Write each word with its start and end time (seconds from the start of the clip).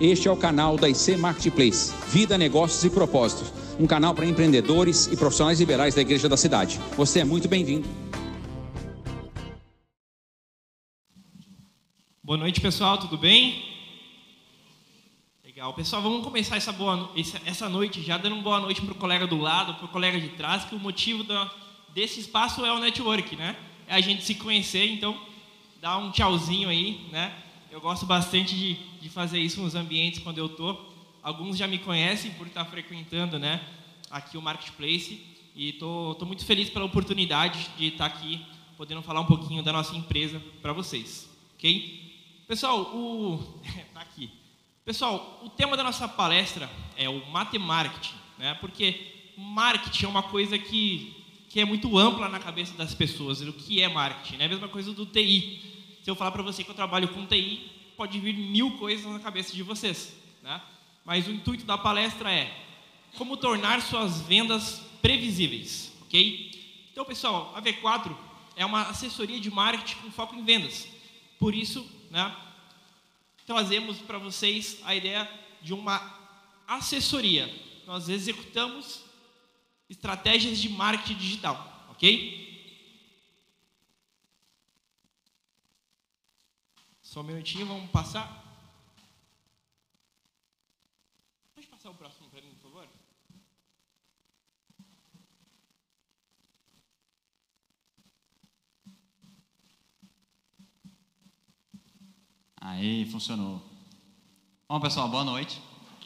Este 0.00 0.28
é 0.28 0.30
o 0.30 0.36
canal 0.36 0.78
da 0.78 0.88
IC 0.88 1.18
Marketplace, 1.18 1.94
Vida, 2.10 2.38
Negócios 2.38 2.82
e 2.84 2.88
Propósitos, 2.88 3.52
um 3.78 3.86
canal 3.86 4.14
para 4.14 4.24
empreendedores 4.24 5.06
e 5.08 5.14
profissionais 5.14 5.60
liberais 5.60 5.94
da 5.94 6.00
Igreja 6.00 6.26
da 6.26 6.38
Cidade. 6.38 6.80
Você 6.96 7.20
é 7.20 7.24
muito 7.24 7.46
bem-vindo. 7.48 7.86
Boa 12.24 12.38
noite, 12.38 12.62
pessoal, 12.62 12.96
tudo 12.96 13.18
bem? 13.18 13.62
Legal. 15.44 15.74
Pessoal, 15.74 16.00
vamos 16.00 16.24
começar 16.24 16.56
essa, 16.56 16.72
boa, 16.72 17.12
essa 17.44 17.68
noite 17.68 18.00
já 18.00 18.16
dando 18.16 18.36
uma 18.36 18.42
boa 18.42 18.60
noite 18.60 18.80
para 18.80 18.92
o 18.92 18.94
colega 18.94 19.26
do 19.26 19.36
lado, 19.36 19.74
para 19.74 19.84
o 19.84 19.88
colega 19.88 20.18
de 20.18 20.30
trás, 20.30 20.64
que 20.64 20.74
o 20.74 20.78
motivo 20.78 21.26
desse 21.94 22.20
espaço 22.20 22.64
é 22.64 22.72
o 22.72 22.78
network, 22.78 23.36
né? 23.36 23.54
É 23.86 23.96
a 23.96 24.00
gente 24.00 24.24
se 24.24 24.34
conhecer, 24.36 24.86
então 24.86 25.14
dá 25.78 25.98
um 25.98 26.10
tchauzinho 26.10 26.70
aí, 26.70 27.06
né? 27.12 27.49
Eu 27.70 27.80
gosto 27.80 28.04
bastante 28.04 28.56
de, 28.56 28.74
de 29.00 29.08
fazer 29.08 29.38
isso 29.38 29.60
nos 29.60 29.76
ambientes 29.76 30.20
quando 30.20 30.38
eu 30.38 30.48
tô. 30.48 30.76
Alguns 31.22 31.56
já 31.56 31.68
me 31.68 31.78
conhecem 31.78 32.32
por 32.32 32.48
estar 32.48 32.64
frequentando, 32.64 33.38
né? 33.38 33.64
Aqui 34.10 34.36
o 34.36 34.42
marketplace 34.42 35.24
e 35.54 35.74
tô 35.74 36.16
muito 36.26 36.44
feliz 36.44 36.68
pela 36.68 36.84
oportunidade 36.84 37.70
de 37.78 37.86
estar 37.86 38.06
aqui 38.06 38.44
podendo 38.76 39.02
falar 39.02 39.20
um 39.20 39.26
pouquinho 39.26 39.62
da 39.62 39.72
nossa 39.72 39.94
empresa 39.94 40.42
para 40.60 40.72
vocês, 40.72 41.30
ok? 41.54 42.42
Pessoal, 42.48 42.80
o 42.80 43.38
tá 43.94 44.00
aqui. 44.00 44.32
Pessoal, 44.84 45.40
o 45.44 45.48
tema 45.48 45.76
da 45.76 45.84
nossa 45.84 46.08
palestra 46.08 46.68
é 46.96 47.08
o 47.08 47.24
matemarketing, 47.30 48.16
né? 48.36 48.54
Porque 48.54 49.32
marketing 49.36 50.06
é 50.06 50.08
uma 50.08 50.24
coisa 50.24 50.58
que 50.58 51.16
que 51.48 51.58
é 51.58 51.64
muito 51.64 51.98
ampla 51.98 52.28
na 52.28 52.38
cabeça 52.38 52.76
das 52.76 52.94
pessoas, 52.94 53.40
o 53.40 53.52
que 53.52 53.82
é 53.82 53.88
marketing. 53.88 54.36
Né? 54.36 54.44
A 54.44 54.48
mesma 54.48 54.68
coisa 54.68 54.92
do 54.92 55.04
TI. 55.04 55.69
Eu 56.10 56.16
falar 56.16 56.32
para 56.32 56.42
você 56.42 56.64
que 56.64 56.70
eu 56.70 56.74
trabalho 56.74 57.06
com 57.08 57.24
TI, 57.24 57.70
pode 57.96 58.18
vir 58.18 58.34
mil 58.34 58.76
coisas 58.78 59.06
na 59.06 59.20
cabeça 59.20 59.54
de 59.54 59.62
vocês. 59.62 60.12
Né? 60.42 60.60
Mas 61.04 61.28
o 61.28 61.30
intuito 61.30 61.64
da 61.64 61.78
palestra 61.78 62.32
é 62.32 62.52
como 63.16 63.36
tornar 63.36 63.80
suas 63.80 64.20
vendas 64.22 64.82
previsíveis. 65.00 65.92
ok? 66.02 66.88
Então, 66.90 67.04
pessoal, 67.04 67.52
a 67.54 67.62
V4 67.62 68.12
é 68.56 68.66
uma 68.66 68.88
assessoria 68.88 69.38
de 69.38 69.50
marketing 69.52 70.02
com 70.02 70.10
foco 70.10 70.34
em 70.34 70.44
vendas. 70.44 70.88
Por 71.38 71.54
isso, 71.54 71.88
né, 72.10 72.34
trazemos 73.46 73.98
para 73.98 74.18
vocês 74.18 74.78
a 74.84 74.92
ideia 74.94 75.30
de 75.62 75.72
uma 75.72 76.02
assessoria. 76.66 77.48
Nós 77.86 78.08
executamos 78.08 79.04
estratégias 79.88 80.58
de 80.58 80.68
marketing 80.68 81.14
digital, 81.14 81.86
ok? 81.88 82.49
Só 87.10 87.22
um 87.22 87.24
minutinho, 87.24 87.66
vamos 87.66 87.90
passar. 87.90 88.24
Pode 91.56 91.66
passar 91.66 91.90
o 91.90 91.94
próximo 91.94 92.28
para 92.30 92.40
mim, 92.40 92.54
por 92.62 92.70
favor? 92.70 92.88
Aí, 102.60 103.04
funcionou. 103.10 103.60
Bom, 104.68 104.78
pessoal, 104.78 105.08
boa 105.08 105.24
noite. 105.24 105.60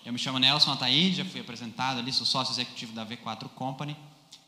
Eu 0.07 0.13
me 0.15 0.19
chamo 0.19 0.39
Nelson 0.39 0.73
Ataíde, 0.73 1.17
já 1.17 1.25
fui 1.27 1.43
apresentado 1.43 1.99
ali, 1.99 2.15
sou 2.15 2.25
sócio 2.25 2.55
executivo 2.55 2.95
da 2.95 3.05
V4 3.05 3.51
Company. 3.51 3.95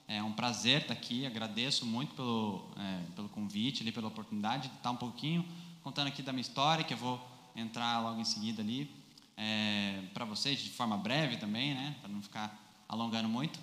É 0.08 0.22
um 0.22 0.32
prazer 0.32 0.80
estar 0.80 0.94
aqui, 0.94 1.26
agradeço 1.26 1.84
muito 1.84 2.14
pelo, 2.14 2.70
é, 2.78 3.02
pelo 3.14 3.28
convite, 3.28 3.82
ali, 3.82 3.92
pela 3.92 4.08
oportunidade 4.08 4.68
de 4.68 4.76
estar 4.76 4.90
um 4.90 4.96
pouquinho 4.96 5.46
contando 5.86 6.08
aqui 6.08 6.20
da 6.20 6.32
minha 6.32 6.40
história, 6.40 6.82
que 6.82 6.94
eu 6.94 6.98
vou 6.98 7.24
entrar 7.54 8.00
logo 8.00 8.20
em 8.20 8.24
seguida 8.24 8.60
ali 8.60 8.90
é, 9.36 10.02
para 10.12 10.24
vocês, 10.24 10.58
de 10.58 10.70
forma 10.70 10.96
breve 10.96 11.36
também, 11.36 11.74
né, 11.74 11.94
para 12.00 12.10
não 12.10 12.20
ficar 12.20 12.58
alongando 12.88 13.28
muito, 13.28 13.60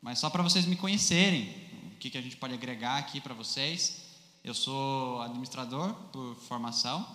mas 0.00 0.18
só 0.18 0.30
para 0.30 0.42
vocês 0.42 0.64
me 0.64 0.76
conhecerem, 0.76 1.54
o 1.92 1.96
que, 1.98 2.08
que 2.08 2.16
a 2.16 2.22
gente 2.22 2.38
pode 2.38 2.54
agregar 2.54 2.96
aqui 2.96 3.20
para 3.20 3.34
vocês. 3.34 4.06
Eu 4.42 4.54
sou 4.54 5.20
administrador 5.20 5.92
por 6.10 6.36
formação, 6.36 7.06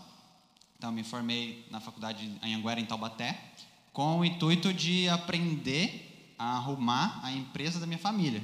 então 0.78 0.92
me 0.92 1.04
formei 1.04 1.66
na 1.72 1.80
faculdade 1.80 2.40
Anhanguera, 2.44 2.80
em 2.80 2.86
Taubaté, 2.86 3.54
com 3.92 4.20
o 4.20 4.24
intuito 4.24 4.72
de 4.72 5.10
aprender 5.10 6.32
a 6.38 6.58
arrumar 6.58 7.22
a 7.24 7.32
empresa 7.32 7.80
da 7.80 7.88
minha 7.88 7.98
família. 7.98 8.44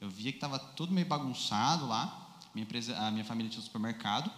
Eu 0.00 0.10
via 0.10 0.32
que 0.32 0.38
estava 0.38 0.58
tudo 0.58 0.92
meio 0.92 1.06
bagunçado 1.06 1.86
lá. 1.86 2.40
Minha 2.52 2.64
empresa, 2.64 2.98
a 2.98 3.08
minha 3.12 3.24
família 3.24 3.48
tinha 3.48 3.60
um 3.60 3.64
supermercado 3.64 4.28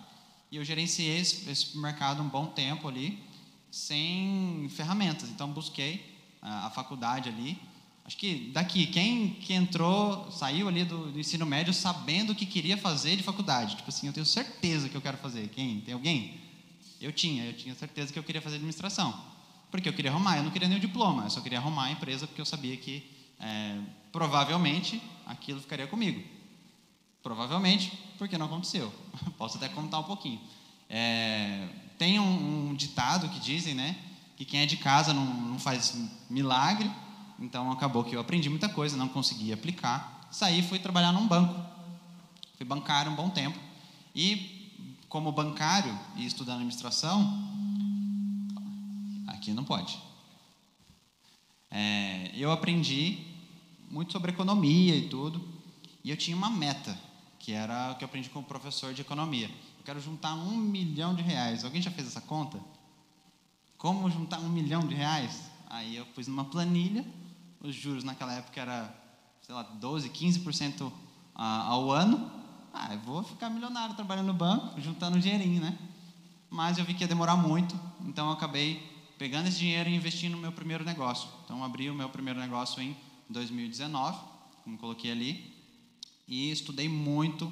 e 0.51 0.57
eu 0.57 0.65
gerenciei 0.65 1.19
esse, 1.19 1.49
esse 1.51 1.67
supermercado 1.67 2.23
um 2.23 2.29
bom 2.29 2.47
tempo 2.47 2.89
ali 2.89 3.23
sem 3.71 4.69
ferramentas. 4.71 5.29
Então 5.29 5.51
busquei 5.51 6.17
a, 6.41 6.67
a 6.67 6.71
faculdade 6.71 7.29
ali. 7.29 7.59
Acho 8.05 8.17
que 8.17 8.51
daqui 8.53 8.87
quem 8.87 9.31
que 9.31 9.53
entrou, 9.53 10.31
saiu 10.31 10.69
ali 10.69 10.84
do, 10.84 11.11
do, 11.11 11.19
ensino 11.19 11.45
médio 11.45 11.75
sabendo 11.75 12.31
o 12.31 12.34
que 12.34 12.47
queria 12.47 12.77
fazer 12.77 13.17
de 13.17 13.23
faculdade. 13.23 13.77
Tipo 13.77 13.89
assim, 13.89 14.07
eu 14.07 14.12
tenho 14.12 14.25
certeza 14.25 14.89
que 14.89 14.97
eu 14.97 15.01
quero 15.01 15.17
fazer. 15.19 15.49
Quem? 15.49 15.81
Tem 15.81 15.93
alguém? 15.93 16.41
Eu 17.01 17.13
tinha, 17.13 17.45
eu 17.45 17.53
tinha 17.53 17.75
certeza 17.75 18.13
que 18.13 18.19
eu 18.19 18.23
queria 18.23 18.41
fazer 18.41 18.57
administração. 18.57 19.21
Porque 19.71 19.89
eu 19.89 19.93
queria 19.93 20.11
arrumar, 20.11 20.37
eu 20.37 20.45
não 20.45 20.51
queria 20.51 20.69
nenhum 20.69 20.81
diploma, 20.81 21.25
eu 21.25 21.31
só 21.31 21.41
queria 21.41 21.59
arrumar 21.59 21.87
a 21.87 21.91
empresa 21.91 22.27
porque 22.27 22.41
eu 22.41 22.47
sabia 22.47 22.77
que 22.77 23.05
é, 23.41 23.78
provavelmente 24.13 25.03
aquilo 25.27 25.61
ficaria 25.61 25.87
comigo. 25.89 26.23
Provavelmente, 27.23 27.93
porque 28.16 28.38
não 28.38 28.47
aconteceu. 28.47 28.93
Posso 29.38 29.56
até 29.56 29.69
contar 29.69 29.99
um 29.99 30.04
pouquinho. 30.04 30.41
É, 30.88 31.69
tem 31.99 32.19
um, 32.19 32.71
um, 32.71 32.75
ditado 32.75 33.28
que 33.28 33.41
dizem, 33.41 33.75
né, 33.75 33.97
que 34.37 34.44
quem 34.44 34.60
é 34.60 34.66
de 34.66 34.77
casa 34.77 35.12
não, 35.12 35.25
não 35.25 35.59
faz 35.59 35.94
milagre. 36.28 36.91
Então 37.38 37.71
acabou 37.71 38.04
que 38.04 38.16
eu 38.16 38.21
aprendi 38.21 38.49
muita 38.49 38.69
coisa, 38.69 38.97
não 38.97 39.09
consegui 39.09 39.53
aplicar. 39.53 40.28
Saí 40.31 40.60
e 40.60 40.62
fui 40.62 40.78
trabalhar 40.78 41.12
num 41.12 41.27
banco. 41.27 41.54
Fui 42.56 42.66
bancário 42.66 43.12
um 43.12 43.16
bom 43.16 43.31
tempo. 43.31 43.59
E 44.15 44.97
como 45.09 45.31
bancário 45.33 45.97
e 46.16 46.27
estudando 46.27 46.56
administração, 46.56 47.47
Aqui 49.47 49.53
não 49.53 49.65
pode. 49.65 49.97
É, 51.71 52.33
eu 52.34 52.50
aprendi 52.50 53.19
muito 53.91 54.12
sobre 54.12 54.33
economia 54.33 54.97
e 54.97 55.09
tudo, 55.09 55.47
e 56.03 56.10
eu 56.10 56.16
tinha 56.16 56.37
uma 56.37 56.50
meta, 56.50 56.98
que 57.47 57.53
era 57.53 57.93
o 57.93 57.95
que 57.95 58.03
eu 58.03 58.07
aprendi 58.07 58.29
com 58.29 58.41
o 58.41 58.43
professor 58.43 58.93
de 58.93 59.03
economia. 59.03 59.47
Eu 59.79 59.84
quero 59.84 60.01
juntar 60.01 60.34
um 60.34 60.57
milhão 60.57 61.15
de 61.15 61.23
reais. 61.23 61.65
Alguém 61.65 61.81
já 61.81 61.93
fez 61.93 62.09
essa 62.09 62.21
conta? 62.21 62.59
Como 63.79 64.11
juntar 64.11 64.41
um 64.41 64.49
milhão 64.49 64.81
de 64.81 64.97
reais? 64.97 65.49
Aí 65.71 65.95
eu 65.95 66.05
pus 66.07 66.27
numa 66.27 66.47
planilha, 66.47 67.07
os 67.61 67.73
juros 67.73 68.03
naquela 68.03 68.33
época 68.33 68.61
era, 68.61 68.93
sei 69.43 69.55
lá, 69.55 69.62
12, 69.62 70.11
15% 70.11 70.91
ao 71.37 71.93
ano. 71.93 72.29
Ah, 72.75 72.93
eu 72.93 72.99
vou 73.03 73.23
ficar 73.23 73.49
milionário 73.49 73.95
trabalhando 73.95 74.27
no 74.27 74.34
banco, 74.34 74.81
juntando 74.81 75.21
dinheirinho, 75.21 75.63
né? 75.63 75.78
Mas 76.51 76.78
eu 76.78 76.84
vi 76.84 76.95
que 76.95 77.05
ia 77.05 77.09
demorar 77.09 77.37
muito, 77.37 77.78
então 78.05 78.27
eu 78.27 78.33
acabei 78.33 78.83
pegando 79.19 79.47
esse 79.47 79.59
dinheiro 79.59 79.89
e 79.89 79.95
investindo 79.95 80.33
no 80.33 80.39
meu 80.39 80.51
primeiro 80.51 80.84
negócio. 80.84 81.28
Então, 81.45 81.63
abri 81.63 81.89
o 81.89 81.95
meu 81.95 82.09
primeiro 82.09 82.41
negócio 82.41 82.83
em 82.83 82.97
2019, 83.31 84.19
como 84.65 84.77
coloquei 84.78 85.13
ali, 85.13 85.56
e 86.26 86.50
estudei 86.50 86.88
muito, 86.88 87.50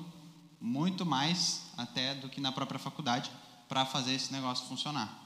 muito 0.61 1.07
mais 1.07 1.63
até 1.77 2.15
do 2.15 2.29
que 2.29 2.41
na 2.41 2.53
própria 2.53 2.79
faculdade 2.79 3.31
para 3.69 3.85
fazer 3.85 4.15
esse 4.15 4.33
negócio 4.33 4.67
funcionar. 4.67 5.23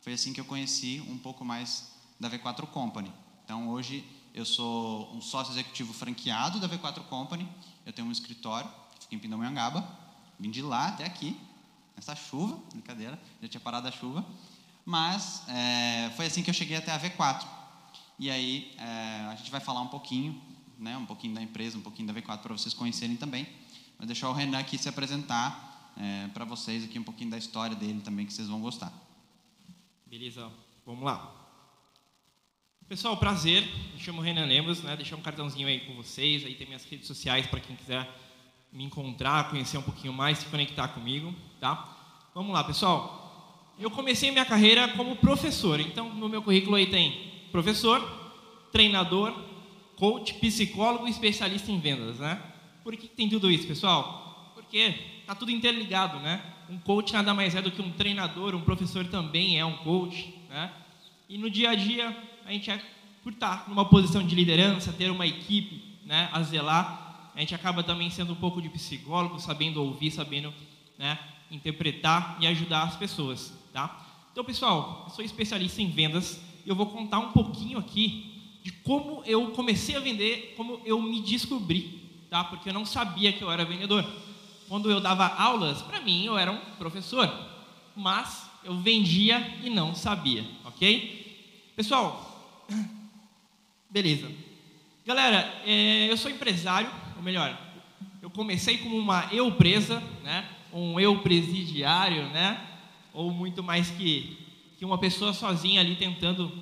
Foi 0.00 0.12
assim 0.12 0.32
que 0.32 0.40
eu 0.40 0.44
conheci 0.44 1.04
um 1.08 1.18
pouco 1.18 1.44
mais 1.44 1.92
da 2.18 2.30
V4 2.30 2.66
Company. 2.66 3.12
Então, 3.44 3.68
hoje 3.68 4.04
eu 4.34 4.44
sou 4.44 5.12
um 5.14 5.20
sócio 5.20 5.52
executivo 5.52 5.92
franqueado 5.92 6.58
da 6.60 6.68
V4 6.68 7.02
Company. 7.04 7.48
Eu 7.84 7.92
tenho 7.92 8.08
um 8.08 8.12
escritório 8.12 8.70
fica 9.12 9.14
em 9.14 9.18
Pindamonhangaba. 9.18 9.86
Vim 10.38 10.50
de 10.50 10.62
lá 10.62 10.88
até 10.88 11.04
aqui, 11.04 11.38
nessa 11.94 12.16
chuva, 12.16 12.58
brincadeira, 12.72 13.20
já 13.40 13.48
tinha 13.48 13.60
parado 13.60 13.86
a 13.86 13.92
chuva. 13.92 14.24
Mas 14.84 15.42
é, 15.48 16.10
foi 16.16 16.26
assim 16.26 16.42
que 16.42 16.50
eu 16.50 16.54
cheguei 16.54 16.76
até 16.76 16.90
a 16.90 16.98
V4. 16.98 17.46
E 18.18 18.30
aí 18.30 18.74
é, 18.78 19.28
a 19.30 19.34
gente 19.36 19.50
vai 19.50 19.60
falar 19.60 19.80
um 19.80 19.88
pouquinho, 19.88 20.40
né, 20.78 20.96
um 20.96 21.06
pouquinho 21.06 21.34
da 21.34 21.42
empresa, 21.42 21.78
um 21.78 21.82
pouquinho 21.82 22.12
da 22.12 22.20
V4 22.20 22.40
para 22.40 22.52
vocês 22.52 22.74
conhecerem 22.74 23.16
também. 23.16 23.46
Vou 23.98 24.06
deixar 24.06 24.28
o 24.28 24.32
Renan 24.32 24.58
aqui 24.58 24.76
se 24.78 24.88
apresentar 24.88 25.92
é, 25.96 26.28
para 26.28 26.44
vocês 26.44 26.84
aqui 26.84 26.98
um 26.98 27.02
pouquinho 27.02 27.30
da 27.30 27.38
história 27.38 27.76
dele 27.76 28.00
também 28.00 28.26
que 28.26 28.32
vocês 28.32 28.48
vão 28.48 28.60
gostar. 28.60 28.92
Beleza, 30.06 30.50
vamos 30.84 31.04
lá. 31.04 31.38
Pessoal, 32.88 33.16
prazer. 33.16 33.64
Me 33.94 34.00
chamo 34.00 34.20
Renan 34.20 34.44
Lemos, 34.44 34.82
né? 34.82 34.96
Deixar 34.96 35.16
um 35.16 35.22
cartãozinho 35.22 35.68
aí 35.68 35.80
com 35.80 35.94
vocês. 35.94 36.44
Aí 36.44 36.54
tem 36.54 36.66
minhas 36.66 36.84
redes 36.84 37.06
sociais 37.06 37.46
para 37.46 37.60
quem 37.60 37.76
quiser 37.76 38.08
me 38.72 38.84
encontrar, 38.84 39.50
conhecer 39.50 39.78
um 39.78 39.82
pouquinho 39.82 40.12
mais, 40.12 40.38
se 40.38 40.46
conectar 40.46 40.88
comigo, 40.88 41.34
tá? 41.60 42.30
Vamos 42.34 42.52
lá, 42.52 42.64
pessoal 42.64 43.22
eu 43.78 43.90
comecei 43.90 44.30
minha 44.30 44.44
carreira 44.44 44.88
como 44.88 45.16
professor. 45.16 45.80
Então, 45.80 46.08
no 46.14 46.28
meu 46.28 46.42
currículo 46.42 46.76
aí 46.76 46.86
tem 46.86 47.32
professor, 47.50 48.00
treinador, 48.70 49.34
coach, 50.02 50.34
psicólogo 50.34 51.06
e 51.06 51.10
especialista 51.12 51.70
em 51.70 51.78
vendas, 51.78 52.18
né? 52.18 52.42
Por 52.82 52.96
que 52.96 53.06
tem 53.06 53.28
tudo 53.28 53.48
isso, 53.48 53.68
pessoal? 53.68 54.50
Porque 54.52 54.98
tá 55.24 55.32
tudo 55.32 55.52
interligado, 55.52 56.18
né? 56.18 56.42
Um 56.68 56.76
coach 56.76 57.12
nada 57.12 57.32
mais 57.32 57.54
é 57.54 57.62
do 57.62 57.70
que 57.70 57.80
um 57.80 57.92
treinador, 57.92 58.52
um 58.56 58.62
professor 58.62 59.06
também 59.06 59.60
é 59.60 59.64
um 59.64 59.76
coach, 59.76 60.34
né? 60.50 60.72
E 61.28 61.38
no 61.38 61.48
dia 61.48 61.70
a 61.70 61.76
dia, 61.76 62.16
a 62.44 62.50
gente, 62.50 62.68
é, 62.68 62.82
por 63.22 63.32
estar 63.32 63.68
numa 63.68 63.84
posição 63.84 64.26
de 64.26 64.34
liderança, 64.34 64.92
ter 64.92 65.08
uma 65.08 65.24
equipe 65.24 66.00
né, 66.04 66.28
a 66.32 66.42
zelar, 66.42 67.30
a 67.32 67.38
gente 67.38 67.54
acaba 67.54 67.84
também 67.84 68.10
sendo 68.10 68.32
um 68.32 68.36
pouco 68.36 68.60
de 68.60 68.68
psicólogo, 68.70 69.38
sabendo 69.38 69.84
ouvir, 69.84 70.10
sabendo 70.10 70.52
né, 70.98 71.16
interpretar 71.48 72.38
e 72.40 72.48
ajudar 72.48 72.82
as 72.82 72.96
pessoas. 72.96 73.56
Tá? 73.72 74.04
Então, 74.32 74.42
pessoal, 74.42 75.04
eu 75.06 75.14
sou 75.14 75.24
especialista 75.24 75.80
em 75.80 75.90
vendas 75.90 76.42
e 76.66 76.68
eu 76.68 76.74
vou 76.74 76.86
contar 76.86 77.20
um 77.20 77.30
pouquinho 77.30 77.78
aqui 77.78 78.31
de 78.62 78.70
como 78.70 79.22
eu 79.26 79.50
comecei 79.50 79.96
a 79.96 80.00
vender, 80.00 80.54
como 80.56 80.80
eu 80.84 81.00
me 81.02 81.20
descobri, 81.20 82.00
tá? 82.30 82.44
Porque 82.44 82.68
eu 82.68 82.72
não 82.72 82.86
sabia 82.86 83.32
que 83.32 83.42
eu 83.42 83.50
era 83.50 83.64
vendedor. 83.64 84.04
Quando 84.68 84.90
eu 84.90 85.00
dava 85.00 85.26
aulas, 85.26 85.82
para 85.82 86.00
mim 86.00 86.24
eu 86.24 86.38
era 86.38 86.50
um 86.50 86.58
professor, 86.78 87.30
mas 87.96 88.48
eu 88.64 88.76
vendia 88.78 89.58
e 89.62 89.68
não 89.68 89.94
sabia, 89.94 90.44
ok? 90.64 91.72
Pessoal, 91.74 92.64
beleza. 93.90 94.30
Galera, 95.04 95.60
é, 95.66 96.06
eu 96.08 96.16
sou 96.16 96.30
empresário, 96.30 96.90
ou 97.16 97.22
melhor, 97.22 97.58
eu 98.22 98.30
comecei 98.30 98.78
como 98.78 98.96
uma 98.96 99.28
eu 99.32 99.50
presa, 99.52 100.00
né? 100.22 100.48
Um 100.72 100.98
eu 101.00 101.18
presidiário, 101.20 102.28
né? 102.28 102.64
Ou 103.12 103.30
muito 103.32 103.62
mais 103.62 103.90
que, 103.90 104.38
que 104.78 104.84
uma 104.84 104.96
pessoa 104.96 105.32
sozinha 105.32 105.80
ali 105.80 105.96
tentando 105.96 106.52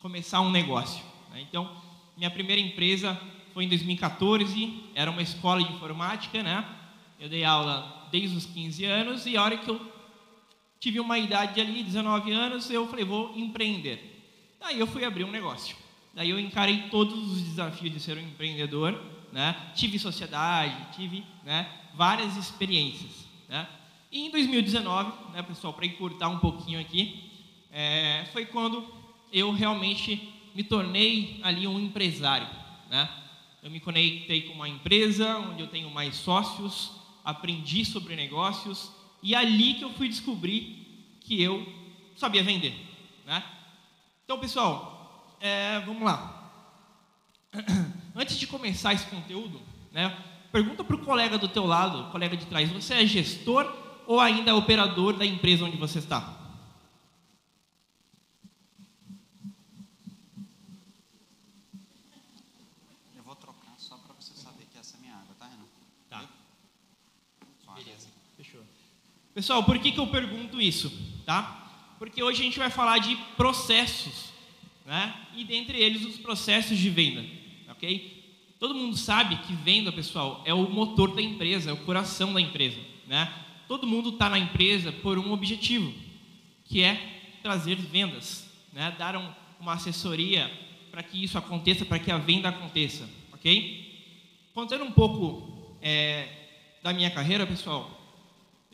começar 0.00 0.40
um 0.40 0.50
negócio. 0.50 1.04
Né? 1.36 1.42
Então, 1.42 1.70
minha 2.16 2.30
primeira 2.30 2.60
empresa 2.60 3.20
foi 3.52 3.64
em 3.64 3.68
2014, 3.68 4.84
era 4.94 5.10
uma 5.10 5.20
escola 5.20 5.62
de 5.62 5.70
informática, 5.70 6.42
né? 6.42 6.66
Eu 7.20 7.28
dei 7.28 7.44
aula 7.44 8.08
desde 8.10 8.34
os 8.34 8.46
15 8.46 8.84
anos 8.86 9.26
e 9.26 9.36
a 9.36 9.42
hora 9.42 9.58
que 9.58 9.68
eu 9.68 9.80
tive 10.80 10.98
uma 10.98 11.18
idade 11.18 11.60
ali, 11.60 11.82
19 11.82 12.32
anos, 12.32 12.70
eu 12.70 12.88
falei, 12.88 13.04
vou 13.04 13.36
empreender. 13.36 14.56
Daí 14.58 14.80
eu 14.80 14.86
fui 14.86 15.04
abrir 15.04 15.24
um 15.24 15.30
negócio. 15.30 15.76
Daí 16.14 16.30
eu 16.30 16.40
encarei 16.40 16.88
todos 16.90 17.32
os 17.32 17.42
desafios 17.42 17.92
de 17.92 18.00
ser 18.00 18.16
um 18.16 18.22
empreendedor, 18.22 18.98
né? 19.30 19.72
Tive 19.74 19.98
sociedade, 19.98 20.96
tive, 20.96 21.22
né, 21.44 21.68
várias 21.94 22.34
experiências, 22.38 23.26
né? 23.46 23.68
E 24.10 24.26
em 24.26 24.30
2019, 24.30 25.32
né, 25.32 25.42
pessoal, 25.42 25.74
para 25.74 25.84
encurtar 25.84 26.28
um 26.28 26.38
pouquinho 26.38 26.80
aqui, 26.80 27.30
é, 27.70 28.24
foi 28.32 28.46
quando 28.46 28.86
eu 29.30 29.52
realmente 29.52 30.32
me 30.56 30.64
tornei 30.64 31.38
ali 31.42 31.66
um 31.66 31.78
empresário, 31.78 32.48
né? 32.88 33.06
Eu 33.62 33.70
me 33.70 33.78
conectei 33.78 34.42
com 34.42 34.54
uma 34.54 34.66
empresa 34.66 35.36
onde 35.36 35.60
eu 35.60 35.66
tenho 35.66 35.90
mais 35.90 36.16
sócios, 36.16 36.92
aprendi 37.22 37.84
sobre 37.84 38.16
negócios 38.16 38.90
e 39.22 39.34
é 39.34 39.36
ali 39.36 39.74
que 39.74 39.84
eu 39.84 39.92
fui 39.92 40.08
descobrir 40.08 41.18
que 41.20 41.42
eu 41.42 41.70
sabia 42.16 42.42
vender, 42.42 42.74
né? 43.26 43.44
Então, 44.24 44.38
pessoal, 44.38 45.36
é, 45.42 45.80
vamos 45.80 46.02
lá. 46.04 46.50
Antes 48.16 48.38
de 48.38 48.46
começar 48.46 48.94
esse 48.94 49.06
conteúdo, 49.06 49.60
né? 49.92 50.16
Pergunta 50.50 50.82
para 50.82 50.96
o 50.96 51.04
colega 51.04 51.36
do 51.36 51.48
teu 51.48 51.66
lado, 51.66 52.10
colega 52.10 52.34
de 52.34 52.46
trás, 52.46 52.70
você 52.70 52.94
é 52.94 53.06
gestor 53.06 53.70
ou 54.06 54.20
ainda 54.20 54.52
é 54.52 54.54
operador 54.54 55.18
da 55.18 55.26
empresa 55.26 55.66
onde 55.66 55.76
você 55.76 55.98
está? 55.98 56.45
Pessoal, 69.36 69.62
por 69.62 69.78
que, 69.78 69.92
que 69.92 70.00
eu 70.00 70.06
pergunto 70.06 70.58
isso? 70.58 70.90
Tá? 71.26 71.94
Porque 71.98 72.22
hoje 72.22 72.40
a 72.40 72.44
gente 72.44 72.58
vai 72.58 72.70
falar 72.70 72.96
de 72.96 73.14
processos, 73.36 74.32
né? 74.86 75.14
e 75.36 75.44
dentre 75.44 75.78
eles 75.78 76.06
os 76.06 76.16
processos 76.16 76.78
de 76.78 76.88
venda. 76.88 77.22
Ok? 77.68 78.24
Todo 78.58 78.74
mundo 78.74 78.96
sabe 78.96 79.36
que 79.36 79.52
venda, 79.52 79.92
pessoal, 79.92 80.42
é 80.46 80.54
o 80.54 80.70
motor 80.70 81.14
da 81.14 81.20
empresa, 81.20 81.68
é 81.68 81.72
o 81.74 81.84
coração 81.84 82.32
da 82.32 82.40
empresa. 82.40 82.78
Né? 83.06 83.30
Todo 83.68 83.86
mundo 83.86 84.08
está 84.08 84.30
na 84.30 84.38
empresa 84.38 84.90
por 84.90 85.18
um 85.18 85.30
objetivo, 85.30 85.92
que 86.64 86.82
é 86.82 87.38
trazer 87.42 87.74
vendas, 87.76 88.50
né? 88.72 88.96
dar 88.98 89.18
um, 89.18 89.30
uma 89.60 89.74
assessoria 89.74 90.50
para 90.90 91.02
que 91.02 91.22
isso 91.22 91.36
aconteça, 91.36 91.84
para 91.84 91.98
que 91.98 92.10
a 92.10 92.16
venda 92.16 92.48
aconteça. 92.48 93.06
Ok? 93.34 94.48
Contando 94.54 94.84
um 94.84 94.92
pouco 94.92 95.76
é, 95.82 96.26
da 96.82 96.90
minha 96.94 97.10
carreira, 97.10 97.46
pessoal, 97.46 98.05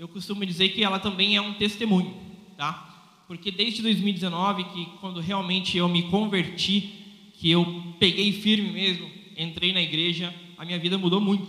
eu 0.02 0.08
costumo 0.08 0.44
dizer 0.44 0.70
que 0.70 0.82
ela 0.82 0.98
também 0.98 1.36
é 1.36 1.40
um 1.40 1.54
testemunho, 1.54 2.12
tá? 2.56 3.22
Porque 3.28 3.52
desde 3.52 3.82
2019, 3.82 4.64
que 4.64 4.86
quando 5.00 5.20
realmente 5.20 5.78
eu 5.78 5.88
me 5.88 6.10
converti, 6.10 7.30
que 7.34 7.48
eu 7.48 7.94
peguei 8.00 8.32
firme 8.32 8.72
mesmo, 8.72 9.08
entrei 9.36 9.72
na 9.72 9.80
igreja, 9.80 10.34
a 10.58 10.64
minha 10.64 10.76
vida 10.76 10.98
mudou 10.98 11.20
muito. 11.20 11.48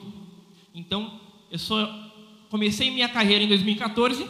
Então, 0.72 1.20
eu 1.50 1.58
sou 1.58 1.90
comecei 2.48 2.92
minha 2.92 3.10
carreira 3.10 3.44
em 3.44 3.48
2014, 3.48 4.24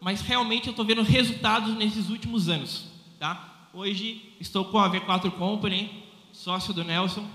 mas 0.00 0.20
realmente 0.20 0.68
eu 0.68 0.70
estou 0.70 0.84
vendo 0.84 1.02
resultados 1.02 1.74
nesses 1.76 2.08
últimos 2.08 2.48
anos, 2.48 2.86
tá? 3.18 3.68
Hoje 3.74 4.32
estou 4.38 4.64
com 4.66 4.78
a 4.78 4.88
V4 4.88 5.28
Company, 5.32 5.90
sócio 6.32 6.72
do 6.72 6.84
Nelson. 6.84 7.28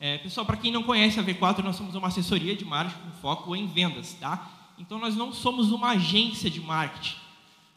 É, 0.00 0.16
pessoal, 0.16 0.46
para 0.46 0.56
quem 0.56 0.72
não 0.72 0.84
conhece 0.84 1.20
a 1.20 1.22
V4, 1.22 1.58
nós 1.62 1.76
somos 1.76 1.94
uma 1.94 2.08
assessoria 2.08 2.56
de 2.56 2.64
marketing 2.64 3.02
com 3.02 3.10
foco 3.20 3.54
em 3.54 3.66
vendas, 3.66 4.14
tá? 4.14 4.54
Então 4.78 4.98
nós 4.98 5.16
não 5.16 5.32
somos 5.32 5.70
uma 5.72 5.90
agência 5.90 6.48
de 6.48 6.60
marketing. 6.60 7.16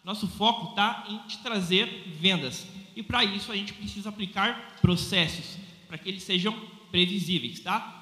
Nosso 0.03 0.27
foco 0.27 0.71
está 0.71 1.05
em 1.07 1.17
te 1.27 1.39
trazer 1.39 2.15
vendas. 2.19 2.67
E 2.95 3.03
para 3.03 3.23
isso 3.23 3.51
a 3.51 3.55
gente 3.55 3.73
precisa 3.73 4.09
aplicar 4.09 4.77
processos 4.81 5.57
para 5.87 5.97
que 5.97 6.09
eles 6.09 6.23
sejam 6.23 6.53
previsíveis, 6.89 7.59
tá? 7.59 7.97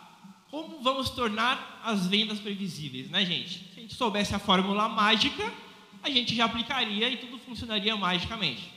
Como 0.50 0.82
vamos 0.82 1.10
tornar 1.12 1.82
as 1.84 2.08
vendas 2.08 2.40
previsíveis, 2.40 3.10
né, 3.10 3.26
gente? 3.26 3.60
Se 3.74 3.78
a 3.78 3.82
gente 3.82 3.96
soubesse 3.96 4.34
a 4.34 4.40
fórmula 4.40 4.90
mágica, 4.90 5.54
a 6.02 6.10
gente 6.10 6.36
já 6.36 6.46
aplicaria 6.46 7.10
e 7.10 7.18
tudo 7.18 7.38
funcionaria 7.40 7.96
magicamente. 7.96 8.72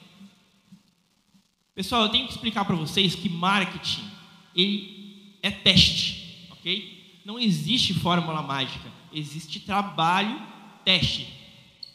Pessoal, 1.74 2.02
eu 2.02 2.08
tenho 2.10 2.26
que 2.26 2.32
explicar 2.32 2.64
para 2.64 2.76
vocês 2.76 3.14
que 3.14 3.28
marketing 3.28 4.04
ele 4.54 5.38
é 5.42 5.50
teste, 5.50 6.46
ok? 6.50 7.20
Não 7.24 7.38
existe 7.38 7.94
fórmula 7.94 8.42
mágica 8.42 8.91
existe 9.12 9.60
trabalho, 9.60 10.40
teste. 10.84 11.28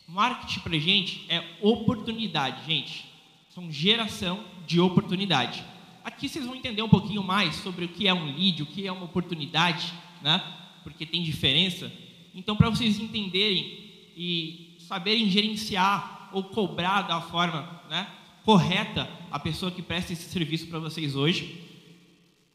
Marketing 0.07 0.59
para 0.61 0.79
gente 0.79 1.25
é 1.29 1.43
oportunidade, 1.61 2.65
gente. 2.65 3.05
São 3.49 3.71
geração 3.71 4.43
de 4.65 4.79
oportunidade. 4.79 5.63
Aqui 6.03 6.29
vocês 6.29 6.45
vão 6.45 6.55
entender 6.55 6.81
um 6.81 6.89
pouquinho 6.89 7.21
mais 7.21 7.55
sobre 7.55 7.85
o 7.85 7.89
que 7.89 8.07
é 8.07 8.13
um 8.13 8.25
lead, 8.25 8.63
o 8.63 8.65
que 8.65 8.87
é 8.87 8.91
uma 8.91 9.05
oportunidade, 9.05 9.93
né? 10.21 10.41
Porque 10.83 11.05
tem 11.05 11.21
diferença. 11.21 11.91
Então, 12.33 12.55
para 12.55 12.69
vocês 12.69 12.99
entenderem 12.99 13.87
e 14.15 14.77
saberem 14.79 15.29
gerenciar 15.29 16.29
ou 16.31 16.43
cobrar 16.43 17.01
da 17.01 17.19
forma 17.19 17.81
né, 17.89 18.07
correta 18.43 19.09
a 19.29 19.37
pessoa 19.37 19.71
que 19.71 19.81
presta 19.81 20.13
esse 20.13 20.29
serviço 20.29 20.67
para 20.67 20.79
vocês 20.79 21.15
hoje, 21.15 21.61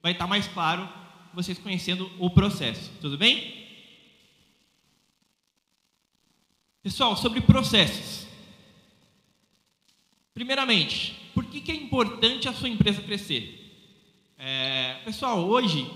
vai 0.02 0.12
estar 0.12 0.24
tá 0.24 0.28
mais 0.28 0.46
claro 0.48 0.88
vocês 1.34 1.58
conhecendo 1.58 2.10
o 2.18 2.30
processo. 2.30 2.90
Tudo 3.00 3.18
bem? 3.18 3.61
Pessoal, 6.82 7.16
sobre 7.16 7.40
processos. 7.40 8.26
Primeiramente, 10.34 11.14
por 11.32 11.44
que, 11.44 11.60
que 11.60 11.70
é 11.70 11.76
importante 11.76 12.48
a 12.48 12.52
sua 12.52 12.68
empresa 12.68 13.00
crescer? 13.00 13.60
É, 14.36 14.94
pessoal, 15.04 15.48
hoje 15.48 15.88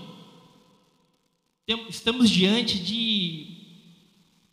estamos 1.89 2.29
diante 2.29 2.79
de 2.79 3.57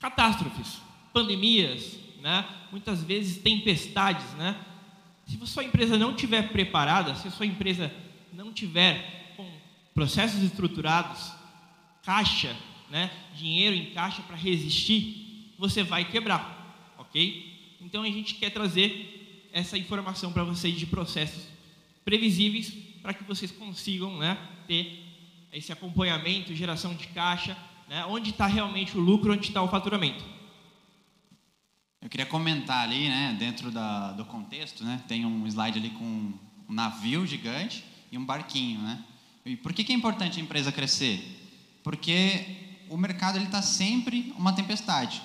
catástrofes, 0.00 0.80
pandemias, 1.12 1.96
né? 2.20 2.44
muitas 2.72 3.04
vezes 3.04 3.40
tempestades. 3.40 4.32
Né? 4.32 4.56
Se 5.28 5.38
a 5.40 5.46
sua 5.46 5.62
empresa 5.62 5.96
não 5.96 6.10
estiver 6.10 6.50
preparada, 6.50 7.14
se 7.14 7.28
a 7.28 7.30
sua 7.30 7.46
empresa 7.46 7.94
não 8.32 8.52
tiver 8.52 9.34
com 9.36 9.48
processos 9.94 10.42
estruturados, 10.42 11.30
caixa, 12.02 12.56
né? 12.90 13.08
dinheiro 13.36 13.76
em 13.76 13.94
caixa 13.94 14.20
para 14.22 14.34
resistir, 14.34 15.23
você 15.58 15.82
vai 15.82 16.04
quebrar, 16.04 16.94
ok? 16.98 17.76
Então 17.80 18.02
a 18.02 18.06
gente 18.06 18.34
quer 18.34 18.50
trazer 18.50 19.48
essa 19.52 19.78
informação 19.78 20.32
para 20.32 20.42
vocês 20.42 20.78
de 20.78 20.86
processos 20.86 21.44
previsíveis 22.04 22.72
para 23.02 23.14
que 23.14 23.22
vocês 23.24 23.50
consigam 23.50 24.16
né, 24.18 24.36
ter 24.66 25.02
esse 25.52 25.72
acompanhamento, 25.72 26.54
geração 26.54 26.94
de 26.94 27.06
caixa, 27.08 27.56
né, 27.88 28.04
onde 28.06 28.30
está 28.30 28.46
realmente 28.46 28.96
o 28.96 29.00
lucro, 29.00 29.32
onde 29.32 29.46
está 29.46 29.62
o 29.62 29.68
faturamento. 29.68 30.24
Eu 32.00 32.08
queria 32.08 32.26
comentar 32.26 32.82
ali, 32.82 33.08
né, 33.08 33.36
dentro 33.38 33.70
da, 33.70 34.12
do 34.12 34.24
contexto, 34.24 34.82
né, 34.84 35.02
tem 35.06 35.24
um 35.24 35.46
slide 35.46 35.78
ali 35.78 35.90
com 35.90 36.32
um 36.68 36.72
navio 36.72 37.26
gigante 37.26 37.84
e 38.10 38.18
um 38.18 38.24
barquinho, 38.24 38.80
né? 38.80 39.04
E 39.44 39.56
por 39.56 39.72
que, 39.72 39.84
que 39.84 39.92
é 39.92 39.94
importante 39.94 40.40
a 40.40 40.42
empresa 40.42 40.72
crescer? 40.72 41.22
Porque 41.82 42.46
o 42.88 42.96
mercado 42.96 43.38
está 43.38 43.60
sempre 43.60 44.32
uma 44.38 44.54
tempestade. 44.54 45.22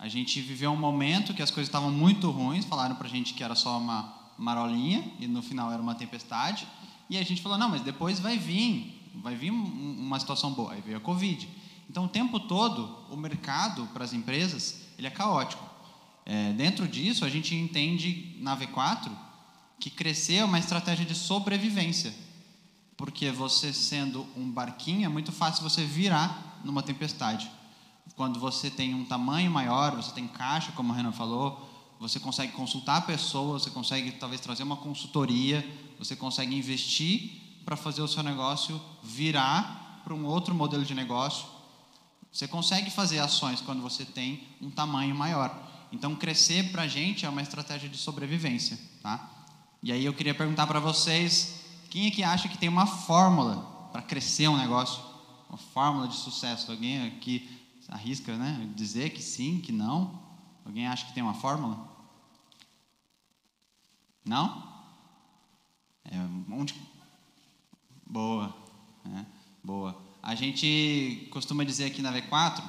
A 0.00 0.08
gente 0.08 0.40
viveu 0.40 0.72
um 0.72 0.76
momento 0.76 1.32
que 1.32 1.42
as 1.42 1.50
coisas 1.52 1.68
estavam 1.68 1.92
muito 1.92 2.28
ruins, 2.30 2.64
falaram 2.64 2.96
para 2.96 3.06
a 3.06 3.10
gente 3.10 3.34
que 3.34 3.44
era 3.44 3.54
só 3.54 3.78
uma, 3.78 4.20
marolinha 4.40 5.04
e 5.20 5.26
no 5.28 5.42
final 5.42 5.70
era 5.70 5.80
uma 5.80 5.94
tempestade. 5.94 6.66
E 7.08 7.18
a 7.18 7.22
gente 7.22 7.42
falou, 7.42 7.58
não, 7.58 7.68
mas 7.68 7.82
depois 7.82 8.18
vai 8.18 8.38
vir, 8.38 9.10
vai 9.16 9.36
vir 9.36 9.50
uma 9.50 10.18
situação 10.18 10.52
boa. 10.52 10.72
Aí 10.72 10.80
veio 10.80 10.96
a 10.96 11.00
Covid. 11.00 11.46
Então, 11.88 12.06
o 12.06 12.08
tempo 12.08 12.40
todo, 12.40 13.04
o 13.10 13.16
mercado 13.16 13.86
para 13.92 14.04
as 14.04 14.12
empresas, 14.12 14.86
ele 14.96 15.06
é 15.06 15.10
caótico. 15.10 15.68
É, 16.24 16.52
dentro 16.52 16.88
disso, 16.88 17.24
a 17.24 17.28
gente 17.28 17.54
entende 17.54 18.36
na 18.40 18.56
V4 18.56 19.10
que 19.78 19.90
crescer 19.90 20.36
é 20.36 20.44
uma 20.44 20.58
estratégia 20.58 21.04
de 21.04 21.14
sobrevivência. 21.14 22.14
Porque 22.96 23.30
você 23.30 23.72
sendo 23.72 24.26
um 24.36 24.50
barquinho, 24.50 25.04
é 25.04 25.08
muito 25.08 25.32
fácil 25.32 25.62
você 25.62 25.84
virar 25.84 26.60
numa 26.64 26.82
tempestade. 26.82 27.50
Quando 28.20 28.38
você 28.38 28.68
tem 28.68 28.94
um 28.94 29.02
tamanho 29.02 29.50
maior, 29.50 29.96
você 29.96 30.12
tem 30.12 30.28
caixa, 30.28 30.72
como 30.72 30.92
a 30.92 30.94
Renan 30.94 31.10
falou, 31.10 31.66
você 31.98 32.20
consegue 32.20 32.52
consultar 32.52 33.06
pessoas, 33.06 33.62
você 33.62 33.70
consegue 33.70 34.12
talvez 34.12 34.42
trazer 34.42 34.62
uma 34.62 34.76
consultoria, 34.76 35.66
você 35.98 36.14
consegue 36.14 36.54
investir 36.54 37.30
para 37.64 37.76
fazer 37.76 38.02
o 38.02 38.06
seu 38.06 38.22
negócio 38.22 38.78
virar 39.02 40.02
para 40.04 40.12
um 40.12 40.26
outro 40.26 40.54
modelo 40.54 40.84
de 40.84 40.94
negócio. 40.94 41.46
Você 42.30 42.46
consegue 42.46 42.90
fazer 42.90 43.20
ações 43.20 43.62
quando 43.62 43.80
você 43.80 44.04
tem 44.04 44.46
um 44.60 44.68
tamanho 44.70 45.14
maior. 45.14 45.58
Então, 45.90 46.14
crescer 46.14 46.70
para 46.70 46.82
a 46.82 46.86
gente 46.86 47.24
é 47.24 47.28
uma 47.30 47.40
estratégia 47.40 47.88
de 47.88 47.96
sobrevivência, 47.96 48.78
tá? 49.02 49.30
E 49.82 49.90
aí 49.90 50.04
eu 50.04 50.12
queria 50.12 50.34
perguntar 50.34 50.66
para 50.66 50.78
vocês, 50.78 51.62
quem 51.88 52.08
é 52.08 52.10
que 52.10 52.22
acha 52.22 52.50
que 52.50 52.58
tem 52.58 52.68
uma 52.68 52.86
fórmula 52.86 53.88
para 53.90 54.02
crescer 54.02 54.46
um 54.46 54.58
negócio? 54.58 55.02
Uma 55.48 55.56
fórmula 55.56 56.06
de 56.06 56.16
sucesso? 56.16 56.70
Alguém 56.70 57.06
aqui 57.06 57.59
arrisca, 57.90 58.36
né? 58.36 58.70
Dizer 58.74 59.10
que 59.10 59.22
sim, 59.22 59.60
que 59.60 59.72
não? 59.72 60.18
Alguém 60.64 60.86
acha 60.86 61.04
que 61.04 61.12
tem 61.12 61.22
uma 61.22 61.34
fórmula? 61.34 61.88
Não? 64.24 64.70
É, 66.04 66.16
onde... 66.50 66.74
Boa, 68.06 68.54
né? 69.04 69.26
boa. 69.62 69.96
A 70.22 70.34
gente 70.34 71.28
costuma 71.30 71.64
dizer 71.64 71.86
aqui 71.86 72.02
na 72.02 72.12
V4 72.12 72.62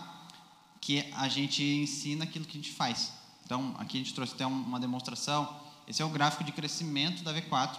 que 0.79 1.05
a 1.13 1.27
gente 1.27 1.63
ensina 1.63 2.23
aquilo 2.23 2.45
que 2.45 2.57
a 2.57 2.61
gente 2.61 2.71
faz. 2.71 3.13
Então, 3.45 3.75
aqui 3.77 3.97
a 3.97 3.99
gente 3.99 4.13
trouxe 4.13 4.33
até 4.33 4.45
uma 4.45 4.79
demonstração. 4.79 5.61
Esse 5.87 6.01
é 6.01 6.05
o 6.05 6.09
gráfico 6.09 6.43
de 6.43 6.51
crescimento 6.51 7.23
da 7.23 7.33
V4, 7.33 7.77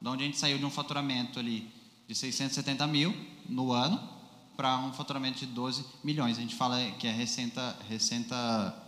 de 0.00 0.08
onde 0.08 0.22
a 0.22 0.26
gente 0.26 0.38
saiu 0.38 0.58
de 0.58 0.64
um 0.64 0.70
faturamento 0.70 1.38
ali 1.38 1.70
de 2.06 2.14
670 2.14 2.86
mil 2.86 3.14
no 3.48 3.72
ano 3.72 4.13
para 4.56 4.78
um 4.78 4.92
faturamento 4.92 5.38
de 5.38 5.46
12 5.46 5.84
milhões. 6.02 6.38
A 6.38 6.40
gente 6.40 6.54
fala 6.54 6.90
que 6.92 7.06
é 7.06 7.12
receita, 7.12 7.76
receita, 7.88 8.82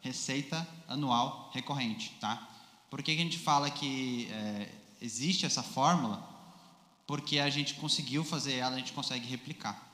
receita 0.00 0.68
anual 0.88 1.50
recorrente, 1.52 2.16
tá? 2.20 2.48
Por 2.90 3.02
que, 3.02 3.14
que 3.14 3.20
a 3.20 3.24
gente 3.24 3.38
fala 3.38 3.70
que 3.70 4.28
é, 4.30 4.74
existe 5.00 5.46
essa 5.46 5.62
fórmula? 5.62 6.28
Porque 7.06 7.38
a 7.38 7.50
gente 7.50 7.74
conseguiu 7.74 8.24
fazer 8.24 8.54
ela, 8.54 8.74
a 8.74 8.78
gente 8.78 8.92
consegue 8.92 9.26
replicar. 9.26 9.88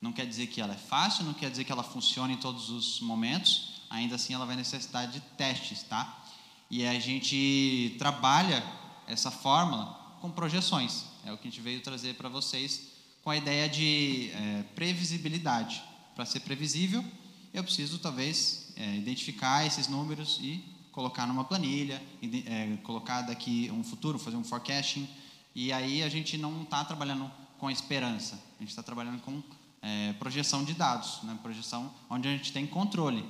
Não 0.00 0.12
quer 0.12 0.26
dizer 0.26 0.46
que 0.46 0.60
ela 0.60 0.74
é 0.74 0.76
fácil, 0.76 1.24
não 1.24 1.34
quer 1.34 1.50
dizer 1.50 1.64
que 1.64 1.72
ela 1.72 1.82
funcione 1.82 2.34
em 2.34 2.36
todos 2.36 2.70
os 2.70 3.00
momentos, 3.00 3.82
ainda 3.90 4.14
assim 4.14 4.34
ela 4.34 4.46
vai 4.46 4.54
necessitar 4.54 5.08
de 5.08 5.20
testes, 5.20 5.82
tá? 5.82 6.24
E 6.70 6.86
a 6.86 6.98
gente 7.00 7.96
trabalha 7.98 8.62
essa 9.06 9.30
fórmula 9.30 10.16
com 10.20 10.30
projeções. 10.30 11.06
É 11.24 11.32
o 11.32 11.38
que 11.38 11.48
a 11.48 11.50
gente 11.50 11.60
veio 11.60 11.80
trazer 11.80 12.14
para 12.14 12.28
vocês 12.28 12.97
com 13.22 13.30
a 13.30 13.36
ideia 13.36 13.68
de 13.68 14.30
é, 14.32 14.64
previsibilidade. 14.74 15.82
Para 16.14 16.24
ser 16.24 16.40
previsível, 16.40 17.04
eu 17.52 17.62
preciso 17.62 17.98
talvez 17.98 18.72
é, 18.76 18.96
identificar 18.96 19.66
esses 19.66 19.88
números 19.88 20.38
e 20.42 20.64
colocar 20.92 21.26
numa 21.26 21.44
planilha, 21.44 22.02
é, 22.22 22.76
colocar 22.82 23.22
daqui 23.22 23.70
um 23.72 23.84
futuro, 23.84 24.18
fazer 24.18 24.36
um 24.36 24.44
forecasting. 24.44 25.08
E 25.54 25.72
aí 25.72 26.02
a 26.02 26.08
gente 26.08 26.36
não 26.36 26.62
está 26.62 26.84
trabalhando 26.84 27.30
com 27.58 27.70
esperança, 27.70 28.34
a 28.56 28.60
gente 28.60 28.70
está 28.70 28.82
trabalhando 28.82 29.20
com 29.22 29.42
é, 29.82 30.12
projeção 30.14 30.64
de 30.64 30.74
dados, 30.74 31.20
né? 31.22 31.38
projeção 31.42 31.92
onde 32.08 32.28
a 32.28 32.30
gente 32.32 32.52
tem 32.52 32.66
controle. 32.66 33.24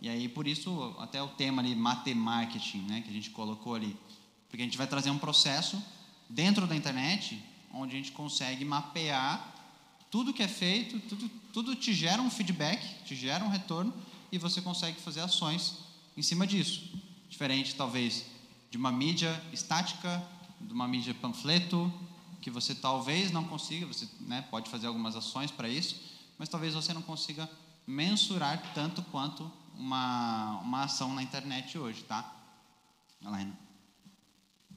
E 0.00 0.08
aí, 0.08 0.28
por 0.28 0.46
isso, 0.46 0.94
até 0.98 1.22
o 1.22 1.28
tema 1.28 1.62
ali, 1.62 1.74
matemarketing, 1.74 2.82
né? 2.82 3.00
que 3.00 3.08
a 3.08 3.12
gente 3.12 3.30
colocou 3.30 3.74
ali. 3.74 3.96
Porque 4.48 4.62
a 4.62 4.64
gente 4.64 4.76
vai 4.76 4.86
trazer 4.86 5.10
um 5.10 5.18
processo 5.18 5.82
dentro 6.28 6.66
da 6.66 6.76
internet, 6.76 7.42
onde 7.74 7.94
a 7.94 7.98
gente 7.98 8.12
consegue 8.12 8.64
mapear 8.64 9.52
tudo 10.10 10.32
que 10.32 10.42
é 10.42 10.48
feito, 10.48 11.00
tudo, 11.08 11.28
tudo 11.52 11.74
te 11.74 11.92
gera 11.92 12.22
um 12.22 12.30
feedback, 12.30 13.04
te 13.04 13.16
gera 13.16 13.44
um 13.44 13.48
retorno, 13.48 13.92
e 14.30 14.38
você 14.38 14.62
consegue 14.62 15.00
fazer 15.00 15.20
ações 15.20 15.78
em 16.16 16.22
cima 16.22 16.46
disso. 16.46 16.90
Diferente, 17.28 17.74
talvez, 17.74 18.24
de 18.70 18.78
uma 18.78 18.92
mídia 18.92 19.42
estática, 19.52 20.24
de 20.60 20.72
uma 20.72 20.86
mídia 20.86 21.14
panfleto, 21.14 21.92
que 22.40 22.50
você 22.50 22.74
talvez 22.74 23.32
não 23.32 23.44
consiga, 23.44 23.86
você 23.86 24.08
né, 24.20 24.42
pode 24.50 24.70
fazer 24.70 24.86
algumas 24.86 25.16
ações 25.16 25.50
para 25.50 25.68
isso, 25.68 26.00
mas 26.38 26.48
talvez 26.48 26.74
você 26.74 26.92
não 26.92 27.02
consiga 27.02 27.50
mensurar 27.86 28.72
tanto 28.74 29.02
quanto 29.04 29.50
uma, 29.76 30.60
uma 30.60 30.84
ação 30.84 31.12
na 31.14 31.22
internet 31.22 31.76
hoje, 31.76 32.02
tá? 32.04 32.32
Helena. 33.20 33.56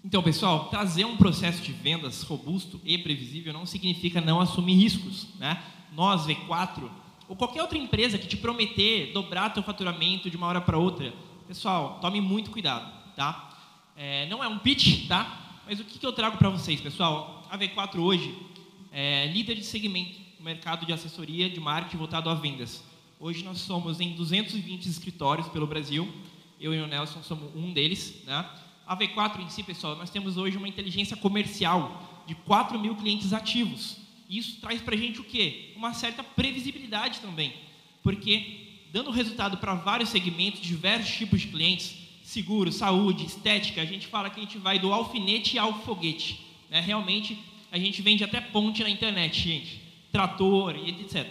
Então, 0.04 0.24
pessoal, 0.24 0.70
trazer 0.70 1.06
um 1.06 1.18
processo 1.18 1.62
de 1.62 1.72
vendas 1.72 2.22
robusto 2.24 2.80
e 2.84 2.98
previsível 2.98 3.52
não 3.52 3.66
significa 3.66 4.22
não 4.22 4.40
assumir 4.40 4.76
riscos, 4.76 5.28
né? 5.40 5.62
Nós, 5.94 6.26
V4, 6.26 6.90
ou 7.28 7.36
qualquer 7.36 7.62
outra 7.62 7.78
empresa 7.78 8.18
que 8.18 8.28
te 8.28 8.38
prometer 8.38 9.12
dobrar 9.12 9.50
teu 9.50 9.64
faturamento 9.64 10.30
de 10.30 10.38
uma 10.38 10.48
hora 10.48 10.62
para 10.62 10.78
outra, 10.78 11.14
pessoal, 11.48 12.00
tome 12.00 12.22
muito 12.22 12.52
cuidado, 12.52 12.90
tá? 13.16 13.50
É, 13.96 14.28
não 14.28 14.44
é 14.44 14.48
um 14.48 14.60
pitch, 14.60 15.08
tá? 15.08 15.62
Mas 15.66 15.80
o 15.80 15.84
que, 15.84 16.00
que 16.00 16.06
eu 16.06 16.14
trago 16.14 16.38
para 16.38 16.50
vocês, 16.50 16.80
pessoal? 16.80 17.46
A 17.50 17.58
V4 17.58 18.00
hoje 18.00 18.34
é 18.92 19.28
líder 19.28 19.56
de 19.56 19.64
segmento 19.64 20.20
no 20.40 20.46
mercado 20.46 20.86
de 20.86 20.94
assessoria 20.94 21.50
de 21.50 21.60
marketing 21.60 21.98
voltado 21.98 22.30
a 22.30 22.34
vendas. 22.34 22.84
Hoje 23.20 23.44
nós 23.44 23.58
somos 23.58 24.00
em 24.00 24.14
220 24.14 24.86
escritórios 24.86 25.48
pelo 25.48 25.66
Brasil. 25.66 26.08
Eu 26.60 26.74
e 26.74 26.80
o 26.80 26.88
Nelson 26.88 27.24
somos 27.24 27.54
um 27.56 27.74
deles. 27.74 28.24
Né? 28.26 28.48
A 28.88 28.96
V4 28.96 29.42
em 29.42 29.50
si, 29.50 29.64
pessoal, 29.64 29.98
nós 29.98 30.10
temos 30.10 30.38
hoje 30.38 30.56
uma 30.56 30.68
inteligência 30.68 31.18
comercial 31.18 32.24
de 32.26 32.34
4 32.34 32.80
mil 32.80 32.96
clientes 32.96 33.34
ativos. 33.34 33.98
Isso 34.30 34.62
traz 34.62 34.82
para 34.82 34.96
a 34.96 34.98
gente 34.98 35.20
o 35.20 35.26
quê? 35.26 35.74
Uma 35.76 35.94
certa 35.94 36.24
previsibilidade 36.24 37.20
também. 37.20 37.54
Porque 38.02 38.86
dando 38.94 39.12
resultado 39.12 39.58
para 39.58 39.74
vários 39.74 40.10
segmentos, 40.10 40.62
diversos 40.62 41.16
tipos 41.18 41.42
de 41.42 41.48
clientes, 41.48 41.98
seguro, 42.24 42.72
saúde, 42.72 43.26
estética, 43.26 43.82
a 43.82 43.86
gente 43.86 44.08
fala 44.08 44.30
que 44.30 44.40
a 44.40 44.44
gente 44.44 44.58
vai 44.58 44.80
do 44.80 44.94
alfinete 44.94 45.60
ao 45.60 45.82
foguete. 45.82 46.40
Né? 46.70 46.80
Realmente, 46.80 47.38
a 47.70 47.78
gente 47.78 48.02
vende 48.02 48.24
até 48.24 48.40
ponte 48.40 48.84
na 48.84 48.90
internet, 48.90 49.38
gente. 49.38 49.82
Trator 50.14 50.76
etc. 50.78 51.28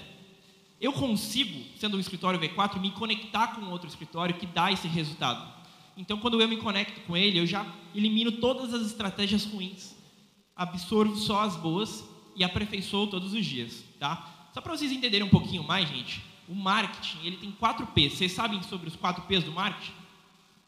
Eu 0.78 0.92
consigo, 0.92 1.58
sendo 1.80 1.96
um 1.96 2.00
escritório 2.00 2.38
V4, 2.38 2.78
me 2.78 2.90
conectar 2.90 3.48
com 3.48 3.62
outro 3.70 3.88
escritório 3.88 4.34
que 4.34 4.44
dá 4.44 4.70
esse 4.70 4.86
resultado. 4.86 5.55
Então, 5.96 6.18
quando 6.18 6.40
eu 6.40 6.48
me 6.48 6.58
conecto 6.58 7.00
com 7.02 7.16
ele, 7.16 7.38
eu 7.38 7.46
já 7.46 7.66
elimino 7.94 8.32
todas 8.32 8.74
as 8.74 8.86
estratégias 8.86 9.44
ruins, 9.44 9.94
absorvo 10.54 11.16
só 11.16 11.42
as 11.42 11.56
boas 11.56 12.04
e 12.34 12.44
aperfeiçoo 12.44 13.06
todos 13.06 13.32
os 13.32 13.44
dias, 13.44 13.82
tá? 13.98 14.50
Só 14.52 14.60
para 14.60 14.76
vocês 14.76 14.92
entenderem 14.92 15.26
um 15.26 15.30
pouquinho 15.30 15.64
mais, 15.64 15.88
gente, 15.88 16.22
o 16.48 16.54
marketing 16.54 17.18
ele 17.24 17.36
tem 17.36 17.50
quatro 17.50 17.86
P's. 17.88 18.14
Vocês 18.14 18.32
sabem 18.32 18.62
sobre 18.62 18.88
os 18.88 18.96
quatro 18.96 19.22
P's 19.24 19.44
do 19.44 19.52
marketing? 19.52 19.92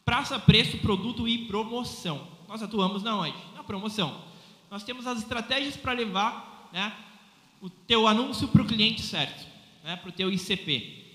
Praça, 0.03 0.39
preço, 0.39 0.77
produto 0.79 1.27
e 1.27 1.45
promoção. 1.45 2.27
Nós 2.47 2.61
atuamos 2.63 3.03
na 3.03 3.15
onde? 3.15 3.37
Na 3.55 3.63
promoção. 3.63 4.21
Nós 4.69 4.83
temos 4.83 5.05
as 5.07 5.19
estratégias 5.19 5.77
para 5.77 5.93
levar 5.93 6.69
né, 6.73 6.91
o 7.61 7.69
teu 7.69 8.07
anúncio 8.07 8.47
para 8.47 8.61
o 8.61 8.65
cliente 8.65 9.01
certo, 9.01 9.47
né, 9.83 9.95
para 9.95 10.09
o 10.09 10.11
teu 10.11 10.31
ICP. 10.31 11.05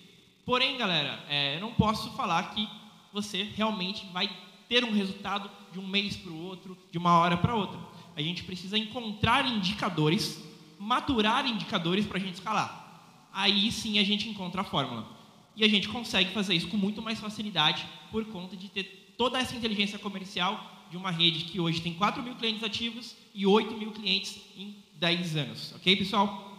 Porém, 0.44 0.76
galera, 0.76 1.25
é, 1.28 1.56
eu 1.56 1.61
não 1.61 1.73
posso 1.73 2.11
falar 2.12 2.54
que 2.54 2.68
você 3.14 3.44
realmente 3.44 4.04
vai 4.12 4.28
ter 4.68 4.85
um 4.85 4.92
resultado 4.92 5.49
de 5.73 5.78
um 5.78 5.87
mês 5.87 6.16
para 6.16 6.33
o 6.33 6.44
outro, 6.47 6.76
de 6.90 6.99
uma 6.99 7.16
hora 7.21 7.37
para 7.37 7.54
outra. 7.54 7.78
A 8.16 8.21
gente 8.21 8.42
precisa 8.42 8.76
encontrar 8.76 9.47
indicadores, 9.47 10.42
maturar 10.80 11.47
indicadores 11.47 12.04
para 12.06 12.18
a 12.18 12.21
gente 12.21 12.35
escalar. 12.35 13.28
Aí 13.33 13.71
sim 13.71 14.00
a 14.00 14.04
gente 14.04 14.28
encontra 14.28 14.62
a 14.62 14.64
fórmula. 14.64 15.06
E 15.54 15.62
a 15.62 15.68
gente 15.68 15.88
consegue 15.88 16.33
fazer 16.33 16.54
isso 16.54 16.66
com 16.66 16.76
muito 16.76 17.00
mais 17.00 17.21
facilidade 17.21 17.87
por 18.11 18.25
conta 18.26 18.56
de 18.56 18.68
ter 18.68 19.14
toda 19.16 19.38
essa 19.38 19.54
inteligência 19.54 19.97
comercial 19.97 20.73
de 20.90 20.97
uma 20.97 21.12
rede 21.12 21.44
que 21.44 21.61
hoje 21.61 21.80
tem 21.80 21.94
4 21.94 22.21
mil 22.21 22.35
clientes 22.35 22.64
ativos 22.64 23.14
e 23.33 23.47
8 23.47 23.76
mil 23.76 23.92
clientes 23.92 24.40
em 24.56 24.75
10 24.97 25.37
anos. 25.37 25.73
Ok, 25.76 25.94
pessoal? 25.94 26.53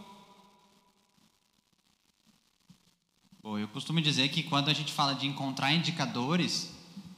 Bom, 3.45 3.59
eu 3.59 3.67
costumo 3.67 4.01
dizer 4.01 4.29
que 4.29 4.41
quando 4.41 4.69
a 4.69 4.73
gente 4.73 4.91
fala 4.91 5.13
de 5.13 5.27
encontrar 5.27 5.71
indicadores, 5.71 6.71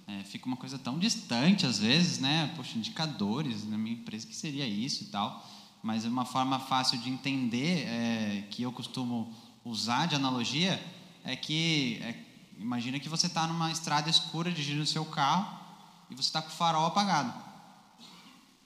é, 0.06 0.26
fica 0.26 0.46
uma 0.46 0.58
coisa 0.58 0.78
tão 0.78 1.00
distante 1.00 1.66
às 1.66 1.80
vezes, 1.80 2.20
né? 2.20 2.52
Poxa, 2.54 2.78
indicadores 2.78 3.66
na 3.66 3.78
minha 3.78 3.96
empresa, 3.96 4.28
que 4.28 4.36
seria 4.36 4.68
isso 4.68 5.06
e 5.06 5.08
tal? 5.08 5.50
Mas 5.82 6.04
é 6.04 6.10
uma 6.10 6.26
forma 6.26 6.60
fácil 6.60 6.98
de 6.98 7.10
entender 7.10 7.88
é, 7.88 8.46
que 8.52 8.62
eu 8.62 8.74
costumo 8.74 9.34
usar 9.64 10.06
de 10.06 10.16
analogia 10.16 10.86
é 11.24 11.34
que 11.34 11.98
é, 12.02 12.14
imagina 12.60 13.00
que 13.00 13.08
você 13.08 13.28
está 13.28 13.48
numa 13.48 13.72
estrada 13.72 14.10
escura 14.10 14.52
dirigindo 14.52 14.82
o 14.82 14.86
seu 14.86 15.06
carro 15.06 15.58
e 16.10 16.14
você 16.14 16.28
está 16.28 16.42
com 16.42 16.50
o 16.50 16.52
farol 16.52 16.88
apagado. 16.88 17.34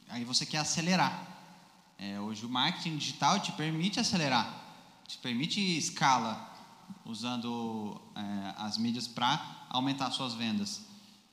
aí 0.09 0.23
você 0.23 0.47
quer 0.47 0.57
acelerar. 0.57 1.27
É, 1.99 2.19
hoje 2.19 2.43
o 2.43 2.49
marketing 2.49 2.97
digital 2.97 3.39
te 3.39 3.51
permite 3.51 3.99
acelerar, 3.99 4.51
te 5.07 5.19
permite 5.19 5.59
escala 5.77 6.49
usando 7.05 7.99
é, 8.15 8.53
as 8.57 8.77
mídias 8.77 9.07
para 9.07 9.65
aumentar 9.69 10.11
suas 10.11 10.33
vendas. 10.33 10.81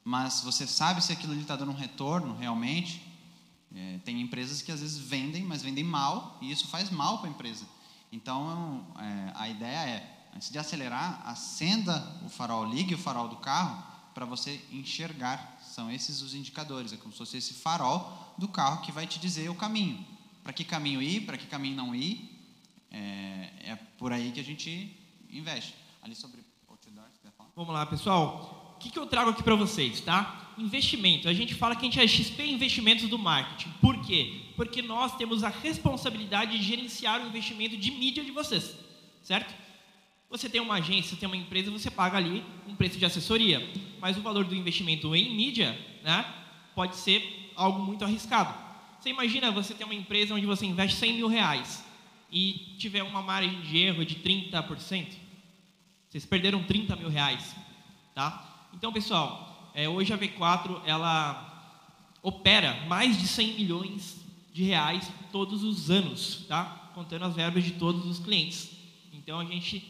Mas 0.04 0.40
você 0.40 0.66
sabe 0.66 1.02
se 1.02 1.12
aquilo 1.12 1.34
está 1.34 1.56
dando 1.56 1.72
um 1.72 1.74
retorno 1.74 2.36
realmente? 2.36 3.02
É, 3.74 3.98
tem 4.04 4.20
empresas 4.20 4.62
que 4.62 4.72
às 4.72 4.80
vezes 4.80 4.98
vendem, 4.98 5.44
mas 5.44 5.62
vendem 5.62 5.84
mal 5.84 6.38
e 6.40 6.50
isso 6.50 6.68
faz 6.68 6.90
mal 6.90 7.18
para 7.18 7.28
a 7.28 7.30
empresa. 7.30 7.66
Então 8.10 8.86
é, 8.98 9.32
a 9.34 9.48
ideia 9.48 9.88
é, 9.88 10.30
antes 10.34 10.50
de 10.50 10.58
acelerar, 10.58 11.22
acenda 11.26 12.20
o 12.24 12.28
farol, 12.28 12.64
ligue 12.64 12.94
o 12.94 12.98
farol 12.98 13.28
do 13.28 13.36
carro 13.36 13.82
para 14.14 14.24
você 14.24 14.60
enxergar. 14.72 15.58
São 15.62 15.90
esses 15.90 16.22
os 16.22 16.34
indicadores. 16.34 16.92
É 16.92 16.96
como 16.96 17.12
se 17.12 17.18
fosse 17.18 17.36
esse 17.36 17.54
farol 17.54 18.34
do 18.36 18.48
carro 18.48 18.82
que 18.82 18.90
vai 18.90 19.06
te 19.06 19.18
dizer 19.18 19.48
o 19.48 19.54
caminho. 19.54 20.04
Para 20.42 20.52
que 20.52 20.64
caminho 20.64 21.02
ir, 21.02 21.26
para 21.26 21.36
que 21.36 21.46
caminho 21.46 21.76
não 21.76 21.94
ir. 21.94 22.34
É, 22.90 23.52
é 23.60 23.76
por 23.98 24.12
aí 24.12 24.32
que 24.32 24.40
a 24.40 24.44
gente 24.44 24.96
investe. 25.30 25.74
Ali 26.02 26.14
sobre 26.14 26.44
outdoor, 26.68 27.04
você 27.12 27.30
falar? 27.36 27.50
Vamos 27.54 27.74
lá, 27.74 27.86
pessoal. 27.86 28.74
O 28.76 28.78
que, 28.78 28.90
que 28.90 28.98
eu 28.98 29.06
trago 29.06 29.30
aqui 29.30 29.42
para 29.42 29.54
vocês, 29.54 30.00
tá? 30.00 30.54
Investimento. 30.56 31.28
A 31.28 31.34
gente 31.34 31.54
fala 31.54 31.74
que 31.74 31.82
a 31.82 31.90
gente 31.90 32.00
é 32.00 32.06
XP 32.06 32.44
Investimentos 32.44 33.08
do 33.08 33.18
Marketing. 33.18 33.70
Por 33.80 34.00
quê? 34.04 34.42
Porque 34.56 34.82
nós 34.82 35.16
temos 35.16 35.42
a 35.42 35.48
responsabilidade 35.48 36.56
de 36.56 36.62
gerenciar 36.62 37.20
o 37.20 37.26
investimento 37.26 37.76
de 37.76 37.90
mídia 37.90 38.24
de 38.24 38.30
vocês, 38.30 38.76
certo? 39.22 39.54
Você 40.30 40.48
tem 40.48 40.60
uma 40.60 40.74
agência, 40.74 41.16
tem 41.16 41.26
uma 41.26 41.36
empresa, 41.36 41.70
você 41.70 41.90
paga 41.90 42.18
ali 42.18 42.44
um 42.66 42.74
preço 42.74 42.98
de 42.98 43.04
assessoria, 43.04 43.66
mas 43.98 44.16
o 44.16 44.20
valor 44.20 44.44
do 44.44 44.54
investimento 44.54 45.14
em 45.16 45.34
mídia, 45.34 45.78
né, 46.02 46.24
pode 46.74 46.96
ser 46.96 47.50
algo 47.56 47.82
muito 47.82 48.04
arriscado. 48.04 48.54
Você 49.00 49.08
imagina 49.08 49.50
você 49.50 49.74
ter 49.74 49.84
uma 49.84 49.94
empresa 49.94 50.34
onde 50.34 50.44
você 50.44 50.66
investe 50.66 50.96
100 50.98 51.12
mil 51.14 51.28
reais 51.28 51.84
e 52.30 52.74
tiver 52.78 53.02
uma 53.02 53.22
margem 53.22 53.60
de 53.62 53.78
erro 53.78 54.04
de 54.04 54.16
30%, 54.16 55.06
vocês 56.08 56.24
perderam 56.24 56.62
30 56.62 56.96
mil 56.96 57.10
reais, 57.10 57.54
tá? 58.14 58.68
Então, 58.72 58.92
pessoal, 58.92 59.70
é, 59.74 59.88
hoje 59.88 60.12
a 60.12 60.18
V4 60.18 60.80
ela 60.86 61.76
opera 62.22 62.84
mais 62.86 63.18
de 63.18 63.28
100 63.28 63.54
milhões 63.54 64.16
de 64.52 64.64
reais 64.64 65.10
todos 65.30 65.62
os 65.62 65.90
anos, 65.90 66.46
tá? 66.48 66.90
Contando 66.94 67.24
as 67.24 67.34
verbas 67.34 67.62
de 67.62 67.72
todos 67.72 68.06
os 68.06 68.18
clientes. 68.18 68.70
Então, 69.12 69.38
a 69.38 69.44
gente 69.44 69.84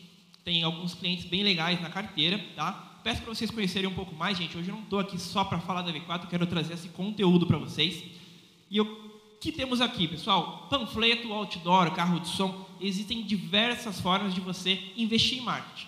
tem 0.44 0.62
alguns 0.62 0.94
clientes 0.94 1.24
bem 1.24 1.42
legais 1.42 1.80
na 1.80 1.88
carteira, 1.88 2.44
tá? 2.56 3.00
Peço 3.04 3.22
para 3.22 3.34
vocês 3.34 3.50
conhecerem 3.50 3.88
um 3.88 3.94
pouco 3.94 4.14
mais, 4.14 4.36
gente. 4.36 4.58
Hoje 4.58 4.68
eu 4.68 4.74
não 4.74 4.82
estou 4.82 4.98
aqui 4.98 5.18
só 5.18 5.44
para 5.44 5.60
falar 5.60 5.82
da 5.82 5.92
V4, 5.92 6.26
quero 6.28 6.46
trazer 6.46 6.74
esse 6.74 6.88
conteúdo 6.88 7.46
para 7.46 7.58
vocês. 7.58 8.04
E 8.70 8.76
eu 8.76 9.08
que 9.40 9.52
temos 9.52 9.80
aqui, 9.80 10.08
pessoal? 10.08 10.66
Panfleto, 10.68 11.32
outdoor, 11.32 11.92
carro 11.92 12.18
de 12.18 12.28
som. 12.28 12.66
Existem 12.80 13.22
diversas 13.22 14.00
formas 14.00 14.34
de 14.34 14.40
você 14.40 14.92
investir 14.96 15.38
em 15.38 15.42
marketing. 15.42 15.87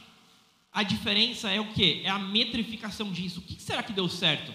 A 0.73 0.83
diferença 0.83 1.51
é 1.51 1.61
o 1.61 1.73
que? 1.73 2.03
É 2.05 2.11
a 2.11 2.19
metrificação 2.19 3.11
disso. 3.11 3.41
O 3.41 3.43
que 3.43 3.61
será 3.61 3.83
que 3.83 3.93
deu 3.93 4.09
certo? 4.09 4.53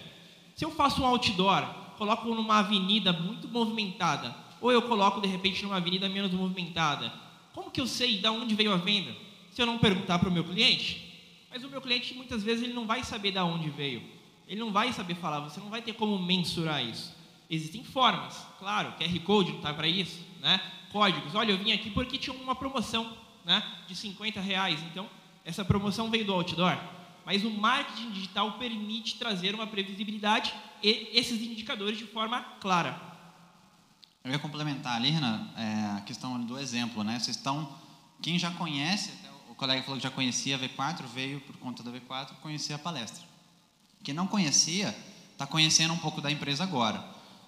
Se 0.54 0.64
eu 0.64 0.70
faço 0.70 1.02
um 1.02 1.06
outdoor, 1.06 1.62
coloco 1.98 2.26
numa 2.34 2.58
avenida 2.58 3.12
muito 3.12 3.46
movimentada, 3.48 4.34
ou 4.60 4.72
eu 4.72 4.82
coloco 4.82 5.20
de 5.20 5.28
repente 5.28 5.62
numa 5.62 5.76
avenida 5.76 6.08
menos 6.08 6.32
movimentada, 6.32 7.12
como 7.52 7.70
que 7.70 7.80
eu 7.80 7.86
sei 7.86 8.18
de 8.18 8.28
onde 8.28 8.54
veio 8.54 8.72
a 8.72 8.76
venda? 8.76 9.14
Se 9.50 9.60
eu 9.60 9.66
não 9.66 9.78
perguntar 9.78 10.18
para 10.18 10.28
o 10.28 10.32
meu 10.32 10.44
cliente, 10.44 11.02
mas 11.50 11.62
o 11.64 11.68
meu 11.68 11.80
cliente 11.80 12.14
muitas 12.14 12.42
vezes 12.42 12.64
ele 12.64 12.72
não 12.72 12.86
vai 12.86 13.04
saber 13.04 13.32
de 13.32 13.38
onde 13.38 13.68
veio. 13.70 14.02
Ele 14.48 14.60
não 14.60 14.72
vai 14.72 14.92
saber 14.92 15.14
falar, 15.16 15.40
você 15.40 15.60
não 15.60 15.68
vai 15.68 15.82
ter 15.82 15.92
como 15.94 16.18
mensurar 16.18 16.84
isso. 16.84 17.14
Existem 17.48 17.84
formas, 17.84 18.46
claro, 18.58 18.92
QR 18.92 19.20
Code 19.20 19.52
está 19.52 19.72
para 19.72 19.86
isso, 19.86 20.20
né? 20.40 20.60
Códigos. 20.92 21.34
Olha, 21.34 21.52
eu 21.52 21.58
vim 21.58 21.72
aqui 21.72 21.90
porque 21.90 22.18
tinha 22.18 22.34
uma 22.34 22.54
promoção, 22.54 23.16
né? 23.44 23.62
De 23.86 23.94
50 23.94 24.40
reais. 24.40 24.82
Então, 24.90 25.08
essa 25.46 25.64
promoção 25.64 26.10
veio 26.10 26.26
do 26.26 26.34
outdoor. 26.34 26.76
Mas 27.24 27.44
o 27.44 27.50
marketing 27.50 28.10
digital 28.10 28.58
permite 28.58 29.16
trazer 29.16 29.54
uma 29.54 29.66
previsibilidade 29.66 30.52
e 30.82 31.08
esses 31.12 31.40
indicadores 31.40 31.96
de 31.96 32.04
forma 32.04 32.42
clara. 32.60 33.00
Eu 34.24 34.32
ia 34.32 34.38
complementar 34.40 34.96
ali, 34.96 35.10
Renan, 35.10 35.48
é, 35.56 35.98
a 35.98 36.00
questão 36.00 36.40
do 36.44 36.58
exemplo, 36.58 37.04
né? 37.04 37.18
Vocês 37.20 37.36
estão, 37.36 37.72
quem 38.20 38.36
já 38.38 38.50
conhece, 38.50 39.12
o 39.48 39.54
colega 39.54 39.82
falou 39.84 39.96
que 39.98 40.02
já 40.02 40.10
conhecia 40.10 40.56
a 40.56 40.58
V4, 40.58 41.04
veio 41.14 41.40
por 41.40 41.56
conta 41.58 41.82
da 41.82 41.92
V4 41.92 42.34
conhecer 42.42 42.74
a 42.74 42.78
palestra. 42.78 43.22
Quem 44.02 44.14
não 44.14 44.26
conhecia, 44.26 44.96
está 45.32 45.46
conhecendo 45.46 45.94
um 45.94 45.98
pouco 45.98 46.20
da 46.20 46.30
empresa 46.30 46.64
agora. 46.64 47.04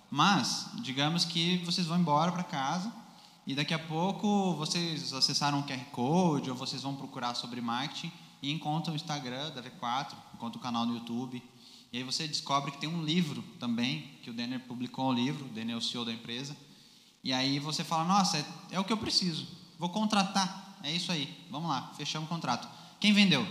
Mas, 0.09 0.71
digamos 0.83 1.25
que 1.25 1.59
vocês 1.59 1.87
vão 1.87 1.99
embora 1.99 2.31
para 2.31 2.45
casa 2.45 2.93
e 3.49 3.55
daqui 3.55 3.73
a 3.73 3.79
pouco 3.79 4.53
vocês 4.57 5.15
acessaram 5.15 5.61
um 5.61 5.63
QR 5.63 5.83
Code 5.87 6.51
ou 6.51 6.55
vocês 6.55 6.83
vão 6.83 6.95
procurar 6.95 7.35
sobre 7.35 7.63
marketing 7.63 8.13
e 8.43 8.53
encontram 8.53 8.93
o 8.93 8.97
Instagram 8.97 9.51
da 9.53 9.63
V4, 9.63 10.13
encontram 10.35 10.61
o 10.61 10.63
canal 10.63 10.85
no 10.85 10.93
YouTube. 10.93 11.43
E 11.91 11.97
aí 11.97 12.05
você 12.05 12.29
descobre 12.29 12.71
que 12.71 12.77
tem 12.77 12.91
um 12.91 13.03
livro 13.03 13.43
também, 13.59 14.03
que 14.23 14.29
o 14.29 14.35
Denner 14.35 14.61
publicou 14.61 15.09
um 15.09 15.15
livro, 15.15 15.47
o 15.47 15.49
Denner 15.49 15.77
é 15.77 15.79
o 15.79 15.81
CEO 15.81 16.05
da 16.05 16.13
empresa. 16.13 16.55
E 17.25 17.33
aí 17.33 17.59
você 17.59 17.83
fala, 17.83 18.05
nossa, 18.05 18.37
é, 18.37 18.45
é 18.73 18.81
o 18.81 18.85
que 18.85 18.93
eu 18.93 18.99
preciso, 18.99 19.49
vou 19.79 19.89
contratar, 19.89 20.79
é 20.83 20.93
isso 20.93 21.11
aí, 21.11 21.35
vamos 21.51 21.71
lá, 21.71 21.91
fechamos 21.97 22.29
o 22.29 22.31
contrato. 22.31 22.69
Quem 23.01 23.15
vendeu? 23.15 23.47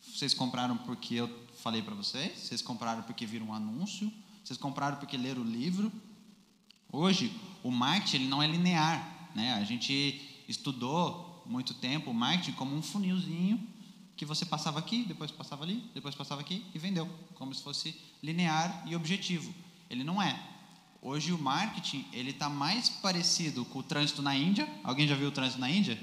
Vocês 0.00 0.34
compraram 0.34 0.76
porque 0.78 1.14
eu 1.14 1.30
falei 1.62 1.80
para 1.80 1.94
vocês? 1.94 2.40
Vocês 2.40 2.60
compraram 2.60 3.04
porque 3.04 3.24
viram 3.24 3.46
um 3.46 3.54
anúncio? 3.54 4.12
Vocês 4.42 4.58
compraram 4.58 4.96
porque 4.96 5.16
leram 5.16 5.42
o 5.42 5.44
livro. 5.44 5.92
Hoje, 6.94 7.32
o 7.60 7.72
marketing 7.72 8.16
ele 8.18 8.28
não 8.28 8.40
é 8.40 8.46
linear. 8.46 9.28
Né? 9.34 9.52
A 9.54 9.64
gente 9.64 10.44
estudou 10.48 11.42
muito 11.44 11.74
tempo 11.74 12.12
o 12.12 12.14
marketing 12.14 12.52
como 12.52 12.72
um 12.76 12.80
funilzinho 12.80 13.60
que 14.16 14.24
você 14.24 14.46
passava 14.46 14.78
aqui, 14.78 15.02
depois 15.02 15.32
passava 15.32 15.64
ali, 15.64 15.82
depois 15.92 16.14
passava 16.14 16.40
aqui 16.40 16.64
e 16.72 16.78
vendeu, 16.78 17.08
como 17.34 17.52
se 17.52 17.64
fosse 17.64 18.00
linear 18.22 18.84
e 18.86 18.94
objetivo. 18.94 19.52
Ele 19.90 20.04
não 20.04 20.22
é. 20.22 20.40
Hoje 21.02 21.32
o 21.32 21.38
marketing 21.38 22.04
ele 22.12 22.30
está 22.30 22.48
mais 22.48 22.88
parecido 22.88 23.64
com 23.64 23.80
o 23.80 23.82
trânsito 23.82 24.22
na 24.22 24.36
Índia. 24.36 24.72
Alguém 24.84 25.08
já 25.08 25.16
viu 25.16 25.30
o 25.30 25.32
trânsito 25.32 25.60
na 25.60 25.68
Índia? 25.68 26.00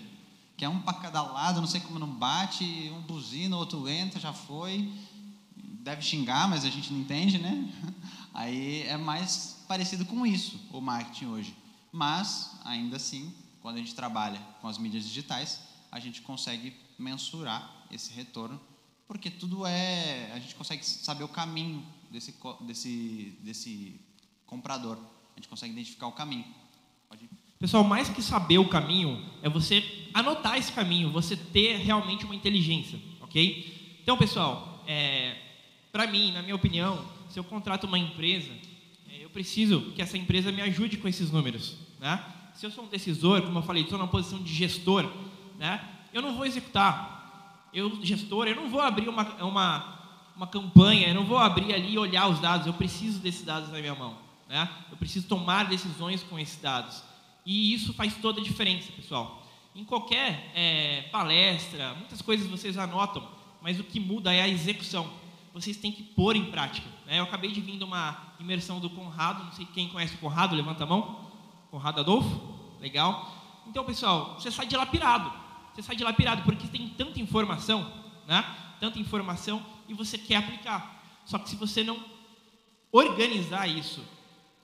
Que 0.57 0.65
é 0.65 0.69
um 0.69 0.81
para 0.81 0.95
cada 0.95 1.21
lado, 1.21 1.61
não 1.61 1.67
sei 1.67 1.79
como 1.79 1.99
não 1.99 2.13
bate, 2.13 2.65
um 2.93 3.01
buzina, 3.03 3.55
outro 3.55 3.87
entra, 3.87 4.19
já 4.19 4.33
foi. 4.33 4.91
Deve 5.55 6.01
xingar, 6.01 6.49
mas 6.49 6.65
a 6.65 6.69
gente 6.69 6.91
não 6.91 6.99
entende, 6.99 7.37
né? 7.37 7.73
Aí 8.33 8.81
é 8.83 8.97
mais 8.97 9.60
parecido 9.71 10.05
com 10.05 10.25
isso 10.25 10.59
o 10.69 10.81
marketing 10.81 11.27
hoje. 11.27 11.55
Mas, 11.93 12.59
ainda 12.65 12.97
assim, 12.97 13.33
quando 13.61 13.77
a 13.77 13.79
gente 13.79 13.95
trabalha 13.95 14.37
com 14.59 14.67
as 14.67 14.77
mídias 14.77 15.05
digitais, 15.05 15.61
a 15.89 15.97
gente 15.97 16.21
consegue 16.21 16.75
mensurar 16.99 17.87
esse 17.89 18.11
retorno, 18.11 18.59
porque 19.07 19.29
tudo 19.29 19.65
é. 19.65 20.29
A 20.33 20.39
gente 20.39 20.55
consegue 20.55 20.85
saber 20.85 21.23
o 21.23 21.29
caminho 21.29 21.85
desse, 22.11 22.35
desse, 22.59 23.37
desse 23.39 23.95
comprador. 24.45 24.97
A 24.97 25.39
gente 25.39 25.47
consegue 25.47 25.71
identificar 25.71 26.07
o 26.07 26.11
caminho. 26.11 26.45
Pode 27.07 27.23
ir. 27.23 27.29
Pessoal, 27.57 27.85
mais 27.85 28.09
que 28.09 28.21
saber 28.21 28.57
o 28.57 28.67
caminho, 28.67 29.25
é 29.41 29.47
você 29.47 30.09
anotar 30.13 30.57
esse 30.57 30.73
caminho, 30.73 31.13
você 31.13 31.37
ter 31.37 31.77
realmente 31.77 32.25
uma 32.25 32.35
inteligência, 32.35 32.99
ok? 33.21 33.97
Então, 34.03 34.17
pessoal, 34.17 34.83
é, 34.85 35.37
para 35.93 36.07
mim, 36.07 36.33
na 36.33 36.41
minha 36.41 36.55
opinião, 36.55 37.07
se 37.29 37.39
eu 37.39 37.43
contrato 37.45 37.85
uma 37.85 37.97
empresa, 37.97 38.51
preciso 39.31 39.91
que 39.95 40.01
essa 40.01 40.17
empresa 40.17 40.51
me 40.51 40.61
ajude 40.61 40.97
com 40.97 41.07
esses 41.07 41.31
números. 41.31 41.75
Né? 41.99 42.23
Se 42.53 42.65
eu 42.65 42.71
sou 42.71 42.83
um 42.83 42.87
decisor, 42.87 43.41
como 43.41 43.59
eu 43.59 43.63
falei, 43.63 43.83
estou 43.83 43.97
na 43.97 44.07
posição 44.07 44.41
de 44.41 44.53
gestor, 44.53 45.09
né? 45.57 45.83
eu 46.13 46.21
não 46.21 46.35
vou 46.35 46.45
executar. 46.45 47.69
Eu, 47.73 48.03
gestor, 48.03 48.47
eu 48.47 48.55
não 48.55 48.69
vou 48.69 48.81
abrir 48.81 49.07
uma, 49.07 49.23
uma, 49.43 49.99
uma 50.35 50.47
campanha, 50.47 51.07
eu 51.07 51.15
não 51.15 51.25
vou 51.25 51.37
abrir 51.37 51.73
ali 51.73 51.93
e 51.93 51.97
olhar 51.97 52.27
os 52.27 52.39
dados, 52.39 52.67
eu 52.67 52.73
preciso 52.73 53.19
desses 53.19 53.43
dados 53.43 53.69
na 53.69 53.79
minha 53.79 53.95
mão. 53.95 54.17
Né? 54.49 54.69
Eu 54.91 54.97
preciso 54.97 55.27
tomar 55.27 55.65
decisões 55.69 56.23
com 56.23 56.37
esses 56.37 56.61
dados. 56.61 57.03
E 57.45 57.73
isso 57.73 57.93
faz 57.93 58.15
toda 58.15 58.41
a 58.41 58.43
diferença, 58.43 58.91
pessoal. 58.91 59.47
Em 59.73 59.85
qualquer 59.85 60.51
é, 60.53 61.03
palestra, 61.11 61.93
muitas 61.95 62.21
coisas 62.21 62.45
vocês 62.47 62.77
anotam, 62.77 63.25
mas 63.61 63.79
o 63.79 63.83
que 63.83 63.99
muda 63.99 64.33
é 64.33 64.41
a 64.41 64.47
execução 64.47 65.21
vocês 65.53 65.77
têm 65.77 65.91
que 65.91 66.03
pôr 66.03 66.35
em 66.35 66.45
prática. 66.45 66.87
Né? 67.05 67.19
Eu 67.19 67.23
acabei 67.23 67.51
de 67.51 67.61
vir 67.61 67.77
de 67.77 67.83
uma 67.83 68.13
imersão 68.41 68.79
do 68.79 68.89
Conrado, 68.89 69.43
não 69.43 69.51
sei 69.51 69.65
quem 69.65 69.89
conhece 69.89 70.15
o 70.15 70.17
Conrado, 70.17 70.55
levanta 70.55 70.83
a 70.83 70.87
mão. 70.87 71.29
Conrado 71.69 72.01
Adolfo, 72.01 72.41
legal. 72.79 73.63
Então, 73.67 73.85
pessoal, 73.85 74.35
você 74.39 74.51
sai 74.51 74.65
de 74.65 74.75
lá 74.75 74.85
pirado. 74.85 75.31
Você 75.73 75.81
sai 75.81 75.95
de 75.95 76.03
lá 76.03 76.11
pirado 76.11 76.41
porque 76.43 76.67
tem 76.67 76.89
tanta 76.89 77.19
informação, 77.19 77.89
né? 78.27 78.43
Tanta 78.79 78.99
informação 78.99 79.65
e 79.87 79.93
você 79.93 80.17
quer 80.17 80.37
aplicar. 80.37 81.01
Só 81.25 81.37
que 81.37 81.49
se 81.49 81.55
você 81.55 81.83
não 81.83 82.03
organizar 82.91 83.67
isso 83.67 84.03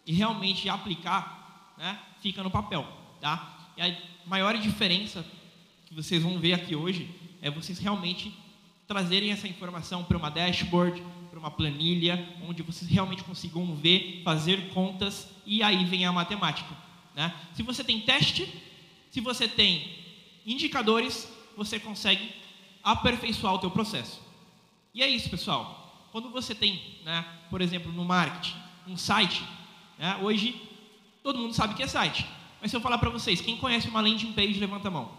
e 0.05 0.13
realmente 0.13 0.67
aplicar, 0.67 1.73
né? 1.77 1.99
Fica 2.19 2.43
no 2.43 2.51
papel, 2.51 2.85
tá? 3.21 3.71
E 3.77 3.81
a 3.81 3.95
maior 4.25 4.57
diferença 4.57 5.25
que 5.85 5.93
vocês 5.93 6.21
vão 6.21 6.39
ver 6.39 6.53
aqui 6.53 6.75
hoje 6.75 7.09
é 7.41 7.49
vocês 7.49 7.79
realmente 7.79 8.35
trazerem 8.87 9.31
essa 9.31 9.47
informação 9.47 10.03
para 10.03 10.17
uma 10.17 10.29
dashboard, 10.29 11.01
para 11.38 11.39
uma 11.39 11.52
planilha, 11.52 12.36
onde 12.47 12.63
vocês 12.63 12.89
realmente 12.89 13.23
consigam 13.23 13.76
ver, 13.76 14.21
fazer 14.23 14.69
contas 14.69 15.30
e 15.45 15.62
aí 15.62 15.86
vem 15.86 16.06
a 16.06 16.12
matemática. 16.12 16.76
Né? 17.15 17.34
Se 17.54 17.62
você 17.62 17.84
tem 17.84 18.02
teste, 18.02 18.52
se 19.12 19.21
você 19.21 19.47
tem 19.47 19.95
indicadores, 20.45 21.32
você 21.56 21.80
consegue 21.80 22.34
aperfeiçoar 22.84 23.54
o 23.54 23.60
teu 23.60 23.69
processo. 23.69 24.21
E 24.93 25.04
é 25.04 25.08
isso, 25.08 25.30
pessoal. 25.30 26.10
Quando 26.12 26.32
você 26.32 26.56
tem, 26.56 26.82
né, 27.06 27.23
por 27.50 27.62
exemplo, 27.62 27.91
no 27.91 28.04
marketing, 28.04 28.56
um 28.88 28.97
site, 28.97 29.43
né, 30.00 30.17
hoje 30.21 30.60
todo 31.21 31.38
mundo 31.38 31.54
sabe 31.54 31.76
que 31.76 31.84
é 31.84 31.88
site. 31.88 32.26
Mas 32.60 32.71
se 32.71 32.78
eu 32.78 32.82
falar 32.82 32.97
para 32.97 33.12
vocês, 33.12 33.41
quem 33.41 33.58
conhece 33.58 33.88
uma 33.88 34.02
landing 34.02 34.34
page, 34.34 34.60
levanta 34.60 34.88
a 34.88 34.91
mão. 34.91 35.12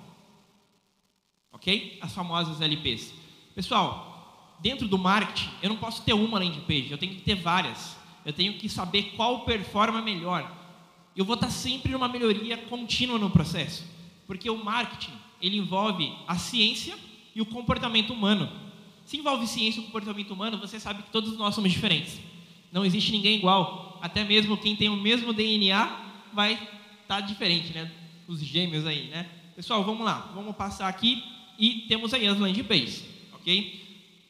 Ok? 1.53 1.99
As 2.01 2.13
famosas 2.13 2.61
LPs. 2.61 3.15
Pessoal, 3.55 4.08
dentro 4.61 4.89
do 4.89 4.99
marketing, 4.99 5.51
eu 5.63 5.69
não 5.69 5.77
posso 5.77 6.03
ter 6.03 6.13
uma 6.13 6.39
landing 6.39 6.61
page, 6.61 6.91
eu 6.91 6.99
tenho 6.99 7.15
que 7.15 7.23
ter 7.23 7.35
várias. 7.35 7.97
Eu 8.25 8.33
tenho 8.33 8.55
que 8.55 8.69
saber 8.69 9.15
qual 9.17 9.41
performa 9.47 10.03
melhor. 10.03 10.55
Eu 11.17 11.25
vou 11.25 11.35
estar 11.35 11.51
sempre 11.51 11.93
numa 11.93 12.09
melhoria 12.09 12.59
contínua 12.59 13.19
no 13.19 13.31
processo. 13.31 13.85
Porque 14.27 14.51
o 14.51 14.63
marketing, 14.63 15.13
ele 15.41 15.57
envolve 15.57 16.13
a 16.27 16.37
ciência 16.37 16.95
e 17.35 17.41
o 17.41 17.47
comportamento 17.47 18.13
humano. 18.13 18.51
Se 19.07 19.17
envolve 19.17 19.47
ciência 19.47 19.81
e 19.81 19.85
comportamento 19.85 20.33
humano, 20.33 20.59
você 20.59 20.79
sabe 20.79 21.03
que 21.03 21.11
todos 21.11 21.39
nós 21.39 21.55
somos 21.55 21.73
diferentes. 21.73 22.21
Não 22.71 22.85
existe 22.85 23.13
ninguém 23.13 23.39
igual. 23.39 23.99
Até 24.03 24.23
mesmo 24.23 24.59
quem 24.59 24.77
tem 24.77 24.91
o 24.91 24.97
mesmo 24.97 25.33
DNA 25.33 25.87
vai 26.35 26.53
estar 26.53 26.69
tá 27.07 27.21
diferente, 27.21 27.73
né? 27.73 27.91
Os 28.27 28.41
gêmeos 28.41 28.87
aí, 28.87 29.09
né? 29.09 29.27
Pessoal, 29.57 29.83
vamos 29.83 30.05
lá. 30.05 30.31
Vamos 30.35 30.55
passar 30.55 30.89
aqui 30.89 31.25
e 31.59 31.87
temos 31.89 32.13
aí 32.13 32.27
as 32.27 32.39
landing 32.39 32.65
pages, 32.65 33.05
ok? 33.33 33.88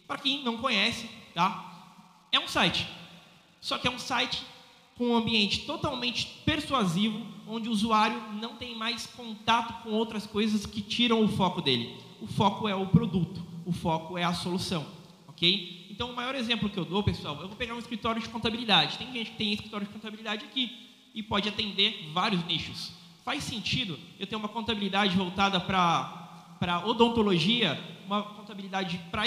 Para 0.08 0.18
quem 0.18 0.42
não 0.42 0.56
conhece, 0.56 1.08
tá? 1.34 1.92
É 2.32 2.40
um 2.40 2.48
site. 2.48 2.88
Só 3.60 3.78
que 3.78 3.86
é 3.86 3.90
um 3.90 3.98
site 3.98 4.42
com 4.96 5.10
um 5.10 5.16
ambiente 5.16 5.66
totalmente 5.66 6.26
persuasivo, 6.44 7.24
onde 7.46 7.68
o 7.68 7.72
usuário 7.72 8.20
não 8.40 8.56
tem 8.56 8.74
mais 8.74 9.06
contato 9.06 9.82
com 9.82 9.90
outras 9.90 10.26
coisas 10.26 10.66
que 10.66 10.80
tiram 10.82 11.22
o 11.22 11.28
foco 11.28 11.60
dele. 11.60 11.94
O 12.20 12.26
foco 12.26 12.66
é 12.66 12.74
o 12.74 12.86
produto, 12.86 13.40
o 13.64 13.70
foco 13.70 14.18
é 14.18 14.24
a 14.24 14.34
solução, 14.34 14.84
ok? 15.28 15.86
Então, 15.90 16.10
o 16.10 16.16
maior 16.16 16.34
exemplo 16.34 16.68
que 16.68 16.78
eu 16.78 16.84
dou, 16.84 17.02
pessoal, 17.02 17.36
eu 17.40 17.48
vou 17.48 17.56
pegar 17.56 17.74
um 17.74 17.78
escritório 17.78 18.20
de 18.20 18.28
contabilidade. 18.28 18.98
Tem 18.98 19.12
gente 19.12 19.30
que 19.32 19.36
tem 19.36 19.52
escritório 19.52 19.86
de 19.86 19.92
contabilidade 19.92 20.44
aqui 20.44 20.88
e 21.14 21.22
pode 21.22 21.48
atender 21.48 22.10
vários 22.12 22.44
nichos. 22.46 22.92
Faz 23.24 23.44
sentido 23.44 23.98
eu 24.18 24.26
ter 24.26 24.36
uma 24.36 24.48
contabilidade 24.48 25.16
voltada 25.16 25.60
para 25.60 26.82
odontologia, 26.86 27.78
uma 28.06 28.22
contabilidade 28.22 28.98
para 29.10 29.26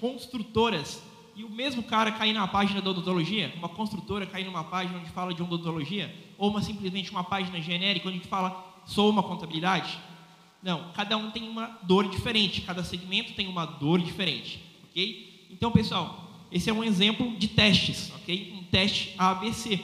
construtoras, 0.00 1.02
e 1.34 1.44
o 1.44 1.50
mesmo 1.50 1.82
cara 1.82 2.10
cair 2.12 2.32
na 2.32 2.48
página 2.48 2.80
da 2.80 2.90
odontologia, 2.90 3.52
uma 3.56 3.68
construtora 3.68 4.26
cair 4.26 4.44
numa 4.44 4.64
página 4.64 4.98
onde 4.98 5.10
fala 5.10 5.34
de 5.34 5.42
odontologia, 5.42 6.14
ou 6.38 6.48
uma 6.50 6.62
simplesmente 6.62 7.10
uma 7.10 7.22
página 7.22 7.60
genérica 7.60 8.08
onde 8.08 8.20
fala 8.20 8.82
sou 8.86 9.10
uma 9.10 9.22
contabilidade? 9.22 9.98
Não, 10.62 10.92
cada 10.92 11.16
um 11.16 11.30
tem 11.30 11.48
uma 11.48 11.78
dor 11.82 12.08
diferente, 12.08 12.62
cada 12.62 12.82
segmento 12.82 13.34
tem 13.34 13.46
uma 13.46 13.66
dor 13.66 14.00
diferente, 14.00 14.62
ok? 14.88 15.46
Então, 15.50 15.70
pessoal, 15.70 16.46
esse 16.50 16.70
é 16.70 16.72
um 16.72 16.82
exemplo 16.82 17.36
de 17.36 17.48
testes, 17.48 18.10
ok? 18.16 18.54
Um 18.56 18.64
teste 18.64 19.14
ABC, 19.18 19.78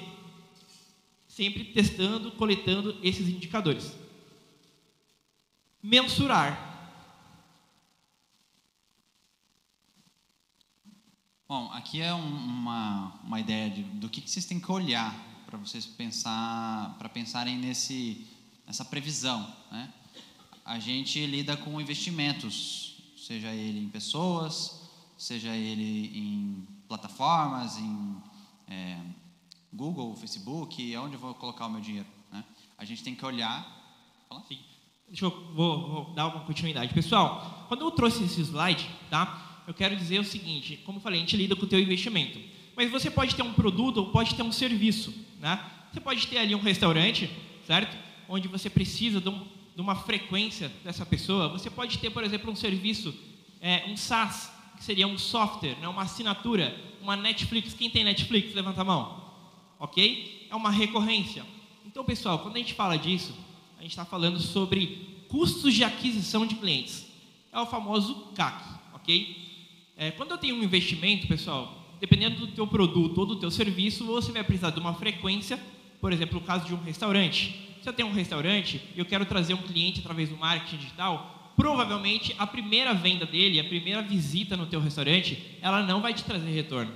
sempre 1.29 1.65
testando, 1.65 2.31
coletando 2.33 2.97
esses 3.03 3.29
indicadores. 3.29 3.97
Mensurar 5.83 6.72
Bom, 11.55 11.71
aqui 11.71 12.01
é 12.01 12.15
um, 12.15 12.35
uma, 12.35 13.13
uma 13.23 13.39
ideia 13.39 13.69
de, 13.69 13.83
do 13.83 14.09
que, 14.09 14.23
que 14.23 14.31
vocês 14.31 14.47
têm 14.47 14.59
que 14.59 14.73
olhar 14.73 15.15
para 15.45 15.59
vocês 15.59 15.85
pensar, 15.85 16.97
para 16.99 17.11
pensarem 17.11 17.59
nesse, 17.59 18.27
nessa 18.67 18.87
previsão. 18.87 19.47
Né? 19.71 19.93
A 20.65 20.79
gente 20.79 21.27
lida 21.27 21.55
com 21.55 21.79
investimentos, 21.79 22.97
seja 23.19 23.49
ele 23.49 23.81
em 23.81 23.89
pessoas, 23.91 24.89
seja 25.19 25.55
ele 25.55 26.19
em 26.19 26.67
plataformas, 26.89 27.77
em 27.77 28.17
é, 28.67 28.99
Google, 29.71 30.17
Facebook, 30.17 30.97
onde 30.97 31.17
eu 31.17 31.21
vou 31.21 31.35
colocar 31.35 31.67
o 31.67 31.71
meu 31.71 31.83
dinheiro. 31.83 32.09
Né? 32.31 32.43
A 32.79 32.87
gente 32.87 33.05
tem 33.05 33.15
que 33.15 33.27
olhar. 33.27 33.63
Fala? 34.27 34.43
Sim. 34.49 34.59
Deixa 35.07 35.27
eu 35.27 35.53
vou, 35.53 35.91
vou 35.91 36.15
dar 36.15 36.29
uma 36.29 36.47
continuidade. 36.47 36.95
Pessoal, 36.95 37.67
quando 37.69 37.83
eu 37.83 37.91
trouxe 37.91 38.25
esse 38.25 38.41
slide, 38.41 38.89
tá? 39.11 39.52
Eu 39.67 39.75
quero 39.75 39.97
dizer 39.97 40.21
o 40.21 40.25
seguinte, 40.25 40.79
como 40.85 41.01
falei, 41.01 41.19
a 41.19 41.23
gente 41.23 41.37
lida 41.37 41.55
com 41.55 41.65
o 41.65 41.69
teu 41.69 41.79
investimento. 41.79 42.39
Mas 42.75 42.91
você 42.91 43.11
pode 43.11 43.35
ter 43.35 43.43
um 43.43 43.53
produto 43.53 43.99
ou 43.99 44.07
pode 44.11 44.35
ter 44.35 44.43
um 44.43 44.53
serviço, 44.53 45.15
né? 45.41 45.63
Você 45.93 46.01
pode 46.01 46.27
ter 46.27 46.39
ali 46.39 46.55
um 46.55 46.61
restaurante, 46.61 47.31
certo? 47.67 47.97
Onde 48.29 48.49
você 48.49 48.71
precisa 48.71 49.21
de, 49.21 49.29
um, 49.29 49.47
de 49.75 49.81
uma 49.81 49.95
frequência 49.95 50.73
dessa 50.83 51.05
pessoa. 51.05 51.49
Você 51.49 51.69
pode 51.69 51.99
ter, 51.99 52.11
por 52.11 52.25
exemplo, 52.25 52.51
um 52.51 52.57
serviço, 52.57 53.15
é, 53.61 53.85
um 53.89 53.97
SaaS, 53.97 54.51
que 54.77 54.83
seria 54.83 55.07
um 55.07 55.19
software, 55.19 55.77
né? 55.81 55.87
uma 55.87 56.03
assinatura, 56.03 56.75
uma 57.03 57.15
Netflix. 57.15 57.75
Quem 57.75 57.91
tem 57.91 58.05
Netflix, 58.05 58.55
levanta 58.55 58.81
a 58.81 58.85
mão. 58.85 59.23
Ok? 59.79 60.49
É 60.51 60.57
uma 60.57 60.71
recorrência. 60.71 61.45
Então, 61.85 62.03
pessoal, 62.05 62.39
quando 62.39 62.57
a 62.57 62.59
gente 62.59 62.73
fala 62.73 62.97
disso, 62.97 63.35
a 63.79 63.83
gente 63.83 63.91
está 63.91 64.05
falando 64.05 64.41
sobre 64.41 65.25
custos 65.29 65.75
de 65.75 65.85
aquisição 65.85 66.47
de 66.47 66.55
clientes. 66.55 67.07
É 67.53 67.61
o 67.61 67.67
famoso 67.67 68.15
CAC, 68.35 68.65
ok? 68.95 69.42
É, 70.03 70.11
quando 70.11 70.33
eu 70.33 70.39
tenho 70.39 70.57
um 70.57 70.65
investimento, 70.65 71.29
pessoal, 71.29 71.81
dependendo 72.01 72.35
do 72.35 72.49
teu 72.49 72.67
produto 72.67 73.17
ou 73.19 73.25
do 73.25 73.37
teu 73.37 73.53
serviço, 73.53 74.05
você 74.05 74.33
vai 74.33 74.43
precisar 74.43 74.71
de 74.71 74.81
uma 74.81 74.95
frequência, 74.95 75.57
por 76.01 76.13
exemplo, 76.13 76.41
no 76.41 76.45
caso 76.45 76.67
de 76.67 76.75
um 76.75 76.83
restaurante. 76.83 77.77
Se 77.81 77.89
eu 77.89 77.93
tenho 77.93 78.09
um 78.09 78.13
restaurante 78.13 78.83
e 78.97 78.99
eu 78.99 79.05
quero 79.05 79.25
trazer 79.25 79.55
um 79.55 79.63
cliente 79.63 80.01
através 80.01 80.29
do 80.29 80.37
marketing 80.37 80.79
digital, 80.79 81.53
provavelmente 81.55 82.35
a 82.37 82.45
primeira 82.49 82.93
venda 82.93 83.25
dele, 83.25 83.61
a 83.61 83.65
primeira 83.65 84.03
visita 84.03 84.57
no 84.57 84.67
teu 84.67 84.81
restaurante, 84.81 85.41
ela 85.63 85.85
não 85.85 86.01
vai 86.01 86.13
te 86.13 86.25
trazer 86.25 86.51
retorno. 86.51 86.93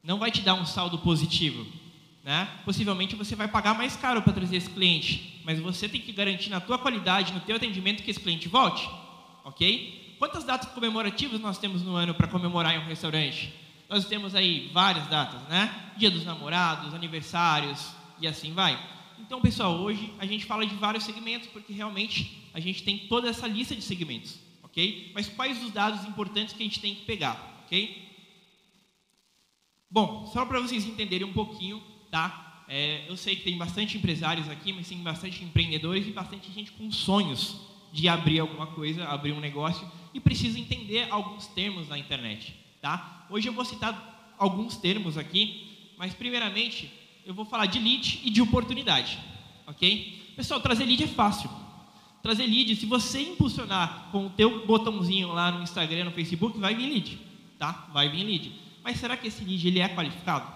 Não 0.00 0.16
vai 0.16 0.30
te 0.30 0.42
dar 0.42 0.54
um 0.54 0.64
saldo 0.64 0.98
positivo. 0.98 1.66
Né? 2.22 2.48
Possivelmente 2.64 3.16
você 3.16 3.34
vai 3.34 3.48
pagar 3.48 3.76
mais 3.76 3.96
caro 3.96 4.22
para 4.22 4.32
trazer 4.32 4.58
esse 4.58 4.70
cliente, 4.70 5.42
mas 5.44 5.58
você 5.58 5.88
tem 5.88 6.00
que 6.00 6.12
garantir 6.12 6.48
na 6.48 6.60
tua 6.60 6.78
qualidade, 6.78 7.32
no 7.32 7.40
teu 7.40 7.56
atendimento 7.56 8.04
que 8.04 8.10
esse 8.12 8.20
cliente 8.20 8.48
volte, 8.48 8.88
ok? 9.44 10.03
Quantas 10.24 10.42
datas 10.42 10.70
comemorativas 10.70 11.38
nós 11.38 11.58
temos 11.58 11.82
no 11.82 11.96
ano 11.96 12.14
para 12.14 12.26
comemorar 12.26 12.74
em 12.74 12.78
um 12.78 12.86
restaurante? 12.86 13.52
Nós 13.90 14.06
temos 14.06 14.34
aí 14.34 14.70
várias 14.72 15.06
datas, 15.08 15.38
né? 15.50 15.92
Dia 15.98 16.10
dos 16.10 16.24
namorados, 16.24 16.94
aniversários 16.94 17.90
e 18.18 18.26
assim 18.26 18.54
vai. 18.54 18.82
Então, 19.18 19.38
pessoal, 19.42 19.74
hoje 19.74 20.10
a 20.18 20.24
gente 20.24 20.46
fala 20.46 20.66
de 20.66 20.74
vários 20.76 21.04
segmentos 21.04 21.46
porque 21.48 21.74
realmente 21.74 22.42
a 22.54 22.58
gente 22.58 22.82
tem 22.82 23.00
toda 23.00 23.28
essa 23.28 23.46
lista 23.46 23.76
de 23.76 23.82
segmentos, 23.82 24.38
ok? 24.62 25.12
Mas 25.14 25.28
quais 25.28 25.62
os 25.62 25.70
dados 25.70 26.06
importantes 26.06 26.54
que 26.54 26.62
a 26.62 26.66
gente 26.66 26.80
tem 26.80 26.94
que 26.94 27.04
pegar, 27.04 27.62
ok? 27.66 28.08
Bom, 29.90 30.26
só 30.32 30.46
para 30.46 30.58
vocês 30.58 30.86
entenderem 30.86 31.26
um 31.26 31.34
pouquinho, 31.34 31.82
tá? 32.10 32.64
É, 32.66 33.04
eu 33.10 33.16
sei 33.18 33.36
que 33.36 33.44
tem 33.44 33.58
bastante 33.58 33.98
empresários 33.98 34.48
aqui, 34.48 34.72
mas 34.72 34.88
tem 34.88 34.96
bastante 35.02 35.44
empreendedores 35.44 36.06
e 36.06 36.12
bastante 36.12 36.50
gente 36.50 36.72
com 36.72 36.90
sonhos 36.90 37.73
de 37.94 38.08
abrir 38.08 38.40
alguma 38.40 38.66
coisa, 38.66 39.04
abrir 39.04 39.30
um 39.30 39.38
negócio 39.38 39.88
e 40.12 40.18
precisa 40.18 40.58
entender 40.58 41.06
alguns 41.12 41.46
termos 41.46 41.88
na 41.88 41.96
internet, 41.96 42.52
tá? 42.82 43.24
Hoje 43.30 43.48
eu 43.48 43.52
vou 43.52 43.64
citar 43.64 44.34
alguns 44.36 44.76
termos 44.76 45.16
aqui, 45.16 45.92
mas 45.96 46.12
primeiramente 46.12 46.90
eu 47.24 47.32
vou 47.32 47.44
falar 47.44 47.66
de 47.66 47.78
lead 47.78 48.20
e 48.24 48.30
de 48.30 48.42
oportunidade, 48.42 49.20
ok? 49.64 50.32
Pessoal, 50.34 50.60
trazer 50.60 50.84
lead 50.84 51.04
é 51.04 51.06
fácil. 51.06 51.48
Trazer 52.20 52.46
lead, 52.46 52.74
se 52.74 52.84
você 52.84 53.20
impulsionar 53.20 54.08
com 54.10 54.26
o 54.26 54.30
teu 54.30 54.66
botãozinho 54.66 55.28
lá 55.28 55.52
no 55.52 55.62
Instagram, 55.62 56.06
no 56.06 56.10
Facebook, 56.10 56.58
vai 56.58 56.74
vir 56.74 56.88
lead, 56.88 57.18
tá? 57.60 57.88
Vai 57.92 58.08
vir 58.08 58.24
lead. 58.24 58.52
Mas 58.82 58.98
será 58.98 59.16
que 59.16 59.28
esse 59.28 59.44
lead 59.44 59.68
ele 59.68 59.78
é 59.78 59.88
qualificado? 59.88 60.52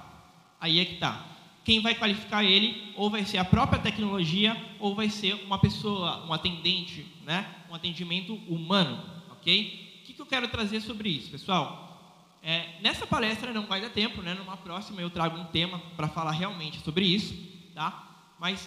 Aí 0.60 0.80
é 0.80 0.84
que 0.84 0.96
tá 0.96 1.37
quem 1.68 1.80
vai 1.80 1.94
qualificar 1.94 2.42
ele 2.42 2.94
ou 2.96 3.10
vai 3.10 3.26
ser 3.26 3.36
a 3.36 3.44
própria 3.44 3.78
tecnologia 3.78 4.56
ou 4.80 4.94
vai 4.94 5.10
ser 5.10 5.34
uma 5.44 5.58
pessoa, 5.58 6.24
um 6.24 6.32
atendente, 6.32 7.06
né? 7.26 7.46
um 7.68 7.74
atendimento 7.74 8.36
humano, 8.48 9.04
ok? 9.32 10.00
O 10.00 10.06
que, 10.06 10.14
que 10.14 10.22
eu 10.22 10.24
quero 10.24 10.48
trazer 10.48 10.80
sobre 10.80 11.10
isso, 11.10 11.30
pessoal? 11.30 12.32
É, 12.42 12.80
nessa 12.80 13.06
palestra 13.06 13.52
não 13.52 13.66
vai 13.66 13.82
dar 13.82 13.90
tempo, 13.90 14.22
né? 14.22 14.32
numa 14.32 14.56
próxima 14.56 15.02
eu 15.02 15.10
trago 15.10 15.38
um 15.38 15.44
tema 15.44 15.78
para 15.94 16.08
falar 16.08 16.30
realmente 16.30 16.80
sobre 16.80 17.04
isso, 17.04 17.34
tá? 17.74 18.32
mas 18.40 18.66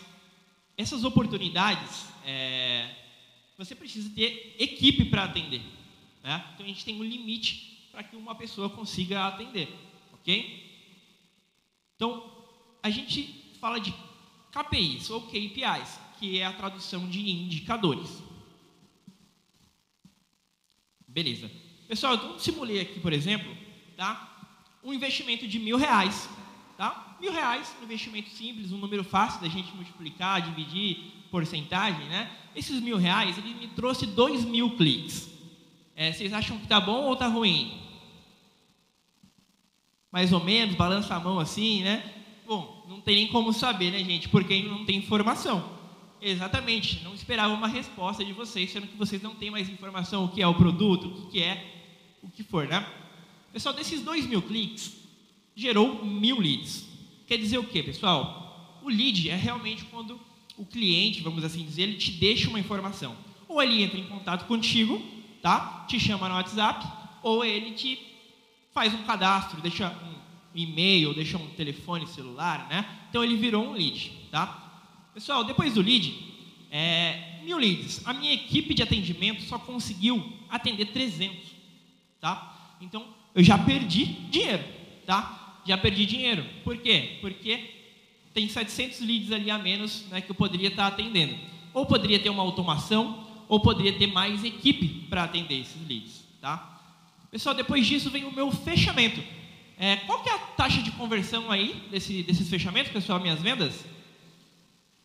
essas 0.78 1.04
oportunidades, 1.04 2.06
é, 2.24 2.88
você 3.58 3.74
precisa 3.74 4.12
ter 4.14 4.56
equipe 4.60 5.06
para 5.06 5.24
atender. 5.24 5.64
Né? 6.24 6.46
Então 6.54 6.64
a 6.64 6.70
gente 6.70 6.86
tem 6.86 7.02
um 7.02 7.04
limite 7.04 7.90
para 7.92 8.04
que 8.04 8.16
uma 8.16 8.36
pessoa 8.36 8.70
consiga 8.70 9.26
atender, 9.26 9.76
ok? 10.14 10.70
Então, 11.96 12.41
a 12.82 12.90
gente 12.90 13.56
fala 13.60 13.80
de 13.80 13.94
KPIs 14.52 15.10
ou 15.10 15.22
KPIs, 15.22 16.00
que 16.20 16.40
é 16.40 16.46
a 16.46 16.54
tradução 16.54 17.08
de 17.08 17.20
indicadores. 17.30 18.22
Beleza. 21.08 21.52
Pessoal, 21.88 22.16
eu 22.16 22.40
simulei 22.40 22.80
aqui, 22.80 23.00
por 23.00 23.12
exemplo, 23.12 23.56
tá? 23.98 24.32
um 24.84 24.94
investimento 24.94 25.48
de 25.48 25.60
mil 25.60 25.78
reais, 25.78 26.30
tá? 26.78 27.18
Mil 27.20 27.32
reais, 27.32 27.76
um 27.80 27.84
investimento 27.84 28.30
simples, 28.30 28.72
um 28.72 28.78
número 28.78 29.04
fácil 29.04 29.42
da 29.42 29.48
gente 29.48 29.74
multiplicar, 29.76 30.42
dividir, 30.42 30.98
porcentagem, 31.30 32.06
né? 32.08 32.32
Esses 32.56 32.82
mil 32.82 32.98
reais, 32.98 33.38
ele 33.38 33.54
me 33.54 33.68
trouxe 33.68 34.06
dois 34.08 34.44
mil 34.44 34.76
cliques. 34.76 35.30
É, 35.96 36.12
vocês 36.12 36.34
acham 36.34 36.58
que 36.60 36.68
tá 36.68 36.80
bom 36.80 37.06
ou 37.06 37.16
tá 37.16 37.28
ruim? 37.28 37.80
Mais 40.12 40.34
ou 40.34 40.44
menos, 40.44 40.76
balança 40.76 41.16
a 41.16 41.20
mão 41.20 41.40
assim, 41.40 41.84
né? 41.84 42.21
Bom, 42.52 42.84
não 42.86 43.00
tem 43.00 43.16
nem 43.16 43.28
como 43.28 43.54
saber, 43.54 43.92
né, 43.92 44.04
gente? 44.04 44.28
Porque 44.28 44.62
não 44.64 44.84
tem 44.84 44.98
informação. 44.98 45.72
Exatamente, 46.22 47.02
não 47.02 47.14
esperava 47.14 47.54
uma 47.54 47.70
resposta 47.70 48.26
de 48.26 48.34
vocês, 48.34 48.70
sendo 48.70 48.88
que 48.88 48.98
vocês 48.98 49.22
não 49.22 49.34
têm 49.34 49.50
mais 49.50 49.70
informação 49.70 50.26
o 50.26 50.28
que 50.28 50.42
é 50.42 50.46
o 50.46 50.54
produto, 50.54 51.08
o 51.08 51.30
que 51.30 51.42
é 51.42 51.66
o 52.22 52.30
que 52.30 52.44
for, 52.44 52.68
né? 52.68 52.86
Pessoal, 53.54 53.74
desses 53.74 54.02
dois 54.02 54.26
mil 54.26 54.42
cliques, 54.42 54.98
gerou 55.56 56.04
mil 56.04 56.42
leads. 56.42 56.86
Quer 57.26 57.38
dizer 57.38 57.58
o 57.58 57.64
quê, 57.64 57.82
pessoal? 57.82 58.82
O 58.84 58.90
lead 58.90 59.30
é 59.30 59.36
realmente 59.38 59.86
quando 59.86 60.20
o 60.58 60.66
cliente, 60.66 61.22
vamos 61.22 61.46
assim 61.46 61.64
dizer, 61.64 61.84
ele 61.84 61.96
te 61.96 62.12
deixa 62.12 62.50
uma 62.50 62.60
informação. 62.60 63.16
Ou 63.48 63.64
ele 63.64 63.82
entra 63.82 63.98
em 63.98 64.08
contato 64.08 64.46
contigo, 64.46 65.02
tá? 65.42 65.86
Te 65.88 65.98
chama 65.98 66.28
no 66.28 66.36
WhatsApp, 66.36 66.86
ou 67.24 67.46
ele 67.46 67.72
te 67.72 67.98
faz 68.74 68.94
um 68.94 69.04
cadastro, 69.04 69.62
deixa 69.62 69.88
um 69.88 70.21
e-mail, 70.54 71.14
deixa 71.14 71.38
um 71.38 71.48
telefone 71.50 72.08
celular, 72.08 72.68
né? 72.70 72.86
Então 73.10 73.24
ele 73.24 73.36
virou 73.38 73.66
um 73.66 73.74
lead, 73.74 74.12
tá? 74.30 74.84
Pessoal, 75.14 75.44
depois 75.44 75.74
do 75.74 75.82
lead, 75.82 76.14
é, 76.72 77.40
mil 77.44 77.58
leads. 77.58 78.06
A 78.06 78.14
minha 78.14 78.34
equipe 78.34 78.74
de 78.74 78.84
atendimento 78.84 79.42
só 79.44 79.58
conseguiu 79.60 80.24
atender 80.50 80.86
300, 80.86 81.38
tá? 82.20 82.76
Então 82.82 83.06
eu 83.34 83.44
já 83.44 83.58
perdi 83.58 84.06
dinheiro, 84.06 84.64
tá? 85.06 85.62
Já 85.66 85.78
perdi 85.78 86.06
dinheiro. 86.06 86.46
Por 86.64 86.78
quê? 86.78 87.18
Porque 87.22 87.72
tem 88.34 88.48
700 88.48 89.02
leads 89.02 89.32
ali 89.32 89.52
a 89.52 89.58
menos 89.58 90.06
né, 90.10 90.22
que 90.22 90.32
eu 90.32 90.36
poderia 90.36 90.70
estar 90.70 90.88
atendendo. 90.88 91.36
Ou 91.74 91.86
poderia 91.86 92.20
ter 92.20 92.30
uma 92.30 92.44
automação, 92.44 93.28
ou 93.48 93.60
poderia 93.60 93.94
ter 93.94 94.08
mais 94.08 94.44
equipe 94.44 94.88
para 95.10 95.24
atender 95.24 95.60
esses 95.60 95.88
leads, 95.88 96.24
tá? 96.40 96.80
Pessoal, 97.30 97.56
depois 97.56 97.86
disso 97.86 98.10
vem 98.10 98.26
o 98.26 98.34
meu 98.34 98.52
fechamento. 98.52 99.22
É, 99.82 99.96
qual 99.96 100.22
que 100.22 100.30
é 100.30 100.36
a 100.36 100.38
taxa 100.38 100.80
de 100.84 100.92
conversão 100.92 101.50
aí 101.50 101.88
desse, 101.90 102.22
desses 102.22 102.48
fechamentos, 102.48 102.92
pessoal, 102.92 103.20
minhas 103.20 103.42
vendas? 103.42 103.84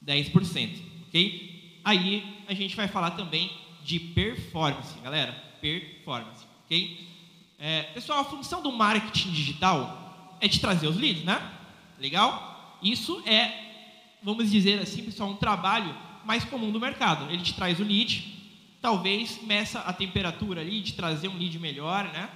10%, 0.05 0.83
ok? 1.09 1.81
Aí 1.83 2.45
a 2.47 2.53
gente 2.53 2.77
vai 2.77 2.87
falar 2.87 3.13
também 3.13 3.51
de 3.83 3.99
performance, 3.99 4.95
galera, 4.99 5.33
performance, 5.63 6.45
ok? 6.67 7.09
É, 7.59 7.85
pessoal, 7.95 8.21
a 8.21 8.25
função 8.25 8.63
do 8.63 8.71
marketing 8.71 9.31
digital 9.31 10.37
é 10.43 10.47
de 10.47 10.61
trazer 10.61 10.89
os 10.89 10.99
leads, 10.99 11.25
né? 11.25 11.41
Legal? 11.99 12.79
Isso 12.83 13.23
é, 13.25 14.19
vamos 14.23 14.51
dizer 14.51 14.79
assim, 14.79 15.03
pessoal, 15.03 15.31
um 15.31 15.37
trabalho 15.37 15.97
mais 16.23 16.45
comum 16.45 16.71
do 16.71 16.79
mercado. 16.79 17.33
Ele 17.33 17.43
te 17.43 17.55
traz 17.55 17.81
o 17.81 17.83
lead, 17.83 18.31
talvez 18.83 19.43
meça 19.43 19.81
a 19.81 19.93
temperatura 19.95 20.61
ali 20.61 20.83
de 20.83 20.93
trazer 20.93 21.29
um 21.29 21.39
lead 21.39 21.59
melhor, 21.59 22.05
né? 22.13 22.29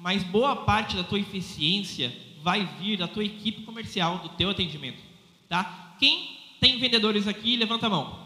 Mas 0.00 0.22
boa 0.22 0.56
parte 0.56 0.96
da 0.96 1.04
tua 1.04 1.20
eficiência 1.20 2.10
vai 2.42 2.64
vir 2.80 2.96
da 2.96 3.06
tua 3.06 3.22
equipe 3.22 3.62
comercial, 3.62 4.18
do 4.20 4.30
teu 4.30 4.48
atendimento, 4.48 4.98
tá? 5.46 5.94
Quem 6.00 6.38
tem 6.58 6.78
vendedores 6.78 7.28
aqui? 7.28 7.54
Levanta 7.54 7.86
a 7.86 7.90
mão. 7.90 8.18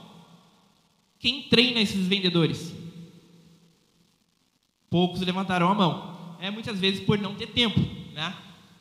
Quem 1.18 1.42
treina 1.42 1.80
esses 1.80 2.06
vendedores? 2.06 2.72
Poucos 4.88 5.20
levantaram 5.20 5.68
a 5.68 5.74
mão. 5.74 6.36
É 6.40 6.48
muitas 6.48 6.78
vezes 6.78 7.04
por 7.04 7.18
não 7.18 7.34
ter 7.34 7.48
tempo, 7.48 7.80
né? 8.12 8.32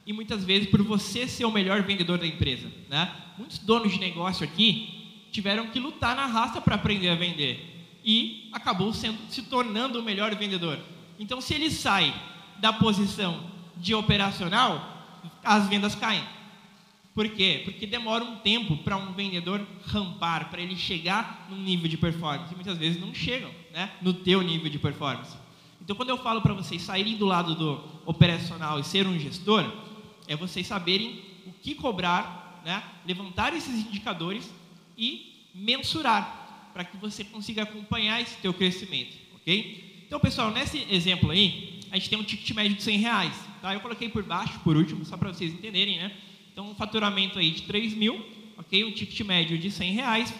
E 0.05 0.13
muitas 0.13 0.45
vezes 0.45 0.69
por 0.69 0.83
você 0.83 1.27
ser 1.27 1.45
o 1.45 1.51
melhor 1.51 1.81
vendedor 1.81 2.19
da 2.19 2.27
empresa, 2.27 2.71
né? 2.89 3.11
Muitos 3.39 3.57
donos 3.57 3.91
de 3.91 3.99
negócio 3.99 4.43
aqui 4.43 5.27
tiveram 5.31 5.67
que 5.67 5.79
lutar 5.79 6.15
na 6.15 6.27
raça 6.27 6.61
para 6.61 6.75
aprender 6.75 7.09
a 7.09 7.15
vender 7.15 7.99
e 8.05 8.49
acabou 8.51 8.93
sendo, 8.93 9.17
se 9.31 9.41
tornando 9.43 9.99
o 9.99 10.03
melhor 10.03 10.35
vendedor. 10.35 10.77
Então, 11.17 11.41
se 11.41 11.55
ele 11.55 11.71
sai 11.71 12.13
da 12.59 12.73
posição 12.73 13.51
de 13.77 13.93
operacional, 13.93 15.21
as 15.43 15.67
vendas 15.67 15.95
caem. 15.95 16.23
Por 17.13 17.29
quê? 17.29 17.61
Porque 17.63 17.85
demora 17.85 18.23
um 18.23 18.37
tempo 18.37 18.75
para 18.77 18.97
um 18.97 19.13
vendedor 19.13 19.65
rampar, 19.85 20.49
para 20.49 20.61
ele 20.61 20.75
chegar 20.75 21.47
num 21.49 21.57
nível 21.57 21.87
de 21.87 21.97
performance. 21.97 22.51
E 22.51 22.55
muitas 22.55 22.77
vezes 22.77 22.99
não 22.99 23.13
chegam 23.13 23.51
né, 23.71 23.91
no 24.01 24.13
teu 24.13 24.41
nível 24.41 24.69
de 24.69 24.79
performance. 24.79 25.37
Então, 25.79 25.95
quando 25.95 26.09
eu 26.09 26.17
falo 26.17 26.41
para 26.41 26.53
vocês 26.53 26.81
saírem 26.81 27.17
do 27.17 27.25
lado 27.25 27.55
do 27.55 27.83
operacional 28.05 28.79
e 28.79 28.83
ser 28.83 29.05
um 29.05 29.19
gestor, 29.19 29.69
é 30.27 30.35
vocês 30.35 30.65
saberem 30.65 31.21
o 31.45 31.51
que 31.51 31.75
cobrar, 31.75 32.61
né, 32.65 32.81
levantar 33.05 33.53
esses 33.53 33.85
indicadores 33.85 34.49
e 34.97 35.49
mensurar, 35.53 36.71
para 36.73 36.83
que 36.83 36.97
você 36.97 37.23
consiga 37.23 37.63
acompanhar 37.63 38.21
esse 38.21 38.37
teu 38.37 38.53
crescimento, 38.53 39.15
ok? 39.35 40.03
Então, 40.07 40.19
pessoal, 40.19 40.51
nesse 40.51 40.87
exemplo 40.89 41.31
aí, 41.31 41.72
a 41.93 41.95
gente 41.95 42.09
tem 42.09 42.17
um 42.17 42.23
ticket 42.23 42.49
médio 42.55 42.75
de 42.75 42.81
100 42.81 42.97
reais. 42.97 43.35
Tá? 43.61 43.71
Eu 43.71 43.79
coloquei 43.79 44.09
por 44.09 44.23
baixo, 44.23 44.59
por 44.63 44.75
último, 44.75 45.05
só 45.05 45.15
para 45.15 45.31
vocês 45.31 45.53
entenderem, 45.53 45.99
né? 45.99 46.11
Então, 46.51 46.71
um 46.71 46.73
faturamento 46.73 47.37
aí 47.37 47.51
de 47.51 47.61
3 47.61 47.93
mil, 47.93 48.19
ok? 48.57 48.83
Um 48.83 48.91
ticket 48.91 49.19
médio 49.21 49.59
de 49.59 49.69
100 49.69 49.93
reais 49.93 50.33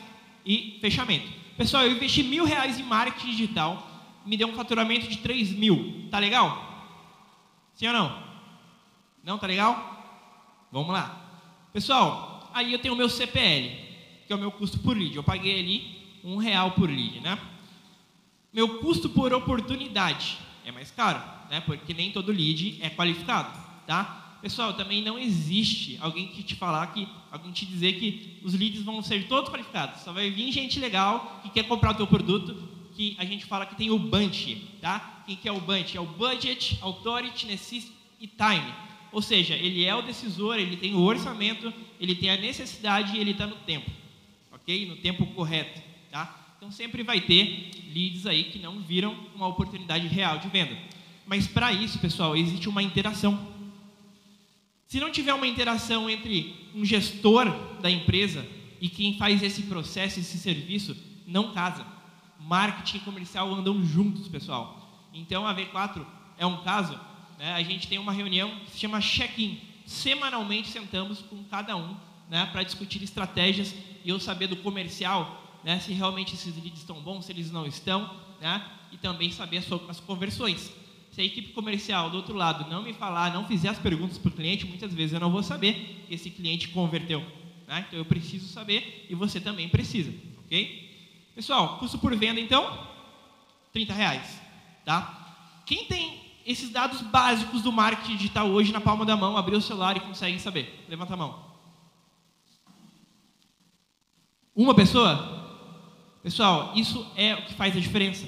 e 0.44 0.80
fechamento. 0.82 1.32
Pessoal, 1.56 1.86
eu 1.86 1.92
investi 1.92 2.24
mil 2.24 2.44
reais 2.44 2.80
em 2.80 2.84
marketing 2.84 3.28
digital, 3.28 3.88
me 4.26 4.36
deu 4.36 4.48
um 4.48 4.56
faturamento 4.56 5.08
de 5.08 5.20
3 5.20 5.52
mil. 5.52 6.08
Tá 6.10 6.18
legal? 6.18 6.90
Sim 7.76 7.86
ou 7.86 7.94
não? 7.94 8.24
Não, 9.24 9.38
tá 9.38 9.46
legal? 9.46 10.68
Vamos 10.72 10.92
lá. 10.92 11.38
Pessoal, 11.72 12.50
aí 12.52 12.74
eu 12.74 12.80
tenho 12.80 12.96
o 12.96 12.98
meu 12.98 13.10
CPL, 13.10 13.70
que 14.26 14.34
é 14.34 14.36
o 14.36 14.40
meu 14.40 14.52
custo 14.52 14.80
por 14.80 14.98
lead. 14.98 15.16
Eu 15.16 15.24
paguei 15.24 15.60
ali 15.60 16.02
um 16.24 16.38
real 16.38 16.72
por 16.72 16.90
lead, 16.90 17.20
né? 17.20 17.38
Meu 18.52 18.80
custo 18.80 19.08
por 19.08 19.32
oportunidade 19.32 20.40
é 20.66 20.72
mais 20.72 20.92
caro, 20.92 21.22
né? 21.50 21.62
Porque 21.62 21.94
nem 21.94 22.12
todo 22.12 22.32
lead 22.32 22.80
é 22.82 22.90
qualificado, 22.90 23.58
tá? 23.86 24.38
Pessoal, 24.42 24.74
também 24.74 25.02
não 25.02 25.18
existe 25.18 25.98
alguém 26.02 26.28
que 26.28 26.44
te 26.44 26.54
falar 26.56 26.88
que, 26.88 27.08
alguém 27.32 27.52
te 27.54 27.66
dizer 27.66 27.94
que 27.94 28.40
os 28.44 28.54
leads 28.54 28.82
vão 28.82 29.02
ser 29.02 29.28
todos 29.28 29.50
qualificados. 29.50 30.02
Só 30.02 30.12
vai 30.12 30.30
vir 30.30 30.52
gente 30.52 30.80
legal 30.80 31.40
que 31.42 31.50
quer 31.50 31.64
comprar 31.64 31.92
o 31.92 31.96
teu 31.96 32.06
produto, 32.06 32.68
que 32.94 33.16
a 33.18 33.24
gente 33.24 33.46
fala 33.46 33.66
que 33.66 33.76
tem 33.76 33.90
o 33.90 33.98
bunch, 33.98 34.56
tá? 34.82 35.24
Quem 35.26 35.38
que 35.38 35.48
é 35.48 35.52
o 35.52 35.62
bunch? 35.62 35.96
É 35.96 36.02
o 36.02 36.06
budget, 36.06 36.78
authority, 36.82 37.46
necessity 37.48 37.94
e 38.20 38.28
time. 38.28 38.74
Ou 39.14 39.22
seja, 39.22 39.54
ele 39.56 39.86
é 39.86 39.96
o 39.96 40.02
decisor, 40.02 40.56
ele 40.56 40.76
tem 40.76 40.94
o 40.94 41.00
orçamento, 41.00 41.74
ele 41.98 42.14
tem 42.14 42.30
a 42.30 42.36
necessidade 42.36 43.16
e 43.16 43.22
ele 43.22 43.32
está 43.32 43.48
no 43.48 43.56
tempo, 43.56 43.90
ok? 44.52 44.88
No 44.88 44.98
tempo 44.98 45.26
correto, 45.28 45.82
tá? 46.12 46.43
Então 46.64 46.72
sempre 46.72 47.04
vai 47.04 47.20
ter 47.20 47.72
leads 47.94 48.26
aí 48.26 48.46
que 48.46 48.58
não 48.58 48.80
viram 48.80 49.14
uma 49.36 49.46
oportunidade 49.48 50.08
real 50.08 50.38
de 50.40 50.48
venda. 50.48 50.78
Mas 51.28 51.46
para 51.46 51.74
isso, 51.74 52.00
pessoal, 52.00 52.38
existe 52.38 52.70
uma 52.70 52.82
interação 52.82 53.52
se 54.88 54.98
não 54.98 55.12
tiver 55.12 55.34
uma 55.34 55.46
interação 55.46 56.10
entre 56.10 56.56
um 56.74 56.86
gestor 56.86 57.52
da 57.82 57.92
empresa 57.92 58.48
e 58.80 58.88
quem 58.88 59.18
faz 59.18 59.44
esse 59.44 59.64
processo, 59.64 60.22
esse 60.22 60.38
serviço, 60.38 60.96
não 61.28 61.52
casa. 61.52 61.86
Marketing 62.40 62.98
e 62.98 63.02
comercial 63.02 63.54
andam 63.54 63.84
juntos, 63.84 64.30
pessoal. 64.30 65.10
Então 65.14 65.46
a 65.46 65.54
V4 65.54 66.06
é 66.38 66.46
um 66.46 66.64
caso. 66.64 66.98
Né? 67.38 67.56
A 67.56 67.62
gente 67.62 67.90
tem 67.90 67.98
uma 67.98 68.14
reunião 68.14 68.50
que 68.64 68.72
se 68.72 68.80
chama 68.80 69.02
check-in. 69.02 69.60
Semanalmente 69.86 70.70
sentamos 70.70 71.20
com 71.24 71.44
cada 71.44 71.76
um 71.76 71.98
né, 72.30 72.48
para 72.54 72.64
discutir 72.64 73.04
estratégias 73.04 73.76
e 74.06 74.10
eu 74.10 74.18
saber 74.18 74.48
do 74.48 74.56
comercial 74.56 75.43
né, 75.64 75.80
se 75.80 75.94
realmente 75.94 76.34
esses 76.34 76.56
leads 76.56 76.80
estão 76.80 77.02
bons, 77.02 77.26
se 77.26 77.32
eles 77.32 77.52
não 77.52 77.66
estão, 77.66 78.10
né, 78.42 78.66
e 78.92 78.98
também 78.98 79.32
saber 79.32 79.58
as, 79.58 79.72
as 79.90 80.00
conversões. 80.00 80.72
Se 81.12 81.22
a 81.22 81.24
equipe 81.24 81.54
comercial 81.54 82.10
do 82.10 82.18
outro 82.18 82.36
lado 82.36 82.70
não 82.70 82.82
me 82.84 82.94
falar, 82.94 83.32
não 83.32 83.46
fizer 83.46 83.70
as 83.70 83.80
perguntas 83.80 84.18
para 84.18 84.30
o 84.30 84.32
cliente, 84.34 84.66
muitas 84.66 84.94
vezes 84.94 85.14
eu 85.14 85.20
não 85.20 85.32
vou 85.32 85.44
saber 85.44 86.06
que 86.08 86.14
esse 86.14 86.30
cliente 86.30 86.70
converteu. 86.70 87.22
Né? 87.68 87.86
Então 87.88 88.00
eu 88.00 88.06
preciso 88.06 88.48
saber 88.48 89.06
e 89.10 89.16
você 89.16 89.40
também 89.40 89.70
precisa, 89.70 90.14
ok? 90.46 90.92
Pessoal, 91.36 91.78
custo 91.78 91.98
por 91.98 92.16
venda 92.16 92.40
então, 92.40 92.88
30 93.72 93.94
reais, 93.94 94.42
tá? 94.86 95.62
Quem 95.66 95.86
tem 95.86 96.22
esses 96.46 96.70
dados 96.70 97.02
básicos 97.02 97.62
do 97.62 97.72
marketing 97.72 98.18
digital 98.18 98.48
hoje 98.50 98.72
na 98.72 98.82
palma 98.82 99.06
da 99.06 99.16
mão, 99.16 99.38
abriu 99.38 99.58
o 99.58 99.62
celular 99.62 99.96
e 99.96 100.02
consegue 100.02 100.40
saber? 100.40 100.86
Levanta 100.90 101.14
a 101.14 101.18
mão. 101.18 101.54
Uma 104.56 104.76
pessoa? 104.76 105.43
Pessoal, 106.24 106.72
isso 106.74 107.06
é 107.18 107.36
o 107.36 107.42
que 107.42 107.54
faz 107.54 107.76
a 107.76 107.80
diferença, 107.82 108.26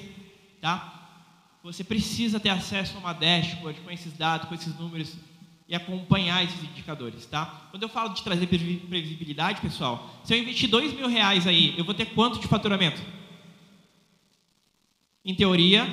tá? 0.60 0.92
Você 1.62 1.82
precisa 1.82 2.38
ter 2.38 2.50
acesso 2.50 2.94
a 2.94 3.00
uma 3.00 3.14
dashboard 3.14 3.80
com 3.80 3.90
esses 3.90 4.12
dados, 4.12 4.48
com 4.48 4.54
esses 4.54 4.78
números 4.78 5.16
e 5.66 5.74
acompanhar 5.74 6.44
esses 6.44 6.62
indicadores, 6.62 7.24
tá? 7.24 7.68
Quando 7.70 7.82
eu 7.82 7.88
falo 7.88 8.12
de 8.12 8.22
trazer 8.22 8.46
previsibilidade, 8.46 9.62
pessoal, 9.62 10.20
se 10.22 10.34
eu 10.34 10.38
investir 10.38 10.68
dois 10.68 10.92
mil 10.92 11.08
reais 11.08 11.46
aí, 11.46 11.74
eu 11.78 11.84
vou 11.86 11.94
ter 11.94 12.04
quanto 12.14 12.38
de 12.38 12.46
faturamento? 12.46 13.00
Em 15.24 15.34
teoria, 15.34 15.88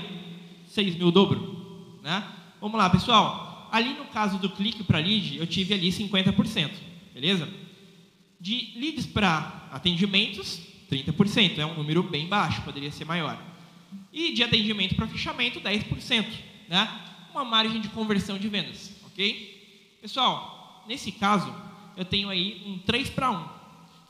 seis 0.68 0.96
mil 0.96 1.10
dobro, 1.10 2.00
né? 2.04 2.22
Vamos 2.60 2.78
lá, 2.78 2.89
pessoal. 2.89 3.70
ali 3.72 3.94
no 3.94 4.06
caso 4.06 4.38
do 4.38 4.50
clique 4.50 4.84
para 4.84 5.00
lead, 5.00 5.38
eu 5.38 5.48
tive 5.48 5.74
ali 5.74 5.89
50%, 5.89 6.70
beleza? 7.13 7.50
De 8.39 8.74
leads 8.76 9.06
para 9.06 9.70
atendimentos, 9.72 10.72
30%, 10.91 11.58
é 11.58 11.65
um 11.65 11.76
número 11.76 12.04
bem 12.04 12.28
baixo, 12.28 12.62
poderia 12.62 12.91
ser 12.91 13.06
maior. 13.06 13.41
E 14.12 14.34
de 14.34 14.43
atendimento 14.43 14.96
para 14.96 15.08
fechamento, 15.08 15.60
10%, 15.60 16.26
né? 16.67 17.02
Uma 17.32 17.43
margem 17.43 17.82
de 17.82 17.89
conversão 17.89 18.38
de 18.38 18.48
vendas, 18.48 18.96
ok? 19.06 19.98
Pessoal, 20.02 20.84
nesse 20.88 21.12
caso, 21.12 21.54
eu 21.96 22.06
tenho 22.06 22.30
aí 22.30 22.62
um 22.65 22.78
3 22.80 23.10
para 23.10 23.32
1. 23.32 23.36
O 23.36 23.48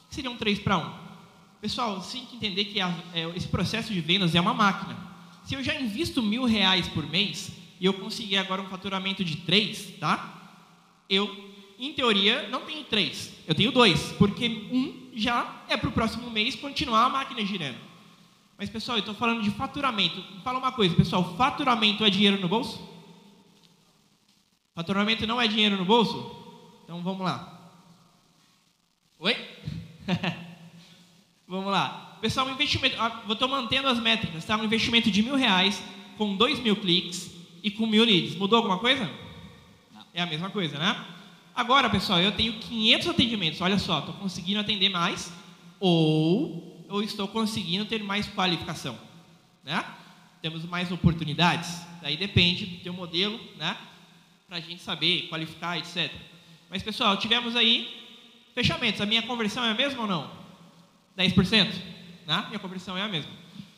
que 0.10 0.16
seria 0.16 0.32
um 0.32 0.38
3 0.38 0.60
para 0.60 0.78
1? 0.78 1.04
Pessoal, 1.62 2.02
você 2.02 2.18
tem 2.18 2.26
que 2.26 2.36
entender 2.36 2.66
que 2.66 2.82
a, 2.82 2.94
é, 3.14 3.28
esse 3.36 3.48
processo 3.48 3.94
de 3.94 4.02
vendas 4.02 4.36
é 4.36 4.42
uma 4.42 4.54
máquina. 4.54 4.98
Se 5.46 5.56
eu 5.56 5.64
já 5.64 5.80
invisto 5.80 6.22
mil 6.22 6.46
reais 6.46 6.88
por 6.88 7.10
mês 7.10 7.52
e 7.80 7.86
eu 7.86 7.94
conseguir 7.94 8.38
agora 8.38 8.62
um 8.62 8.68
faturamento 8.68 9.24
de 9.24 9.38
3, 9.38 9.96
tá? 10.00 10.58
Eu, 11.10 11.52
em 11.78 11.94
teoria, 11.94 12.48
não 12.50 12.62
tenho 12.62 12.84
3, 12.86 13.33
eu 13.48 13.56
tenho 13.56 13.72
2, 13.72 14.14
porque 14.14 14.68
um 14.72 15.12
já 15.16 15.64
é 15.68 15.78
para 15.78 15.90
o 15.90 15.92
próximo 15.92 16.30
mês 16.30 16.56
continuar 16.56 17.06
a 17.06 17.10
máquina 17.10 17.46
girando. 17.46 17.78
Mas, 18.58 18.70
pessoal, 18.70 18.98
eu 18.98 19.02
estou 19.02 19.16
falando 19.16 19.42
de 19.42 19.52
faturamento. 19.52 20.24
Fala 20.44 20.60
uma 20.60 20.72
coisa, 20.72 20.96
pessoal, 20.96 21.36
faturamento 21.36 22.06
é 22.06 22.10
dinheiro 22.10 22.40
no 22.40 22.48
bolso? 22.48 22.82
Faturamento 24.74 25.28
não 25.28 25.42
é 25.42 25.48
dinheiro 25.48 25.78
no 25.78 25.86
bolso? 25.86 26.36
Então, 26.84 27.02
vamos 27.04 27.22
lá. 27.22 27.72
Oi? 29.20 29.36
vamos 31.48 31.72
lá. 31.72 32.18
Pessoal, 32.22 32.48
um 32.48 32.52
investimento, 32.52 32.96
ah, 33.00 33.24
estou 33.30 33.48
mantendo 33.48 33.88
as 33.88 34.00
métricas, 34.00 34.46
tá? 34.46 34.56
Um 34.56 34.64
investimento 34.64 35.12
de 35.12 35.22
mil 35.22 35.36
reais 35.36 35.84
com 36.18 36.36
dois 36.36 36.60
mil 36.60 36.76
cliques 36.76 37.32
e 37.62 37.70
com 37.70 37.86
mil 37.86 38.06
leads. 38.06 38.36
Mudou 38.36 38.58
alguma 38.58 38.80
coisa? 38.80 39.10
Não. 39.92 40.06
É 40.14 40.22
a 40.22 40.26
mesma 40.26 40.50
coisa, 40.50 40.78
né? 40.78 41.06
Agora, 41.56 41.90
pessoal, 41.90 42.20
eu 42.20 42.32
tenho 42.32 42.54
500 42.54 43.10
atendimentos. 43.10 43.62
Olha 43.62 43.78
só, 43.78 44.00
estou 44.00 44.16
conseguindo 44.16 44.60
atender 44.60 44.90
mais 44.90 45.32
ou 45.80 46.86
eu 46.90 47.02
estou 47.02 47.28
conseguindo 47.28 47.86
ter 47.86 48.04
mais 48.04 48.28
qualificação, 48.28 48.98
né? 49.64 49.84
Temos 50.42 50.64
mais 50.66 50.92
oportunidades. 50.92 51.82
Daí 52.02 52.18
depende 52.18 52.66
do 52.66 52.84
teu 52.84 52.94
modelo, 52.94 53.40
né? 53.58 53.78
Para 54.48 54.58
a 54.58 54.60
gente 54.60 54.82
saber 54.82 55.28
qualificar, 55.30 55.78
etc. 55.78 56.12
Mas, 56.70 56.84
pessoal, 56.84 57.18
tivemos 57.18 57.56
aí 57.56 57.88
fechamentos. 58.54 59.02
A 59.02 59.06
minha 59.06 59.22
conversão 59.22 59.64
é 59.64 59.72
a 59.72 59.74
mesma 59.74 60.02
ou 60.02 60.08
não? 60.08 60.30
10%? 61.18 61.72
Né? 62.26 62.46
Minha 62.48 62.60
conversão 62.60 62.98
é 62.98 63.02
a 63.02 63.08
mesma. 63.08 63.32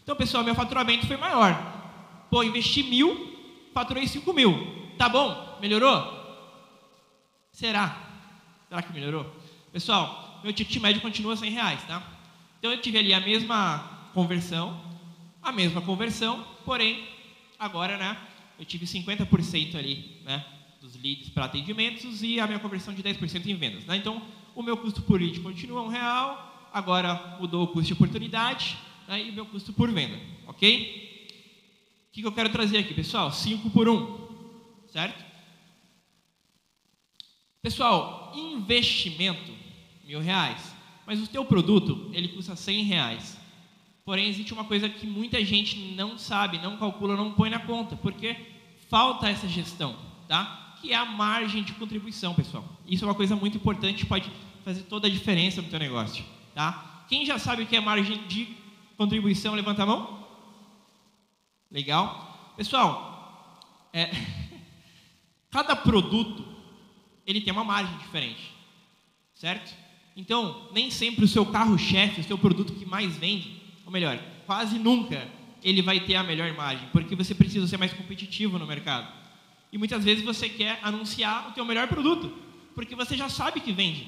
Então, 0.04 0.16
pessoal, 0.16 0.44
meu 0.44 0.56
faturamento 0.56 1.06
foi 1.06 1.18
maior. 1.18 1.56
Pô, 2.30 2.44
investi 2.44 2.84
mil, 2.84 3.70
faturei 3.74 4.08
5 4.08 4.34
mil. 4.34 4.92
Tá 4.98 5.10
bom? 5.10 5.58
Melhorou? 5.62 6.25
Será? 7.56 7.98
Será 8.68 8.82
que 8.82 8.92
melhorou? 8.92 9.34
Pessoal, 9.72 10.42
meu 10.44 10.52
ticket 10.52 10.76
médio 10.82 11.02
continua 11.02 11.38
100 11.38 11.52
reais, 11.52 11.82
tá? 11.88 12.06
Então 12.60 12.70
eu 12.70 12.82
tive 12.82 12.98
ali 12.98 13.14
a 13.14 13.22
mesma 13.22 14.10
conversão, 14.14 14.78
a 15.42 15.54
mesma 15.54 15.82
conversão, 15.82 16.46
porém, 16.66 17.08
agora, 17.58 17.98
né, 17.98 18.18
eu 18.60 18.66
tive 18.66 18.86
50% 18.86 19.76
ali, 19.76 20.22
né, 20.26 20.46
dos 20.82 21.02
leads 21.02 21.30
para 21.30 21.46
atendimentos 21.46 22.22
e 22.22 22.42
a 22.42 22.46
minha 22.46 22.60
conversão 22.60 22.94
de 22.94 23.02
10% 23.02 23.46
em 23.46 23.56
vendas, 23.56 23.86
né? 23.86 23.96
Então, 23.96 24.22
o 24.54 24.62
meu 24.62 24.76
custo 24.76 25.02
por 25.04 25.22
lead 25.22 25.40
continua 25.40 25.82
um 25.82 25.88
real, 25.88 26.70
agora 26.74 27.38
mudou 27.40 27.64
o 27.64 27.68
custo 27.68 27.88
de 27.88 27.94
oportunidade 27.94 28.78
né, 29.08 29.24
e 29.24 29.30
o 29.30 29.34
meu 29.34 29.46
custo 29.46 29.72
por 29.72 29.90
venda, 29.90 30.20
ok? 30.46 31.30
O 32.10 32.12
que, 32.12 32.22
que 32.22 32.28
eu 32.28 32.34
quero 32.34 32.50
trazer 32.50 32.80
aqui, 32.80 32.94
pessoal? 32.94 33.32
5 33.32 33.70
por 33.70 33.88
1, 33.88 34.88
certo? 34.92 35.35
Pessoal, 37.66 38.32
investimento, 38.36 39.52
mil 40.06 40.20
reais. 40.20 40.76
Mas 41.04 41.20
o 41.20 41.26
teu 41.26 41.44
produto, 41.44 42.12
ele 42.14 42.28
custa 42.28 42.56
cem 42.56 42.84
reais. 42.84 43.40
Porém, 44.06 44.30
existe 44.30 44.54
uma 44.54 44.66
coisa 44.66 44.88
que 44.88 45.08
muita 45.08 45.44
gente 45.44 45.76
não 45.96 46.16
sabe, 46.16 46.60
não 46.60 46.78
calcula, 46.78 47.16
não 47.16 47.32
põe 47.32 47.50
na 47.50 47.58
conta, 47.58 47.96
porque 47.96 48.36
falta 48.88 49.28
essa 49.28 49.48
gestão, 49.48 49.98
tá? 50.28 50.76
Que 50.80 50.94
é 50.94 50.96
a 50.96 51.06
margem 51.06 51.64
de 51.64 51.74
contribuição, 51.74 52.36
pessoal. 52.36 52.64
Isso 52.86 53.04
é 53.04 53.08
uma 53.08 53.16
coisa 53.16 53.36
muito 53.36 53.58
importante, 53.58 54.06
pode 54.06 54.32
fazer 54.64 54.84
toda 54.84 55.08
a 55.08 55.10
diferença 55.10 55.60
no 55.60 55.68
teu 55.68 55.80
negócio, 55.80 56.24
tá? 56.54 57.04
Quem 57.10 57.26
já 57.26 57.40
sabe 57.40 57.64
o 57.64 57.66
que 57.66 57.76
é 57.76 57.80
margem 57.80 58.28
de 58.28 58.48
contribuição, 58.96 59.56
levanta 59.56 59.82
a 59.82 59.88
mão. 59.88 60.24
Legal? 61.72 62.54
Pessoal, 62.56 63.60
é, 63.92 64.12
cada 65.50 65.76
produto 65.76 66.54
ele 67.26 67.42
tem 67.42 67.52
uma 67.52 67.64
margem 67.64 67.98
diferente, 67.98 68.52
certo? 69.34 69.74
Então, 70.16 70.70
nem 70.72 70.90
sempre 70.90 71.26
o 71.26 71.28
seu 71.28 71.46
carro-chefe, 71.46 72.22
o 72.22 72.24
seu 72.24 72.38
produto 72.38 72.74
que 72.74 72.86
mais 72.86 73.18
vende, 73.18 73.62
ou 73.86 73.92
melhor, 73.92 74.18
quase 74.46 74.80
nunca 74.80 75.28
ele 75.64 75.82
vai 75.82 76.00
ter 76.00 76.16
a 76.16 76.24
melhor 76.24 76.54
margem, 76.54 76.88
porque 76.92 77.16
você 77.16 77.34
precisa 77.34 77.68
ser 77.68 77.78
mais 77.78 77.92
competitivo 77.92 78.60
no 78.60 78.68
mercado. 78.68 79.12
E 79.72 79.78
muitas 79.78 80.04
vezes 80.04 80.24
você 80.24 80.48
quer 80.48 80.80
anunciar 80.84 81.50
o 81.50 81.52
teu 81.52 81.66
melhor 81.66 81.88
produto, 81.88 82.32
porque 82.76 82.96
você 82.96 83.18
já 83.18 83.28
sabe 83.28 83.60
que 83.60 83.72
vende. 83.72 84.08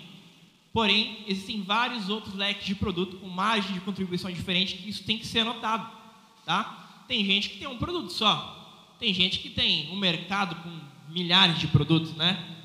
Porém, 0.71 1.23
existem 1.27 1.63
vários 1.63 2.09
outros 2.09 2.35
leques 2.35 2.65
de 2.65 2.75
produto 2.75 3.17
com 3.17 3.27
margem 3.27 3.73
de 3.73 3.79
contribuição 3.79 4.31
diferente 4.31 4.75
que 4.75 4.89
isso 4.89 5.03
tem 5.03 5.17
que 5.17 5.25
ser 5.25 5.39
anotado, 5.39 5.89
tá? 6.45 7.03
Tem 7.07 7.25
gente 7.25 7.49
que 7.49 7.57
tem 7.57 7.67
um 7.67 7.77
produto 7.77 8.11
só, 8.11 8.95
tem 8.99 9.13
gente 9.13 9.39
que 9.39 9.49
tem 9.49 9.89
um 9.89 9.97
mercado 9.97 10.55
com 10.61 10.79
milhares 11.11 11.57
de 11.57 11.67
produtos, 11.67 12.13
né? 12.15 12.56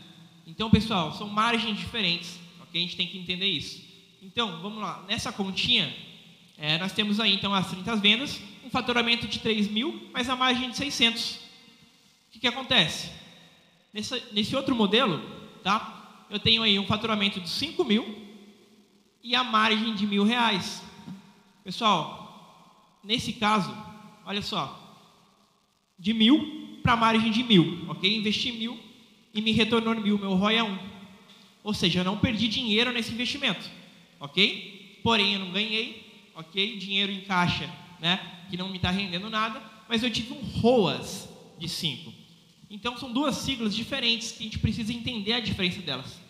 Então, 0.52 0.68
pessoal, 0.68 1.14
são 1.14 1.26
margens 1.26 1.78
diferentes, 1.78 2.38
ok? 2.60 2.78
A 2.78 2.84
gente 2.84 2.94
tem 2.94 3.06
que 3.06 3.16
entender 3.16 3.46
isso. 3.46 3.82
Então, 4.20 4.60
vamos 4.60 4.82
lá. 4.82 5.02
Nessa 5.08 5.32
continha, 5.32 5.90
é, 6.58 6.76
nós 6.76 6.92
temos 6.92 7.18
aí, 7.18 7.32
então, 7.32 7.54
as 7.54 7.70
30 7.70 7.96
vendas, 7.96 8.38
um 8.62 8.68
faturamento 8.68 9.26
de 9.26 9.38
3 9.38 9.68
mil, 9.68 10.10
mas 10.12 10.28
a 10.28 10.36
margem 10.36 10.68
de 10.68 10.76
600. 10.76 11.36
O 11.36 11.38
que, 12.32 12.40
que 12.40 12.46
acontece? 12.46 13.10
Nesse, 13.94 14.54
outro 14.54 14.76
modelo, 14.76 15.22
tá? 15.62 16.26
Eu 16.28 16.38
tenho 16.38 16.62
aí 16.62 16.78
um 16.78 16.86
faturamento 16.86 17.40
de 17.40 17.48
5 17.48 17.82
mil 17.82 18.22
e 19.22 19.34
a 19.34 19.42
margem 19.42 19.94
de 19.94 20.06
mil 20.06 20.22
reais. 20.22 20.82
Pessoal, 21.64 23.00
nesse 23.02 23.32
caso, 23.32 23.74
olha 24.26 24.42
só, 24.42 24.78
de 25.98 26.12
mil 26.12 26.78
para 26.82 26.94
margem 26.94 27.30
de 27.30 27.42
mil, 27.42 27.86
ok? 27.88 28.18
Investi 28.18 28.52
mil, 28.52 28.91
e 29.34 29.40
me 29.40 29.52
retornou 29.52 29.94
mil, 29.94 30.18
meu 30.18 30.34
ROI 30.34 30.56
é 30.56 30.62
1. 30.62 30.78
Ou 31.64 31.72
seja, 31.72 32.00
eu 32.00 32.04
não 32.04 32.18
perdi 32.18 32.48
dinheiro 32.48 32.92
nesse 32.92 33.12
investimento, 33.12 33.68
ok? 34.18 35.00
Porém, 35.02 35.34
eu 35.34 35.40
não 35.40 35.52
ganhei, 35.52 36.30
ok? 36.34 36.78
Dinheiro 36.78 37.12
em 37.12 37.22
caixa, 37.22 37.70
né? 38.00 38.44
Que 38.50 38.56
não 38.56 38.68
me 38.68 38.76
está 38.76 38.90
rendendo 38.90 39.30
nada, 39.30 39.62
mas 39.88 40.02
eu 40.02 40.10
tive 40.10 40.32
um 40.32 40.42
ROAS 40.60 41.28
de 41.58 41.68
5. 41.68 42.12
Então, 42.68 42.96
são 42.96 43.12
duas 43.12 43.36
siglas 43.36 43.74
diferentes 43.74 44.32
que 44.32 44.40
a 44.40 44.44
gente 44.44 44.58
precisa 44.58 44.92
entender 44.92 45.34
a 45.34 45.40
diferença 45.40 45.80
delas. 45.82 46.20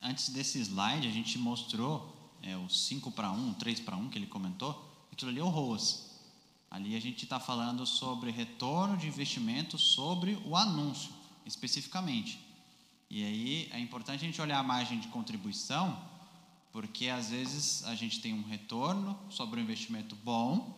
Antes 0.00 0.30
desse 0.30 0.58
slide, 0.60 1.06
a 1.06 1.10
gente 1.10 1.38
mostrou 1.38 2.12
é, 2.42 2.56
o 2.56 2.68
5 2.68 3.10
para 3.12 3.30
1, 3.30 3.54
3 3.54 3.80
para 3.80 3.96
1 3.96 4.08
que 4.08 4.18
ele 4.18 4.26
comentou. 4.26 4.90
Aquilo 5.12 5.30
ali 5.30 5.40
é 5.40 5.44
o 5.44 5.48
ROAS. 5.48 6.11
Ali 6.72 6.96
a 6.96 7.00
gente 7.00 7.24
está 7.24 7.38
falando 7.38 7.84
sobre 7.84 8.30
retorno 8.30 8.96
de 8.96 9.06
investimento 9.06 9.76
sobre 9.76 10.38
o 10.46 10.56
anúncio, 10.56 11.12
especificamente. 11.44 12.40
E 13.10 13.22
aí 13.22 13.68
é 13.72 13.78
importante 13.78 14.24
a 14.24 14.26
gente 14.26 14.40
olhar 14.40 14.58
a 14.58 14.62
margem 14.62 14.98
de 14.98 15.08
contribuição, 15.08 16.02
porque 16.72 17.10
às 17.10 17.28
vezes 17.28 17.84
a 17.84 17.94
gente 17.94 18.22
tem 18.22 18.32
um 18.32 18.42
retorno 18.42 19.20
sobre 19.28 19.60
um 19.60 19.62
investimento 19.62 20.16
bom, 20.24 20.74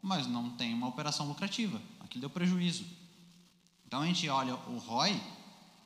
mas 0.00 0.28
não 0.28 0.50
tem 0.50 0.72
uma 0.72 0.86
operação 0.86 1.26
lucrativa. 1.26 1.82
Aquilo 1.98 2.20
deu 2.20 2.30
prejuízo. 2.30 2.86
Então 3.84 4.02
a 4.02 4.06
gente 4.06 4.28
olha 4.28 4.54
o 4.54 4.78
ROI, 4.78 5.20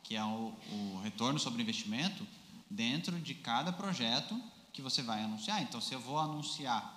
que 0.03 0.17
é 0.17 0.23
o, 0.23 0.53
o 0.71 1.01
retorno 1.03 1.39
sobre 1.39 1.63
investimento, 1.63 2.27
dentro 2.71 3.19
de 3.19 3.33
cada 3.33 3.73
projeto 3.73 4.39
que 4.71 4.83
você 4.83 5.01
vai 5.01 5.23
anunciar. 5.23 5.63
Então, 5.63 5.81
se 5.81 5.95
eu 5.95 6.01
vou 6.01 6.19
anunciar 6.19 6.95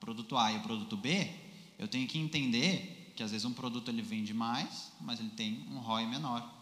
produto 0.00 0.38
A 0.38 0.50
e 0.52 0.56
o 0.56 0.62
produto 0.62 0.96
B, 0.96 1.47
eu 1.78 1.86
tenho 1.86 2.06
que 2.08 2.18
entender 2.18 3.12
que 3.14 3.22
às 3.22 3.30
vezes 3.30 3.44
um 3.44 3.52
produto 3.52 3.88
ele 3.88 4.02
vende 4.02 4.34
mais, 4.34 4.92
mas 5.00 5.20
ele 5.20 5.30
tem 5.30 5.66
um 5.70 5.78
ROI 5.78 6.06
menor. 6.06 6.54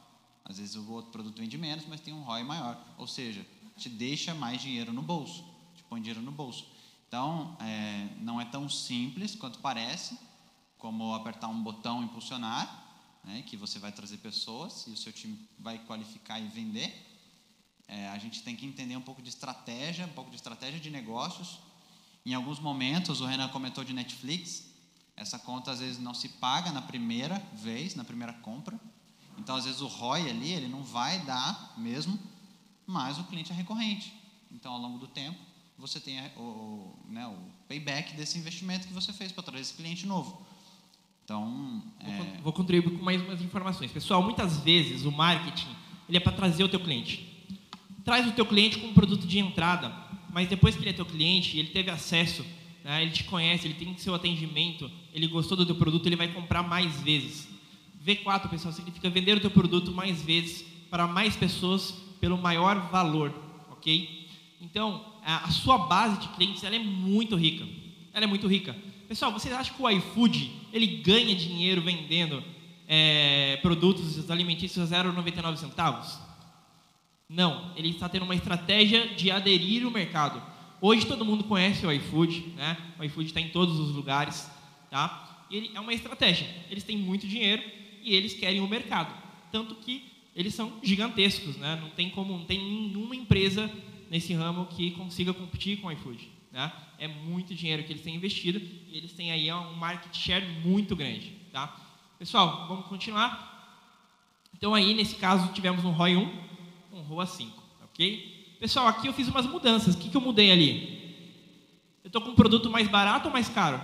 Às 0.45 0.59
vezes 0.59 0.77
o 0.77 0.91
outro 0.93 1.11
produto 1.11 1.37
vende 1.37 1.59
menos, 1.59 1.85
mas 1.87 2.01
tem 2.01 2.14
um 2.14 2.23
ROI 2.23 2.45
maior. 2.45 2.81
Ou 2.97 3.07
seja, 3.07 3.45
te 3.77 3.89
deixa 3.89 4.35
mais 4.35 4.61
dinheiro 4.61 4.93
no 4.93 5.03
bolso, 5.03 5.45
te 5.75 5.83
põe 5.85 6.01
dinheiro 6.01 6.23
no 6.23 6.31
bolso. 6.31 6.67
Então, 7.09 7.57
é, 7.61 8.09
não 8.21 8.41
é 8.41 8.45
tão 8.45 8.69
simples 8.69 9.35
quanto 9.35 9.59
parece, 9.59 10.19
como 10.79 11.14
apertar 11.14 11.49
um 11.49 11.62
botão 11.62 12.03
impulsionar, 12.03 12.85
né, 13.25 13.43
que 13.47 13.57
você 13.57 13.79
vai 13.79 13.93
trazer 13.93 14.19
pessoas 14.19 14.87
e 14.87 14.91
o 14.91 14.97
seu 14.97 15.12
time 15.12 15.39
vai 15.59 15.79
qualificar 15.81 16.39
e 16.41 16.47
vender. 16.49 17.07
É, 17.89 18.09
a 18.09 18.19
gente 18.19 18.43
tem 18.43 18.57
que 18.57 18.67
entender 18.67 18.97
um 18.97 19.01
pouco 19.01 19.23
de 19.23 19.29
estratégia, 19.29 20.07
um 20.07 20.12
pouco 20.12 20.31
de 20.31 20.37
estratégia 20.37 20.81
de 20.81 20.91
negócios. 20.91 21.59
Em 22.25 22.35
alguns 22.35 22.59
momentos, 22.59 23.21
o 23.21 23.27
Renan 23.27 23.49
comentou 23.49 23.85
de 23.85 23.93
Netflix, 23.93 24.64
essa 25.17 25.39
conta 25.39 25.71
às 25.71 25.81
vezes 25.81 25.99
não 25.99 26.12
se 26.12 26.29
paga 26.29 26.71
na 26.71 26.83
primeira 26.83 27.43
vez, 27.55 27.95
na 27.95 28.05
primeira 28.05 28.33
compra. 28.35 28.79
Então, 29.39 29.57
às 29.57 29.64
vezes, 29.64 29.81
o 29.81 29.87
ROI 29.87 30.31
ali, 30.31 30.53
ele 30.53 30.69
não 30.69 30.83
vai 30.83 31.19
dar 31.21 31.75
mesmo, 31.77 32.19
mas 32.87 33.19
o 33.19 33.25
cliente 33.25 33.53
é 33.53 33.55
recorrente. 33.55 34.12
Então, 34.51 34.73
ao 34.73 34.81
longo 34.81 34.99
do 34.99 35.07
tempo, 35.07 35.39
você 35.79 36.01
tem 36.01 36.19
o, 36.37 36.95
né, 37.09 37.27
o 37.27 37.37
payback 37.69 38.14
desse 38.14 38.39
investimento 38.39 38.87
que 38.87 38.95
você 38.95 39.12
fez 39.12 39.33
para 39.33 39.43
trazer 39.43 39.62
esse 39.62 39.75
cliente 39.75 40.07
novo. 40.07 40.47
Então, 41.25 41.83
é... 42.01 42.41
vou, 42.41 42.53
contribuir 42.53 42.97
com 42.97 43.05
mais 43.05 43.21
umas 43.21 43.43
informações. 43.43 43.91
Pessoal, 43.91 44.23
muitas 44.23 44.59
vezes 44.59 45.05
o 45.05 45.12
marketing 45.12 45.75
ele 46.09 46.19
é 46.19 46.21
para 46.21 46.33
trazer 46.33 46.62
o 46.62 46.69
teu 46.69 46.81
cliente. 46.81 47.45
Traz 48.05 48.27
o 48.27 48.33
teu 48.33 48.47
cliente 48.47 48.79
com 48.79 48.87
um 48.87 48.95
produto 48.95 49.27
de 49.27 49.39
entrada, 49.39 49.93
mas 50.31 50.49
depois 50.49 50.77
que 50.77 50.83
ele 50.83 50.91
é 50.91 50.93
teu 50.93 51.05
cliente, 51.05 51.59
ele 51.59 51.71
teve 51.71 51.91
acesso, 51.91 52.47
né, 52.87 53.03
ele 53.03 53.11
te 53.11 53.24
conhece, 53.24 53.66
ele 53.66 53.74
tem 53.74 53.99
seu 53.99 54.14
atendimento, 54.14 54.89
ele 55.12 55.26
gostou 55.26 55.57
do 55.57 55.66
teu 55.66 55.74
produto, 55.74 56.07
ele 56.07 56.14
vai 56.14 56.28
comprar 56.28 56.62
mais 56.62 57.01
vezes. 57.01 57.49
V4, 58.07 58.49
pessoal, 58.49 58.72
significa 58.72 59.11
vender 59.11 59.37
o 59.37 59.41
teu 59.41 59.51
produto 59.51 59.91
mais 59.91 60.22
vezes 60.22 60.64
para 60.89 61.05
mais 61.05 61.34
pessoas 61.34 61.91
pelo 62.20 62.39
maior 62.39 62.89
valor, 62.89 63.34
ok? 63.72 64.28
Então, 64.61 65.05
a 65.24 65.51
sua 65.51 65.78
base 65.78 66.20
de 66.20 66.28
clientes 66.28 66.62
ela 66.62 66.76
é 66.76 66.78
muito 66.78 67.34
rica. 67.34 67.66
Ela 68.14 68.24
é 68.24 68.28
muito 68.28 68.47
rica. 68.47 68.76
Pessoal, 69.09 69.32
vocês 69.32 69.53
acham 69.53 69.74
que 69.74 69.82
o 69.82 69.91
iFood 69.91 70.53
ele 70.72 70.87
ganha 70.87 71.34
dinheiro 71.34 71.82
vendendo 71.82 72.41
é, 72.87 73.59
produtos 73.62 74.30
alimentícios 74.30 74.93
a 74.93 75.05
0,99 75.05 75.57
centavos? 75.57 76.16
Não, 77.28 77.72
ele 77.76 77.89
está 77.89 78.09
tendo 78.09 78.22
uma 78.22 78.34
estratégia 78.37 79.09
de 79.09 79.28
aderir 79.28 79.84
ao 79.84 79.91
mercado. 79.91 80.41
Hoje 80.81 81.07
todo 81.07 81.24
mundo 81.24 81.45
conhece 81.45 81.87
o 81.87 81.93
iFood, 81.93 82.53
né? 82.57 82.77
O 82.99 83.05
iFood 83.05 83.29
está 83.29 83.41
em 83.41 83.49
todos 83.49 83.79
os 83.79 83.95
lugares, 83.95 84.51
tá? 84.91 85.47
E 85.51 85.57
ele 85.57 85.70
é 85.74 85.81
uma 85.81 85.95
estratégia. 85.95 86.47
Eles 86.70 86.85
têm 86.85 86.99
muito 86.99 87.27
dinheiro 87.27 87.62
e 88.03 88.14
eles 88.14 88.35
querem 88.35 88.61
o 88.61 88.68
mercado, 88.68 89.14
tanto 89.51 89.74
que 89.77 90.05
eles 90.35 90.55
são 90.55 90.79
gigantescos, 90.83 91.57
né? 91.57 91.79
Não 91.81 91.89
tem 91.91 92.11
como, 92.11 92.37
não 92.37 92.45
tem 92.45 92.59
nenhuma 92.59 93.16
empresa 93.16 93.70
nesse 94.11 94.35
ramo 94.35 94.66
que 94.66 94.91
consiga 94.93 95.33
competir 95.33 95.81
com 95.81 95.89
o 95.89 95.93
iFood. 95.93 96.29
Né? 96.53 96.70
É 96.99 97.09
muito 97.09 97.55
dinheiro 97.55 97.83
que 97.85 97.93
eles 97.93 98.03
têm 98.03 98.14
investido 98.14 98.59
e 98.59 98.97
eles 98.97 99.12
têm 99.12 99.33
aí 99.33 99.51
um 99.53 99.74
market 99.74 100.14
share 100.14 100.47
muito 100.64 100.95
grande. 100.95 101.33
Tá? 101.53 101.74
Pessoal, 102.18 102.66
vamos 102.68 102.87
continuar. 102.87 103.55
Então 104.57 104.74
aí, 104.74 104.95
nesse 104.95 105.16
caso, 105.16 105.53
tivemos 105.53 105.85
um 105.85 105.91
ROI 105.91 106.16
1, 106.16 106.43
um 106.93 107.01
ROA 107.01 107.27
5. 107.27 107.62
Ok? 107.85 108.36
Pessoal, 108.59 108.87
aqui 108.89 109.07
eu 109.07 109.13
fiz 109.13 109.29
umas 109.29 109.47
mudanças. 109.47 109.95
O 109.95 109.99
que, 109.99 110.09
que 110.09 110.17
eu 110.17 110.21
mudei 110.21 110.51
ali? 110.51 110.97
Eu 112.03 112.09
estou 112.09 112.23
com 112.23 112.31
um 112.31 112.35
produto 112.35 112.71
mais 112.71 112.89
barato 112.89 113.27
ou 113.27 113.33
mais 113.33 113.49
caro? 113.49 113.81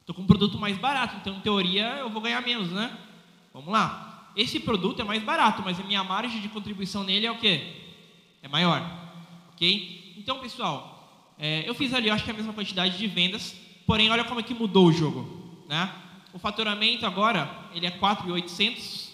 Estou 0.00 0.14
com 0.14 0.22
um 0.22 0.26
produto 0.26 0.58
mais 0.58 0.76
barato, 0.76 1.16
então, 1.20 1.36
em 1.36 1.40
teoria, 1.40 1.96
eu 1.98 2.10
vou 2.10 2.20
ganhar 2.20 2.40
menos, 2.40 2.72
né? 2.72 2.96
Vamos 3.54 3.72
lá. 3.72 4.32
Esse 4.34 4.58
produto 4.58 5.00
é 5.00 5.04
mais 5.04 5.22
barato, 5.22 5.62
mas 5.62 5.78
a 5.78 5.84
minha 5.84 6.02
margem 6.02 6.40
de 6.40 6.48
contribuição 6.48 7.04
nele 7.04 7.26
é 7.26 7.30
o 7.30 7.38
quê? 7.38 7.76
É 8.42 8.48
maior. 8.48 8.82
Ok? 9.52 10.14
Então, 10.18 10.40
pessoal, 10.40 11.34
é, 11.38 11.62
eu 11.68 11.74
fiz 11.74 11.94
ali, 11.94 12.08
eu 12.08 12.14
acho 12.14 12.24
que 12.24 12.30
a 12.30 12.34
mesma 12.34 12.52
quantidade 12.52 12.98
de 12.98 13.06
vendas, 13.06 13.54
porém, 13.86 14.10
olha 14.10 14.24
como 14.24 14.40
é 14.40 14.42
que 14.42 14.54
mudou 14.54 14.86
o 14.86 14.92
jogo. 14.92 15.64
Né? 15.68 15.88
O 16.32 16.38
faturamento 16.38 17.06
agora, 17.06 17.68
ele 17.74 17.86
é 17.86 17.90
4.800 17.90 19.10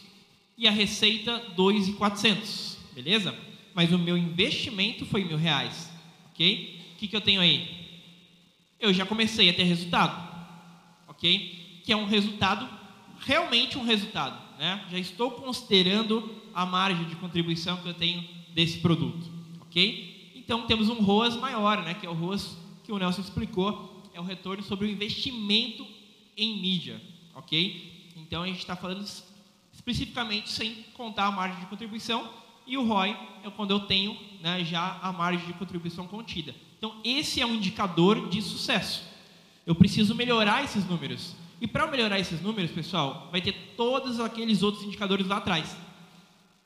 e 0.56 0.66
a 0.66 0.70
receita 0.70 1.44
2.400, 1.56 2.76
beleza? 2.94 3.47
Mas 3.78 3.92
o 3.92 3.98
meu 3.98 4.18
investimento 4.18 5.06
foi 5.06 5.22
mil 5.22 5.36
reais, 5.36 5.88
ok? 6.32 6.82
O 6.94 6.98
que, 6.98 7.06
que 7.06 7.14
eu 7.14 7.20
tenho 7.20 7.40
aí? 7.40 8.02
Eu 8.80 8.92
já 8.92 9.06
comecei 9.06 9.48
a 9.48 9.54
ter 9.54 9.62
resultado, 9.62 10.20
ok? 11.06 11.80
Que 11.84 11.92
é 11.92 11.96
um 11.96 12.04
resultado, 12.04 12.68
realmente 13.20 13.78
um 13.78 13.84
resultado, 13.84 14.36
né? 14.58 14.84
Já 14.90 14.98
estou 14.98 15.30
considerando 15.30 16.42
a 16.52 16.66
margem 16.66 17.04
de 17.04 17.14
contribuição 17.14 17.76
que 17.76 17.88
eu 17.88 17.94
tenho 17.94 18.24
desse 18.52 18.78
produto, 18.80 19.30
ok? 19.60 20.32
Então 20.34 20.66
temos 20.66 20.88
um 20.88 21.00
ROAS 21.00 21.36
maior, 21.36 21.84
né, 21.84 21.94
que 21.94 22.04
é 22.04 22.10
o 22.10 22.14
ROAS 22.14 22.58
que 22.82 22.90
o 22.90 22.98
Nelson 22.98 23.20
explicou, 23.20 24.10
é 24.12 24.18
o 24.18 24.24
retorno 24.24 24.64
sobre 24.64 24.88
o 24.88 24.90
investimento 24.90 25.86
em 26.36 26.60
mídia, 26.60 27.00
ok? 27.32 28.10
Então 28.16 28.42
a 28.42 28.46
gente 28.48 28.58
está 28.58 28.74
falando 28.74 29.08
especificamente 29.72 30.50
sem 30.50 30.82
contar 30.94 31.26
a 31.26 31.30
margem 31.30 31.60
de 31.60 31.66
contribuição 31.66 32.47
e 32.68 32.76
o 32.76 32.84
ROI 32.84 33.16
é 33.42 33.50
quando 33.50 33.70
eu 33.70 33.80
tenho 33.80 34.16
né, 34.40 34.64
já 34.64 34.98
a 35.02 35.12
margem 35.12 35.46
de 35.46 35.54
contribuição 35.54 36.06
contida. 36.06 36.54
Então 36.76 36.94
esse 37.02 37.40
é 37.40 37.46
um 37.46 37.54
indicador 37.54 38.28
de 38.28 38.40
sucesso. 38.42 39.02
Eu 39.66 39.74
preciso 39.74 40.14
melhorar 40.14 40.62
esses 40.62 40.84
números. 40.86 41.34
E 41.60 41.66
para 41.66 41.86
melhorar 41.88 42.20
esses 42.20 42.40
números, 42.40 42.70
pessoal, 42.70 43.28
vai 43.32 43.40
ter 43.40 43.52
todos 43.76 44.20
aqueles 44.20 44.62
outros 44.62 44.84
indicadores 44.84 45.26
lá 45.26 45.38
atrás. 45.38 45.76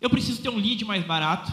Eu 0.00 0.10
preciso 0.10 0.42
ter 0.42 0.50
um 0.50 0.56
lead 0.56 0.84
mais 0.84 1.04
barato, 1.04 1.50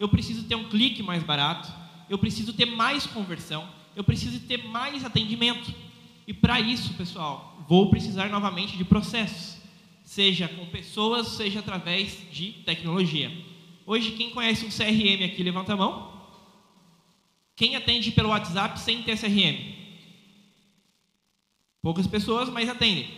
eu 0.00 0.08
preciso 0.08 0.44
ter 0.44 0.54
um 0.54 0.68
clique 0.68 1.02
mais 1.02 1.22
barato, 1.22 1.70
eu 2.08 2.16
preciso 2.18 2.52
ter 2.52 2.64
mais 2.64 3.06
conversão, 3.06 3.68
eu 3.94 4.04
preciso 4.04 4.40
ter 4.40 4.64
mais 4.64 5.04
atendimento. 5.04 5.74
E 6.26 6.32
para 6.32 6.60
isso, 6.60 6.94
pessoal, 6.94 7.64
vou 7.68 7.90
precisar 7.90 8.28
novamente 8.28 8.76
de 8.76 8.84
processos, 8.84 9.60
seja 10.04 10.48
com 10.48 10.64
pessoas, 10.66 11.28
seja 11.28 11.58
através 11.58 12.18
de 12.32 12.52
tecnologia. 12.64 13.30
Hoje, 13.90 14.10
quem 14.10 14.28
conhece 14.28 14.66
um 14.66 14.68
CRM 14.68 15.24
aqui, 15.24 15.42
levanta 15.42 15.72
a 15.72 15.76
mão. 15.76 16.12
Quem 17.56 17.74
atende 17.74 18.12
pelo 18.12 18.28
WhatsApp 18.28 18.78
sem 18.78 19.02
ter 19.02 19.18
CRM? 19.18 19.56
Poucas 21.80 22.06
pessoas, 22.06 22.50
mas 22.50 22.68
atendem. 22.68 23.08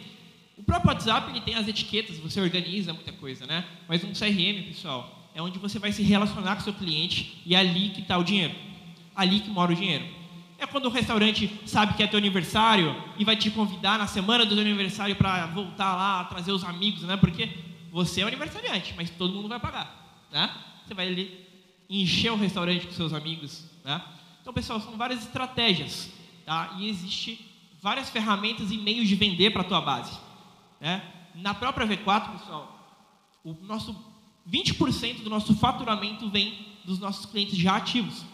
O 0.56 0.62
próprio 0.62 0.92
WhatsApp 0.92 1.28
ele 1.28 1.40
tem 1.40 1.56
as 1.56 1.66
etiquetas, 1.66 2.18
você 2.18 2.40
organiza 2.40 2.92
muita 2.92 3.10
coisa, 3.10 3.48
né? 3.48 3.64
Mas 3.88 4.04
um 4.04 4.12
CRM, 4.12 4.68
pessoal, 4.68 5.32
é 5.34 5.42
onde 5.42 5.58
você 5.58 5.80
vai 5.80 5.90
se 5.90 6.04
relacionar 6.04 6.54
com 6.54 6.60
o 6.60 6.64
seu 6.64 6.74
cliente 6.74 7.42
e 7.44 7.56
é 7.56 7.58
ali 7.58 7.88
que 7.88 8.02
está 8.02 8.16
o 8.16 8.22
dinheiro. 8.22 8.54
Ali 9.16 9.40
que 9.40 9.50
mora 9.50 9.72
o 9.72 9.74
dinheiro. 9.74 10.06
É 10.56 10.68
quando 10.68 10.86
o 10.86 10.90
restaurante 10.90 11.50
sabe 11.66 11.94
que 11.94 12.02
é 12.04 12.06
teu 12.06 12.18
aniversário 12.18 12.94
e 13.18 13.24
vai 13.24 13.34
te 13.34 13.50
convidar 13.50 13.98
na 13.98 14.06
semana 14.06 14.46
do 14.46 14.54
teu 14.54 14.64
aniversário 14.64 15.16
para 15.16 15.46
voltar 15.46 15.96
lá, 15.96 16.22
trazer 16.26 16.52
os 16.52 16.62
amigos, 16.62 17.02
né? 17.02 17.16
Porque 17.16 17.48
você 17.90 18.20
é 18.20 18.24
o 18.24 18.28
aniversariante, 18.28 18.94
mas 18.96 19.10
todo 19.10 19.34
mundo 19.34 19.48
vai 19.48 19.58
pagar, 19.58 19.99
né? 20.30 20.54
Você 20.86 20.94
vai 20.94 21.08
ali 21.08 21.46
encher 21.88 22.30
o 22.30 22.36
restaurante 22.36 22.86
com 22.86 22.92
seus 22.92 23.12
amigos, 23.12 23.64
né? 23.84 24.02
Então, 24.40 24.52
pessoal, 24.52 24.80
são 24.80 24.96
várias 24.96 25.22
estratégias, 25.22 26.10
tá? 26.44 26.76
E 26.78 26.88
existe 26.88 27.46
várias 27.80 28.10
ferramentas 28.10 28.70
e 28.70 28.78
meios 28.78 29.08
de 29.08 29.14
vender 29.14 29.50
para 29.50 29.62
a 29.62 29.64
tua 29.64 29.80
base, 29.80 30.18
né? 30.80 31.02
Na 31.34 31.54
própria 31.54 31.86
V4, 31.86 32.38
pessoal, 32.38 32.80
o 33.44 33.54
nosso 33.62 33.96
20% 34.48 35.22
do 35.22 35.30
nosso 35.30 35.54
faturamento 35.54 36.28
vem 36.28 36.66
dos 36.84 36.98
nossos 36.98 37.26
clientes 37.26 37.56
já 37.56 37.76
ativos. 37.76 38.24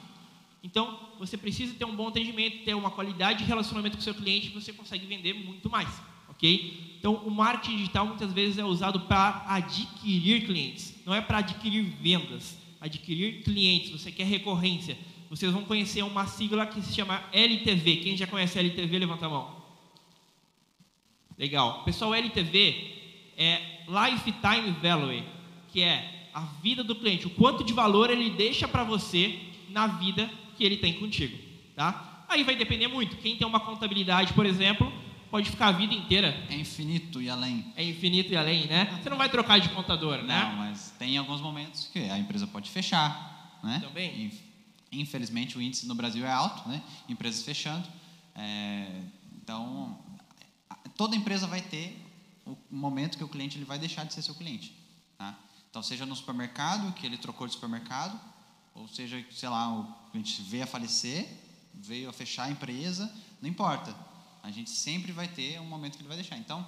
Então, 0.62 0.98
você 1.18 1.36
precisa 1.36 1.74
ter 1.74 1.84
um 1.84 1.94
bom 1.94 2.08
atendimento, 2.08 2.64
ter 2.64 2.74
uma 2.74 2.90
qualidade 2.90 3.40
de 3.40 3.44
relacionamento 3.44 3.96
com 3.96 4.00
o 4.00 4.04
seu 4.04 4.14
cliente, 4.14 4.48
você 4.50 4.72
consegue 4.72 5.06
vender 5.06 5.32
muito 5.32 5.70
mais, 5.70 5.88
ok? 6.28 6.96
Então, 6.98 7.14
o 7.14 7.30
marketing 7.30 7.76
digital 7.76 8.06
muitas 8.06 8.32
vezes 8.32 8.58
é 8.58 8.64
usado 8.64 9.00
para 9.00 9.44
adquirir 9.46 10.44
clientes, 10.44 10.95
não 11.06 11.14
é 11.14 11.22
para 11.22 11.38
adquirir 11.38 11.82
vendas. 11.82 12.58
Adquirir 12.78 13.42
clientes, 13.42 13.90
você 13.92 14.12
quer 14.12 14.24
recorrência. 14.24 14.98
Vocês 15.30 15.50
vão 15.50 15.64
conhecer 15.64 16.02
uma 16.02 16.26
sigla 16.26 16.66
que 16.66 16.82
se 16.82 16.94
chama 16.94 17.24
LTV. 17.32 17.96
Quem 17.96 18.16
já 18.16 18.26
conhece 18.26 18.58
LTV, 18.58 18.98
levanta 18.98 19.24
a 19.24 19.30
mão. 19.30 19.64
Legal. 21.38 21.82
Pessoal, 21.84 22.14
LTV 22.14 22.92
é 23.38 23.60
Lifetime 23.88 24.72
Value 24.82 25.36
que 25.76 25.82
é 25.82 26.30
a 26.32 26.40
vida 26.62 26.82
do 26.82 26.94
cliente, 26.94 27.26
o 27.26 27.30
quanto 27.30 27.62
de 27.62 27.74
valor 27.74 28.08
ele 28.08 28.30
deixa 28.30 28.66
para 28.66 28.82
você 28.82 29.38
na 29.68 29.86
vida 29.86 30.30
que 30.56 30.64
ele 30.64 30.78
tem 30.78 30.94
contigo, 30.94 31.36
tá? 31.74 32.24
Aí 32.28 32.42
vai 32.42 32.56
depender 32.56 32.88
muito. 32.88 33.16
Quem 33.16 33.36
tem 33.36 33.46
uma 33.46 33.60
contabilidade, 33.60 34.32
por 34.32 34.46
exemplo, 34.46 34.90
pode 35.30 35.50
ficar 35.50 35.68
a 35.68 35.72
vida 35.72 35.94
inteira. 35.94 36.28
É 36.48 36.56
infinito 36.56 37.20
e 37.20 37.28
além. 37.28 37.72
É 37.76 37.84
infinito 37.84 38.32
e 38.32 38.36
além, 38.36 38.66
né? 38.66 38.98
Você 39.02 39.10
não 39.10 39.16
vai 39.16 39.28
trocar 39.28 39.58
de 39.58 39.68
contador, 39.70 40.22
né? 40.22 40.44
Não, 40.44 40.56
mas 40.56 40.94
tem 40.98 41.16
alguns 41.16 41.40
momentos 41.40 41.88
que 41.92 41.98
a 41.98 42.18
empresa 42.18 42.46
pode 42.46 42.70
fechar, 42.70 43.60
né? 43.62 43.80
Também. 43.80 44.32
Infelizmente 44.92 45.58
o 45.58 45.62
índice 45.62 45.86
no 45.86 45.94
Brasil 45.94 46.24
é 46.24 46.30
alto, 46.30 46.68
né? 46.68 46.82
Empresas 47.08 47.42
fechando. 47.42 47.86
É... 48.34 49.02
então, 49.42 49.98
toda 50.96 51.16
empresa 51.16 51.46
vai 51.46 51.62
ter 51.62 52.02
o 52.44 52.56
momento 52.70 53.16
que 53.16 53.24
o 53.24 53.28
cliente 53.28 53.56
ele 53.56 53.64
vai 53.64 53.78
deixar 53.78 54.04
de 54.04 54.14
ser 54.14 54.22
seu 54.22 54.34
cliente, 54.34 54.74
tá? 55.18 55.34
Então, 55.70 55.82
seja 55.82 56.06
no 56.06 56.14
supermercado, 56.14 56.92
que 56.94 57.04
ele 57.04 57.18
trocou 57.18 57.46
de 57.46 57.52
supermercado, 57.54 58.18
ou 58.74 58.86
seja, 58.88 59.22
sei 59.30 59.48
lá, 59.48 59.72
o 59.72 60.10
cliente 60.10 60.42
veio 60.42 60.64
a 60.64 60.66
falecer, 60.66 61.28
veio 61.74 62.08
a 62.08 62.12
fechar 62.12 62.44
a 62.44 62.50
empresa, 62.50 63.12
não 63.42 63.48
importa. 63.48 63.94
A 64.46 64.50
gente 64.50 64.70
sempre 64.70 65.12
vai 65.12 65.28
ter 65.28 65.60
um 65.60 65.66
momento 65.66 65.96
que 65.96 66.02
ele 66.02 66.08
vai 66.08 66.16
deixar. 66.16 66.38
Então, 66.38 66.66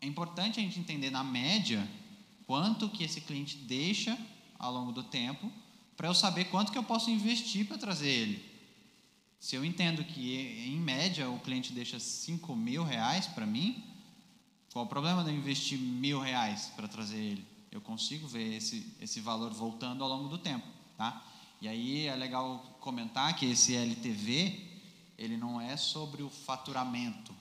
é 0.00 0.06
importante 0.06 0.58
a 0.58 0.62
gente 0.62 0.78
entender 0.78 1.10
na 1.10 1.24
média 1.24 1.86
quanto 2.46 2.88
que 2.88 3.04
esse 3.04 3.20
cliente 3.20 3.56
deixa 3.56 4.16
ao 4.58 4.72
longo 4.72 4.92
do 4.92 5.02
tempo, 5.02 5.52
para 5.96 6.08
eu 6.08 6.14
saber 6.14 6.44
quanto 6.46 6.72
que 6.72 6.78
eu 6.78 6.82
posso 6.82 7.10
investir 7.10 7.66
para 7.66 7.76
trazer 7.76 8.08
ele. 8.08 8.44
Se 9.38 9.54
eu 9.54 9.64
entendo 9.64 10.02
que, 10.04 10.64
em 10.66 10.78
média, 10.78 11.28
o 11.28 11.38
cliente 11.40 11.72
deixa 11.72 11.98
5 11.98 12.56
mil 12.56 12.82
reais 12.82 13.26
para 13.26 13.46
mim, 13.46 13.84
qual 14.72 14.84
o 14.84 14.88
problema 14.88 15.22
de 15.22 15.30
eu 15.30 15.36
investir 15.36 15.78
mil 15.78 16.20
reais 16.20 16.72
para 16.76 16.88
trazer 16.88 17.18
ele? 17.18 17.58
eu 17.70 17.80
consigo 17.80 18.26
ver 18.26 18.56
esse, 18.56 18.94
esse 19.00 19.20
valor 19.20 19.52
voltando 19.52 20.02
ao 20.02 20.08
longo 20.08 20.28
do 20.28 20.38
tempo, 20.38 20.66
tá? 20.96 21.24
E 21.60 21.68
aí 21.68 22.06
é 22.06 22.14
legal 22.14 22.76
comentar 22.80 23.34
que 23.36 23.46
esse 23.46 23.74
LTV, 23.74 24.67
ele 25.18 25.36
não 25.36 25.60
é 25.60 25.76
sobre 25.76 26.22
o 26.22 26.30
faturamento, 26.30 27.34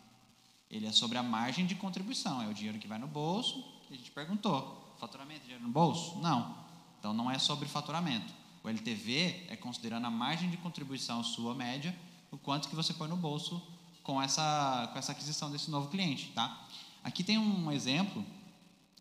ele 0.69 0.87
é 0.87 0.91
sobre 0.91 1.17
a 1.17 1.23
margem 1.23 1.65
de 1.65 1.75
contribuição, 1.75 2.41
é 2.41 2.47
o 2.47 2.53
dinheiro 2.53 2.79
que 2.79 2.87
vai 2.87 2.97
no 2.97 3.07
bolso, 3.07 3.63
a 3.89 3.93
gente 3.93 4.11
perguntou, 4.11 4.95
faturamento, 4.99 5.41
dinheiro 5.41 5.63
no 5.63 5.69
bolso? 5.69 6.17
Não, 6.19 6.57
então 6.99 7.13
não 7.13 7.29
é 7.29 7.37
sobre 7.37 7.69
faturamento. 7.69 8.33
O 8.63 8.67
LTV 8.67 9.45
é 9.47 9.55
considerando 9.55 10.05
a 10.05 10.09
margem 10.09 10.49
de 10.49 10.57
contribuição 10.57 11.23
sua 11.23 11.53
média, 11.53 11.95
o 12.31 12.37
quanto 12.37 12.67
que 12.67 12.75
você 12.75 12.93
põe 12.93 13.07
no 13.07 13.15
bolso 13.15 13.61
com 14.03 14.21
essa, 14.21 14.89
com 14.91 14.99
essa 14.99 15.11
aquisição 15.11 15.51
desse 15.51 15.69
novo 15.69 15.87
cliente, 15.87 16.31
tá? 16.33 16.67
Aqui 17.03 17.23
tem 17.23 17.37
um 17.37 17.71
exemplo 17.71 18.25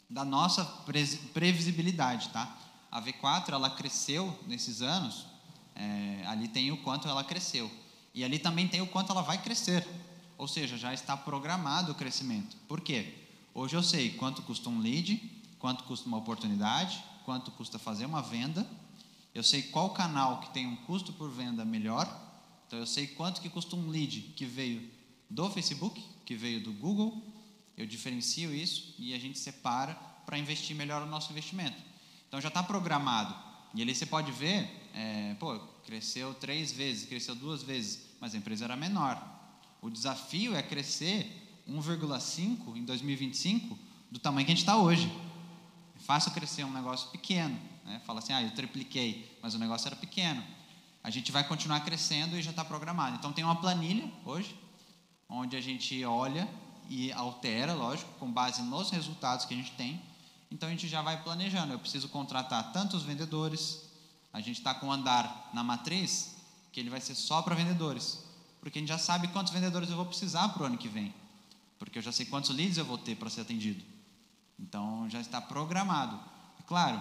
da 0.08 0.24
nossa 0.24 0.64
previsibilidade, 1.32 2.28
tá? 2.28 2.56
A 2.92 3.02
V4 3.02 3.48
ela 3.48 3.70
cresceu 3.70 4.38
nesses 4.46 4.82
anos, 4.82 5.26
é, 5.74 6.24
ali 6.26 6.46
tem 6.46 6.70
o 6.70 6.76
quanto 6.82 7.08
ela 7.08 7.24
cresceu 7.24 7.68
e 8.16 8.24
ali 8.24 8.38
também 8.38 8.66
tem 8.66 8.80
o 8.80 8.86
quanto 8.86 9.12
ela 9.12 9.20
vai 9.20 9.36
crescer, 9.42 9.86
ou 10.38 10.48
seja, 10.48 10.78
já 10.78 10.94
está 10.94 11.14
programado 11.14 11.92
o 11.92 11.94
crescimento. 11.94 12.56
Por 12.66 12.80
quê? 12.80 13.12
Hoje 13.54 13.76
eu 13.76 13.82
sei 13.82 14.10
quanto 14.10 14.40
custa 14.40 14.70
um 14.70 14.80
lead, 14.80 15.22
quanto 15.58 15.84
custa 15.84 16.08
uma 16.08 16.16
oportunidade, 16.16 17.04
quanto 17.26 17.50
custa 17.50 17.78
fazer 17.78 18.06
uma 18.06 18.22
venda, 18.22 18.66
eu 19.34 19.42
sei 19.42 19.62
qual 19.62 19.90
canal 19.90 20.40
que 20.40 20.48
tem 20.48 20.66
um 20.66 20.76
custo 20.76 21.12
por 21.12 21.30
venda 21.30 21.62
melhor, 21.62 22.06
então 22.66 22.78
eu 22.78 22.86
sei 22.86 23.06
quanto 23.06 23.42
que 23.42 23.50
custa 23.50 23.76
um 23.76 23.90
lead 23.90 24.32
que 24.34 24.46
veio 24.46 24.90
do 25.28 25.50
Facebook, 25.50 26.02
que 26.24 26.34
veio 26.34 26.64
do 26.64 26.72
Google, 26.72 27.22
eu 27.76 27.86
diferencio 27.86 28.54
isso 28.54 28.94
e 28.98 29.12
a 29.12 29.18
gente 29.18 29.38
separa 29.38 29.92
para 30.24 30.38
investir 30.38 30.74
melhor 30.74 31.02
o 31.02 31.06
nosso 31.06 31.30
investimento. 31.32 31.76
Então 32.26 32.40
já 32.40 32.48
está 32.48 32.62
programado. 32.62 33.34
E 33.74 33.82
ali 33.82 33.94
você 33.94 34.06
pode 34.06 34.32
ver, 34.32 34.70
é, 34.94 35.34
pô, 35.38 35.58
cresceu 35.84 36.32
três 36.34 36.72
vezes, 36.72 37.06
cresceu 37.06 37.34
duas 37.34 37.62
vezes, 37.62 38.05
mas 38.26 38.34
a 38.34 38.38
empresa 38.38 38.64
era 38.64 38.74
menor. 38.74 39.22
O 39.80 39.88
desafio 39.88 40.56
é 40.56 40.60
crescer 40.60 41.62
1,5 41.70 42.76
em 42.76 42.84
2025 42.84 43.78
do 44.10 44.18
tamanho 44.18 44.44
que 44.44 44.50
a 44.50 44.54
gente 44.56 44.64
está 44.64 44.76
hoje. 44.76 45.06
É 45.94 46.00
fácil 46.00 46.32
crescer 46.32 46.64
um 46.64 46.72
negócio 46.72 47.08
pequeno. 47.10 47.56
Né? 47.84 48.02
Fala 48.04 48.18
assim, 48.18 48.32
ah, 48.32 48.42
eu 48.42 48.50
tripliquei, 48.50 49.38
mas 49.40 49.54
o 49.54 49.60
negócio 49.60 49.86
era 49.86 49.94
pequeno. 49.94 50.42
A 51.04 51.08
gente 51.08 51.30
vai 51.30 51.46
continuar 51.46 51.78
crescendo 51.84 52.36
e 52.36 52.42
já 52.42 52.50
está 52.50 52.64
programado. 52.64 53.14
Então 53.14 53.32
tem 53.32 53.44
uma 53.44 53.60
planilha 53.60 54.10
hoje, 54.24 54.58
onde 55.28 55.56
a 55.56 55.60
gente 55.60 56.04
olha 56.04 56.48
e 56.90 57.12
altera, 57.12 57.74
lógico, 57.74 58.10
com 58.18 58.28
base 58.28 58.60
nos 58.60 58.90
resultados 58.90 59.46
que 59.46 59.54
a 59.54 59.56
gente 59.56 59.70
tem. 59.70 60.02
Então 60.50 60.68
a 60.68 60.72
gente 60.72 60.88
já 60.88 61.00
vai 61.00 61.22
planejando. 61.22 61.72
Eu 61.72 61.78
preciso 61.78 62.08
contratar 62.08 62.72
tantos 62.72 63.04
vendedores. 63.04 63.88
A 64.32 64.40
gente 64.40 64.58
está 64.58 64.74
com 64.74 64.90
andar 64.90 65.48
na 65.54 65.62
matriz, 65.62 66.35
ele 66.80 66.90
vai 66.90 67.00
ser 67.00 67.14
só 67.14 67.42
para 67.42 67.54
vendedores. 67.54 68.24
Porque 68.60 68.78
a 68.78 68.80
gente 68.80 68.88
já 68.88 68.98
sabe 68.98 69.28
quantos 69.28 69.52
vendedores 69.52 69.88
eu 69.88 69.96
vou 69.96 70.06
precisar 70.06 70.48
para 70.48 70.62
o 70.62 70.66
ano 70.66 70.78
que 70.78 70.88
vem. 70.88 71.14
Porque 71.78 71.98
eu 71.98 72.02
já 72.02 72.12
sei 72.12 72.26
quantos 72.26 72.50
leads 72.50 72.78
eu 72.78 72.84
vou 72.84 72.98
ter 72.98 73.14
para 73.16 73.30
ser 73.30 73.42
atendido. 73.42 73.84
Então 74.58 75.08
já 75.08 75.20
está 75.20 75.40
programado. 75.40 76.18
Claro, 76.66 77.00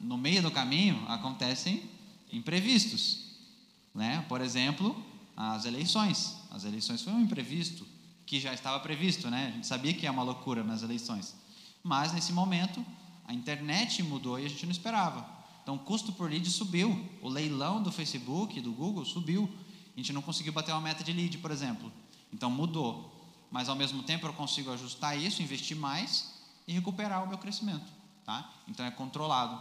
no 0.00 0.16
meio 0.16 0.42
do 0.42 0.50
caminho 0.50 1.04
acontecem 1.08 1.90
imprevistos. 2.32 3.26
Né? 3.94 4.24
Por 4.28 4.40
exemplo, 4.40 5.04
as 5.36 5.64
eleições. 5.64 6.36
As 6.50 6.64
eleições 6.64 7.02
foi 7.02 7.12
um 7.12 7.20
imprevisto 7.20 7.86
que 8.24 8.40
já 8.40 8.52
estava 8.52 8.78
previsto, 8.80 9.30
né? 9.30 9.48
A 9.48 9.50
gente 9.52 9.66
sabia 9.66 9.94
que 9.94 10.04
ia 10.04 10.10
uma 10.10 10.22
loucura 10.22 10.62
nas 10.62 10.82
eleições. 10.82 11.34
Mas 11.82 12.12
nesse 12.12 12.32
momento, 12.32 12.84
a 13.24 13.32
internet 13.32 14.02
mudou 14.02 14.38
e 14.38 14.44
a 14.44 14.48
gente 14.48 14.66
não 14.66 14.72
esperava. 14.72 15.37
Então, 15.68 15.76
o 15.76 15.80
custo 15.80 16.10
por 16.12 16.30
lead 16.30 16.48
subiu. 16.48 17.06
O 17.20 17.28
leilão 17.28 17.82
do 17.82 17.92
Facebook, 17.92 18.58
do 18.58 18.72
Google, 18.72 19.04
subiu. 19.04 19.50
A 19.94 19.98
gente 19.98 20.14
não 20.14 20.22
conseguiu 20.22 20.50
bater 20.50 20.72
uma 20.72 20.80
meta 20.80 21.04
de 21.04 21.12
lead, 21.12 21.36
por 21.36 21.50
exemplo. 21.50 21.92
Então, 22.32 22.50
mudou. 22.50 23.14
Mas, 23.50 23.68
ao 23.68 23.76
mesmo 23.76 24.02
tempo, 24.02 24.26
eu 24.26 24.32
consigo 24.32 24.72
ajustar 24.72 25.18
isso, 25.20 25.42
investir 25.42 25.76
mais 25.76 26.42
e 26.66 26.72
recuperar 26.72 27.22
o 27.22 27.28
meu 27.28 27.36
crescimento. 27.36 27.84
Tá? 28.24 28.50
Então, 28.66 28.86
é 28.86 28.90
controlado. 28.90 29.60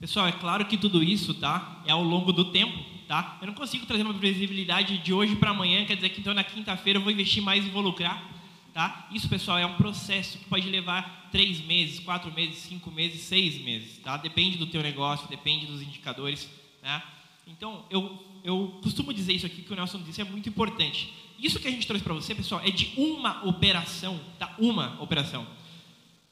Pessoal, 0.00 0.26
é 0.26 0.32
claro 0.32 0.66
que 0.66 0.76
tudo 0.76 1.00
isso 1.00 1.32
tá, 1.34 1.80
é 1.86 1.92
ao 1.92 2.02
longo 2.02 2.32
do 2.32 2.50
tempo. 2.50 2.76
Tá? 3.06 3.38
Eu 3.40 3.46
não 3.46 3.54
consigo 3.54 3.86
trazer 3.86 4.02
uma 4.02 4.14
previsibilidade 4.14 4.98
de 4.98 5.12
hoje 5.12 5.36
para 5.36 5.52
amanhã, 5.52 5.86
quer 5.86 5.94
dizer 5.94 6.08
que 6.08 6.22
então 6.22 6.34
na 6.34 6.42
quinta-feira 6.42 6.98
eu 6.98 7.02
vou 7.04 7.12
investir 7.12 7.40
mais 7.40 7.64
e 7.64 7.68
vou 7.68 7.82
lucrar. 7.82 8.33
Tá? 8.74 9.06
Isso, 9.12 9.28
pessoal, 9.28 9.56
é 9.56 9.64
um 9.64 9.76
processo 9.76 10.36
que 10.36 10.46
pode 10.46 10.68
levar 10.68 11.28
três 11.30 11.60
meses, 11.60 12.00
quatro 12.00 12.34
meses, 12.34 12.56
cinco 12.56 12.90
meses, 12.90 13.20
seis 13.20 13.62
meses. 13.62 13.98
Tá? 13.98 14.16
Depende 14.16 14.58
do 14.58 14.66
teu 14.66 14.82
negócio, 14.82 15.28
depende 15.28 15.64
dos 15.64 15.80
indicadores. 15.80 16.50
Né? 16.82 17.00
Então, 17.46 17.84
eu, 17.88 18.20
eu 18.42 18.80
costumo 18.82 19.14
dizer 19.14 19.32
isso 19.32 19.46
aqui 19.46 19.62
que 19.62 19.72
o 19.72 19.76
Nelson 19.76 20.02
disse, 20.02 20.20
é 20.20 20.24
muito 20.24 20.48
importante. 20.48 21.14
Isso 21.38 21.60
que 21.60 21.68
a 21.68 21.70
gente 21.70 21.86
trouxe 21.86 22.02
para 22.02 22.14
você, 22.14 22.34
pessoal, 22.34 22.60
é 22.64 22.70
de 22.72 22.92
uma 22.96 23.46
operação, 23.46 24.20
tá? 24.40 24.56
Uma 24.58 25.00
operação. 25.00 25.46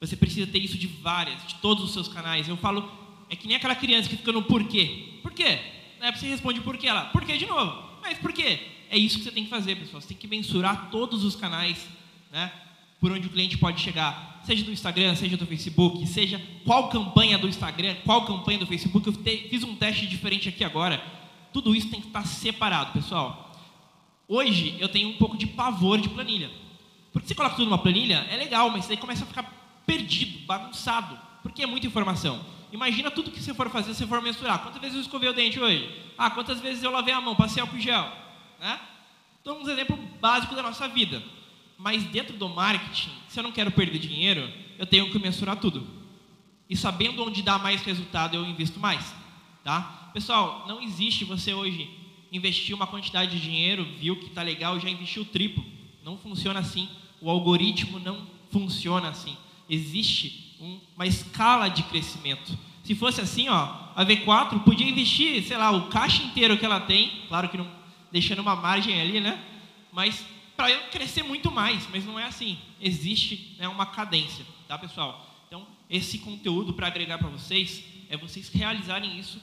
Você 0.00 0.16
precisa 0.16 0.46
ter 0.50 0.58
isso 0.58 0.76
de 0.76 0.88
várias, 0.88 1.46
de 1.46 1.54
todos 1.56 1.84
os 1.84 1.92
seus 1.92 2.08
canais. 2.08 2.48
Eu 2.48 2.56
falo, 2.56 2.90
é 3.30 3.36
que 3.36 3.46
nem 3.46 3.56
aquela 3.56 3.76
criança 3.76 4.08
que 4.08 4.16
fica 4.16 4.32
no 4.32 4.42
porquê. 4.42 5.20
Por 5.22 5.32
quê? 5.32 5.60
Na 6.00 6.06
época 6.06 6.18
você 6.18 6.28
responde 6.28 6.60
por 6.60 6.76
quê 6.76 6.88
ela, 6.88 7.04
por 7.06 7.24
quê 7.24 7.36
de 7.36 7.46
novo? 7.46 8.00
Mas 8.02 8.18
por 8.18 8.32
quê? 8.32 8.58
É 8.90 8.98
isso 8.98 9.18
que 9.18 9.24
você 9.24 9.30
tem 9.30 9.44
que 9.44 9.50
fazer, 9.50 9.76
pessoal. 9.76 10.00
Você 10.00 10.08
tem 10.08 10.16
que 10.16 10.26
mensurar 10.26 10.90
todos 10.90 11.22
os 11.22 11.36
canais 11.36 11.86
né, 12.32 12.50
por 12.98 13.12
onde 13.12 13.26
o 13.26 13.30
cliente 13.30 13.58
pode 13.58 13.80
chegar, 13.80 14.40
seja 14.44 14.64
do 14.64 14.72
Instagram, 14.72 15.14
seja 15.14 15.36
do 15.36 15.46
Facebook, 15.46 16.06
seja 16.06 16.40
qual 16.64 16.88
campanha 16.88 17.36
do 17.36 17.48
Instagram, 17.48 17.96
qual 18.04 18.24
campanha 18.24 18.58
do 18.58 18.66
Facebook. 18.66 19.06
Eu 19.06 19.12
te, 19.12 19.48
fiz 19.50 19.62
um 19.62 19.76
teste 19.76 20.06
diferente 20.06 20.48
aqui 20.48 20.64
agora. 20.64 21.02
Tudo 21.52 21.74
isso 21.74 21.90
tem 21.90 22.00
que 22.00 22.06
estar 22.06 22.24
separado, 22.24 22.92
pessoal. 22.92 23.54
Hoje 24.26 24.76
eu 24.80 24.88
tenho 24.88 25.10
um 25.10 25.14
pouco 25.14 25.36
de 25.36 25.46
pavor 25.46 26.00
de 26.00 26.08
planilha. 26.08 26.50
Porque 27.12 27.28
você 27.28 27.34
coloca 27.34 27.56
tudo 27.56 27.66
numa 27.66 27.78
planilha, 27.78 28.26
é 28.30 28.36
legal, 28.36 28.70
mas 28.70 28.86
você 28.86 28.96
começa 28.96 29.24
a 29.24 29.26
ficar 29.26 29.42
perdido, 29.84 30.46
bagunçado, 30.46 31.18
porque 31.42 31.62
é 31.62 31.66
muita 31.66 31.86
informação. 31.86 32.42
Imagina 32.72 33.10
tudo 33.10 33.30
que 33.30 33.42
você 33.42 33.52
for 33.52 33.68
fazer, 33.68 33.92
se 33.92 34.06
for 34.06 34.22
mensurar. 34.22 34.60
Quantas 34.60 34.80
vezes 34.80 34.96
eu 34.96 35.02
escovei 35.02 35.28
o 35.28 35.34
dente 35.34 35.60
hoje? 35.60 35.90
Ah, 36.16 36.30
quantas 36.30 36.60
vezes 36.60 36.82
eu 36.82 36.90
lavei 36.90 37.12
a 37.12 37.20
mão, 37.20 37.36
passei 37.36 37.60
álcool 37.60 37.78
gel? 37.78 38.10
Né? 38.58 38.80
Então, 39.42 39.58
um 39.58 39.68
exemplo 39.68 39.98
básico 40.20 40.54
da 40.54 40.62
nossa 40.62 40.88
vida. 40.88 41.22
Mas 41.82 42.04
dentro 42.04 42.36
do 42.36 42.48
marketing, 42.48 43.10
se 43.26 43.40
eu 43.40 43.42
não 43.42 43.50
quero 43.50 43.72
perder 43.72 43.98
dinheiro, 43.98 44.48
eu 44.78 44.86
tenho 44.86 45.10
que 45.10 45.18
mensurar 45.18 45.56
tudo. 45.56 45.84
E 46.70 46.76
sabendo 46.76 47.24
onde 47.24 47.42
dá 47.42 47.58
mais 47.58 47.82
resultado, 47.82 48.36
eu 48.36 48.46
invisto 48.46 48.78
mais. 48.78 49.12
Tá? 49.64 50.10
Pessoal, 50.14 50.64
não 50.68 50.80
existe 50.80 51.24
você 51.24 51.52
hoje 51.52 51.90
investir 52.30 52.74
uma 52.74 52.86
quantidade 52.86 53.32
de 53.32 53.42
dinheiro, 53.42 53.84
viu 53.98 54.14
que 54.16 54.26
está 54.26 54.42
legal, 54.42 54.78
já 54.78 54.88
investiu 54.88 55.24
triplo. 55.24 55.64
Não 56.04 56.16
funciona 56.16 56.60
assim. 56.60 56.88
O 57.20 57.28
algoritmo 57.28 57.98
não 57.98 58.28
funciona 58.50 59.08
assim. 59.08 59.36
Existe 59.68 60.56
um, 60.60 60.78
uma 60.94 61.06
escala 61.06 61.68
de 61.68 61.82
crescimento. 61.82 62.56
Se 62.84 62.94
fosse 62.94 63.20
assim, 63.20 63.48
ó, 63.48 63.90
a 63.96 64.04
V4 64.04 64.62
podia 64.62 64.88
investir, 64.88 65.42
sei 65.42 65.56
lá, 65.56 65.72
o 65.72 65.88
caixa 65.88 66.22
inteiro 66.22 66.56
que 66.56 66.64
ela 66.64 66.80
tem, 66.80 67.24
claro 67.28 67.48
que 67.48 67.58
não 67.58 67.66
deixando 68.12 68.40
uma 68.40 68.54
margem 68.54 69.00
ali, 69.00 69.20
né? 69.20 69.42
Mas 69.92 70.24
para 70.62 70.70
eu 70.70 70.82
crescer 70.90 71.24
muito 71.24 71.50
mais, 71.50 71.88
mas 71.90 72.04
não 72.04 72.16
é 72.16 72.22
assim. 72.22 72.56
Existe 72.80 73.56
né, 73.58 73.66
uma 73.66 73.84
cadência, 73.84 74.46
tá, 74.68 74.78
pessoal? 74.78 75.44
Então, 75.48 75.66
esse 75.90 76.20
conteúdo 76.20 76.72
para 76.72 76.86
agregar 76.86 77.18
para 77.18 77.28
vocês 77.28 77.82
é 78.08 78.16
vocês 78.16 78.48
realizarem 78.48 79.18
isso 79.18 79.42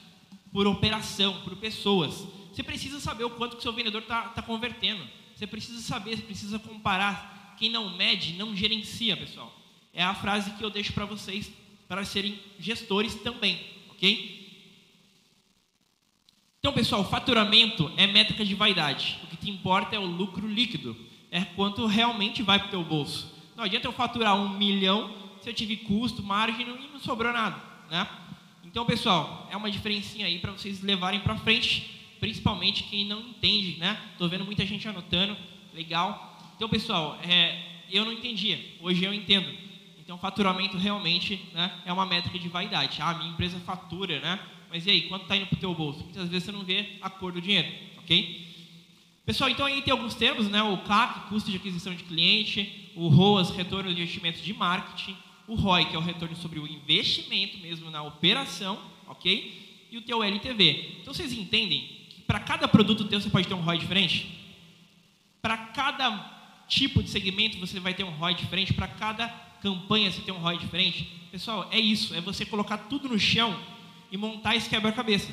por 0.50 0.66
operação, 0.66 1.42
por 1.42 1.54
pessoas. 1.56 2.26
Você 2.50 2.62
precisa 2.62 2.98
saber 2.98 3.24
o 3.24 3.30
quanto 3.30 3.58
que 3.58 3.62
seu 3.62 3.74
vendedor 3.74 4.00
está 4.00 4.28
tá 4.30 4.40
convertendo. 4.40 5.06
Você 5.36 5.46
precisa 5.46 5.82
saber, 5.82 6.16
você 6.16 6.22
precisa 6.22 6.58
comparar. 6.58 7.54
Quem 7.58 7.68
não 7.68 7.94
mede, 7.98 8.32
não 8.32 8.56
gerencia, 8.56 9.14
pessoal. 9.14 9.54
É 9.92 10.02
a 10.02 10.14
frase 10.14 10.52
que 10.52 10.64
eu 10.64 10.70
deixo 10.70 10.94
para 10.94 11.04
vocês 11.04 11.52
para 11.86 12.02
serem 12.02 12.40
gestores 12.58 13.14
também, 13.16 13.60
ok? 13.90 14.40
Então, 16.60 16.72
pessoal, 16.72 17.06
faturamento 17.06 17.92
é 17.98 18.06
métrica 18.06 18.42
de 18.42 18.54
vaidade. 18.54 19.18
O 19.22 19.26
que 19.26 19.36
te 19.36 19.50
importa 19.50 19.94
é 19.94 19.98
o 19.98 20.06
lucro 20.06 20.48
líquido, 20.48 21.09
é 21.30 21.42
quanto 21.42 21.86
realmente 21.86 22.42
vai 22.42 22.58
para 22.58 22.68
o 22.68 22.70
teu 22.70 22.84
bolso. 22.84 23.32
Não 23.56 23.64
adianta 23.64 23.86
eu 23.86 23.92
faturar 23.92 24.36
um 24.36 24.48
milhão 24.48 25.14
se 25.40 25.48
eu 25.48 25.54
tive 25.54 25.76
custo, 25.76 26.22
margem 26.22 26.66
e 26.66 26.92
não 26.92 27.00
sobrou 27.00 27.32
nada, 27.32 27.56
né? 27.90 28.06
Então, 28.64 28.84
pessoal, 28.84 29.48
é 29.50 29.56
uma 29.56 29.70
diferencinha 29.70 30.26
aí 30.26 30.38
para 30.38 30.52
vocês 30.52 30.82
levarem 30.82 31.20
para 31.20 31.36
frente, 31.36 31.98
principalmente 32.20 32.84
quem 32.84 33.04
não 33.04 33.20
entende, 33.20 33.78
né? 33.78 34.00
Vendo 34.18 34.44
muita 34.44 34.64
gente 34.64 34.86
anotando, 34.86 35.36
legal. 35.74 36.38
Então, 36.56 36.68
pessoal, 36.68 37.18
é, 37.22 37.58
eu 37.90 38.04
não 38.04 38.12
entendia, 38.12 38.58
hoje 38.80 39.02
eu 39.02 39.12
entendo. 39.12 39.52
Então, 39.98 40.16
faturamento 40.18 40.76
realmente 40.76 41.40
né, 41.52 41.72
é 41.84 41.92
uma 41.92 42.04
métrica 42.04 42.38
de 42.38 42.48
vaidade. 42.48 42.98
Ah, 43.00 43.14
minha 43.14 43.30
empresa 43.30 43.58
fatura, 43.60 44.20
né? 44.20 44.38
Mas 44.68 44.86
e 44.86 44.90
aí, 44.90 45.02
quanto 45.02 45.22
está 45.22 45.36
indo 45.36 45.46
para 45.46 45.56
o 45.56 45.60
teu 45.60 45.74
bolso? 45.74 46.04
Muitas 46.04 46.28
vezes 46.28 46.44
você 46.44 46.52
não 46.52 46.64
vê 46.64 46.98
a 47.00 47.10
cor 47.10 47.32
do 47.32 47.40
dinheiro, 47.40 47.68
ok? 47.98 48.49
Pessoal, 49.24 49.50
então 49.50 49.66
aí 49.66 49.82
tem 49.82 49.92
alguns 49.92 50.14
termos, 50.14 50.48
né? 50.48 50.62
O 50.62 50.78
CAC, 50.78 51.28
custo 51.28 51.50
de 51.50 51.56
aquisição 51.56 51.94
de 51.94 52.04
cliente, 52.04 52.90
o 52.96 53.08
ROAS, 53.08 53.50
retorno 53.50 53.94
de 53.94 54.00
investimento 54.00 54.40
de 54.40 54.52
marketing, 54.52 55.16
O 55.50 55.56
ROI, 55.56 55.86
que 55.86 55.96
é 55.96 55.98
o 55.98 56.02
retorno 56.02 56.36
sobre 56.36 56.60
o 56.60 56.66
investimento 56.66 57.58
mesmo 57.58 57.90
na 57.90 58.00
operação, 58.04 58.80
ok? 59.08 59.88
E 59.90 59.98
o 59.98 60.02
teu 60.02 60.22
LTV. 60.22 60.98
Então 61.00 61.12
vocês 61.12 61.32
entendem 61.32 61.88
que 62.08 62.20
para 62.22 62.38
cada 62.38 62.68
produto 62.68 63.04
teu 63.06 63.20
você 63.20 63.28
pode 63.28 63.48
ter 63.48 63.54
um 63.54 63.60
ROI 63.60 63.78
diferente? 63.78 64.28
Para 65.42 65.56
cada 65.56 66.64
tipo 66.68 67.02
de 67.02 67.10
segmento 67.10 67.58
você 67.58 67.80
vai 67.80 67.94
ter 67.94 68.04
um 68.04 68.10
ROI 68.10 68.34
diferente, 68.34 68.72
para 68.72 68.86
cada 68.86 69.26
campanha 69.60 70.12
você 70.12 70.20
tem 70.20 70.32
um 70.32 70.38
ROI 70.38 70.56
diferente. 70.56 71.02
Pessoal, 71.32 71.68
é 71.72 71.80
isso, 71.80 72.14
é 72.14 72.20
você 72.20 72.46
colocar 72.46 72.78
tudo 72.78 73.08
no 73.08 73.18
chão 73.18 73.58
e 74.12 74.16
montar 74.16 74.54
esse 74.54 74.70
quebra-cabeça, 74.70 75.32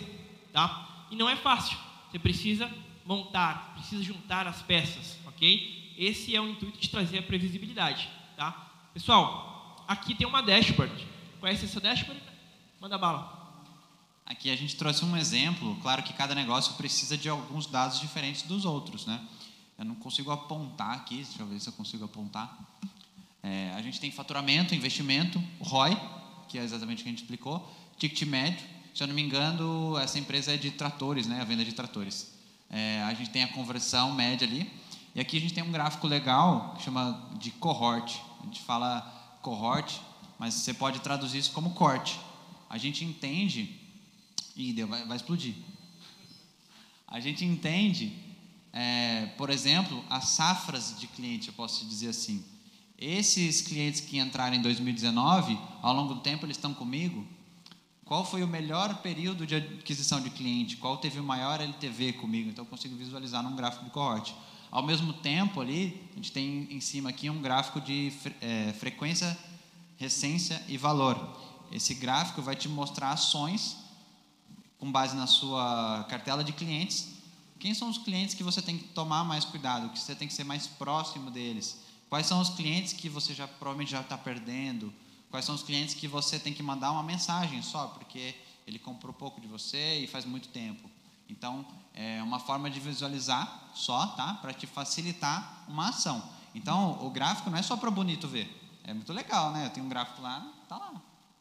tá? 0.51 1.05
E 1.11 1.15
não 1.15 1.29
é 1.29 1.35
fácil. 1.35 1.77
Você 2.09 2.17
precisa 2.17 2.71
montar, 3.07 3.73
precisa 3.75 4.03
juntar 4.03 4.45
as 4.45 4.61
peças, 4.61 5.17
ok? 5.25 5.93
Esse 5.97 6.35
é 6.35 6.41
o 6.41 6.49
intuito 6.49 6.77
de 6.77 6.89
trazer 6.89 7.19
a 7.19 7.23
previsibilidade, 7.23 8.09
tá? 8.35 8.69
Pessoal, 8.93 9.83
aqui 9.87 10.13
tem 10.13 10.27
uma 10.27 10.41
dashboard. 10.41 11.07
Conhece 11.39 11.65
essa 11.65 11.79
dashboard? 11.79 12.21
Manda 12.81 12.97
bala. 12.97 13.63
Aqui 14.25 14.51
a 14.51 14.55
gente 14.57 14.75
trouxe 14.75 15.05
um 15.05 15.15
exemplo. 15.15 15.77
Claro 15.81 16.03
que 16.03 16.11
cada 16.11 16.35
negócio 16.35 16.73
precisa 16.73 17.17
de 17.17 17.29
alguns 17.29 17.65
dados 17.65 17.99
diferentes 17.99 18.41
dos 18.41 18.65
outros, 18.65 19.05
né? 19.05 19.25
Eu 19.77 19.85
não 19.85 19.95
consigo 19.95 20.31
apontar 20.31 20.91
aqui, 20.91 21.17
deixa 21.17 21.41
eu 21.41 21.47
ver 21.47 21.59
se 21.61 21.69
eu 21.69 21.73
consigo 21.73 22.03
apontar. 22.03 22.57
É, 23.41 23.71
a 23.75 23.81
gente 23.81 24.01
tem 24.01 24.11
faturamento, 24.11 24.75
investimento, 24.75 25.41
ROI, 25.61 25.95
que 26.49 26.57
é 26.57 26.63
exatamente 26.63 26.99
o 26.99 27.03
que 27.03 27.09
a 27.09 27.11
gente 27.11 27.21
explicou, 27.21 27.73
ticket 27.97 28.27
médio. 28.27 28.67
Se 28.93 29.01
eu 29.01 29.07
não 29.07 29.15
me 29.15 29.21
engano, 29.21 29.97
essa 29.97 30.19
empresa 30.19 30.53
é 30.53 30.57
de 30.57 30.71
tratores, 30.71 31.25
né? 31.25 31.39
A 31.39 31.45
venda 31.45 31.63
de 31.63 31.71
tratores. 31.71 32.36
É, 32.69 33.01
a 33.03 33.13
gente 33.13 33.29
tem 33.29 33.43
a 33.43 33.47
conversão 33.47 34.13
média 34.13 34.47
ali. 34.47 34.71
E 35.15 35.19
aqui 35.19 35.37
a 35.37 35.41
gente 35.41 35.53
tem 35.53 35.63
um 35.63 35.71
gráfico 35.71 36.07
legal 36.07 36.75
que 36.77 36.83
chama 36.83 37.29
de 37.39 37.51
cohort. 37.51 38.21
A 38.41 38.45
gente 38.45 38.61
fala 38.61 39.01
cohort, 39.41 39.99
mas 40.37 40.53
você 40.53 40.73
pode 40.73 40.99
traduzir 40.99 41.39
isso 41.39 41.51
como 41.51 41.71
corte. 41.71 42.19
A 42.69 42.77
gente 42.77 43.03
entende. 43.03 43.79
Ih, 44.55 44.73
deu, 44.73 44.87
vai, 44.87 45.05
vai 45.05 45.17
explodir. 45.17 45.55
A 47.07 47.19
gente 47.19 47.45
entende 47.45 48.27
é, 48.79 49.25
por 49.37 49.49
exemplo, 49.49 50.03
as 50.07 50.29
safras 50.29 50.95
de 50.99 51.07
cliente, 51.07 51.47
eu 51.47 51.53
posso 51.55 51.83
dizer 51.85 52.09
assim. 52.09 52.45
Esses 52.95 53.59
clientes 53.61 54.01
que 54.01 54.19
entraram 54.19 54.55
em 54.55 54.61
2019, 54.61 55.57
ao 55.81 55.95
longo 55.95 56.13
do 56.13 56.19
tempo 56.21 56.45
eles 56.45 56.57
estão 56.57 56.75
comigo. 56.75 57.25
Qual 58.07 58.25
foi 58.25 58.41
o 58.43 58.47
melhor 58.47 58.95
período 59.01 59.45
de 59.45 59.55
aquisição 59.55 60.21
de 60.21 60.29
cliente? 60.29 60.77
Qual 60.77 60.97
teve 60.97 61.19
o 61.19 61.23
maior 61.23 61.59
LTV 61.59 62.13
comigo? 62.13 62.49
Então 62.49 62.63
eu 62.63 62.69
consigo 62.69 62.95
visualizar 62.95 63.43
num 63.43 63.55
gráfico 63.55 63.85
de 63.85 63.91
cohorte. 63.91 64.35
Ao 64.71 64.81
mesmo 64.81 65.13
tempo 65.13 65.61
ali, 65.61 66.01
a 66.13 66.15
gente 66.15 66.31
tem 66.31 66.67
em 66.71 66.79
cima 66.79 67.09
aqui 67.09 67.29
um 67.29 67.41
gráfico 67.41 67.79
de 67.79 68.11
é, 68.41 68.73
frequência, 68.73 69.37
recência 69.97 70.63
e 70.67 70.77
valor. 70.77 71.37
Esse 71.71 71.93
gráfico 71.93 72.41
vai 72.41 72.55
te 72.55 72.67
mostrar 72.67 73.11
ações 73.11 73.77
com 74.79 74.91
base 74.91 75.15
na 75.15 75.27
sua 75.27 76.05
cartela 76.09 76.43
de 76.43 76.53
clientes 76.53 77.17
quem 77.59 77.73
são 77.73 77.89
os 77.89 77.97
clientes 77.97 78.35
que 78.35 78.43
você 78.43 78.61
tem 78.61 78.77
que 78.77 78.85
tomar 78.89 79.23
mais 79.23 79.43
cuidado, 79.43 79.89
que 79.89 79.99
você 79.99 80.13
tem 80.13 80.27
que 80.27 80.33
ser 80.33 80.43
mais 80.43 80.67
próximo 80.67 81.31
deles? 81.31 81.77
Quais 82.09 82.27
são 82.27 82.39
os 82.39 82.49
clientes 82.49 82.93
que 82.93 83.09
você 83.09 83.33
já 83.33 83.47
provavelmente 83.47 83.91
já 83.91 84.01
está 84.01 84.17
perdendo? 84.17 84.93
Quais 85.29 85.45
são 85.45 85.55
os 85.55 85.63
clientes 85.63 85.93
que 85.95 86.07
você 86.07 86.39
tem 86.39 86.53
que 86.53 86.63
mandar 86.63 86.91
uma 86.91 87.03
mensagem 87.03 87.61
só, 87.61 87.87
porque 87.87 88.35
ele 88.65 88.79
comprou 88.79 89.13
pouco 89.13 89.41
de 89.41 89.47
você 89.47 89.99
e 89.99 90.07
faz 90.07 90.25
muito 90.25 90.49
tempo? 90.49 90.89
Então, 91.29 91.65
é 91.93 92.21
uma 92.23 92.39
forma 92.39 92.69
de 92.69 92.79
visualizar 92.79 93.71
só, 93.73 94.07
tá? 94.07 94.35
Para 94.35 94.53
te 94.53 94.65
facilitar 94.65 95.65
uma 95.67 95.89
ação. 95.89 96.23
Então, 96.55 97.05
o 97.05 97.09
gráfico 97.09 97.49
não 97.49 97.57
é 97.57 97.61
só 97.61 97.75
para 97.75 97.91
bonito 97.91 98.27
ver. 98.27 98.49
É 98.83 98.93
muito 98.93 99.11
legal, 99.11 99.51
né? 99.51 99.65
Eu 99.65 99.69
tenho 99.69 99.85
um 99.85 99.89
gráfico 99.89 100.21
lá, 100.21 100.47
tá 100.69 100.77
lá. 100.77 100.93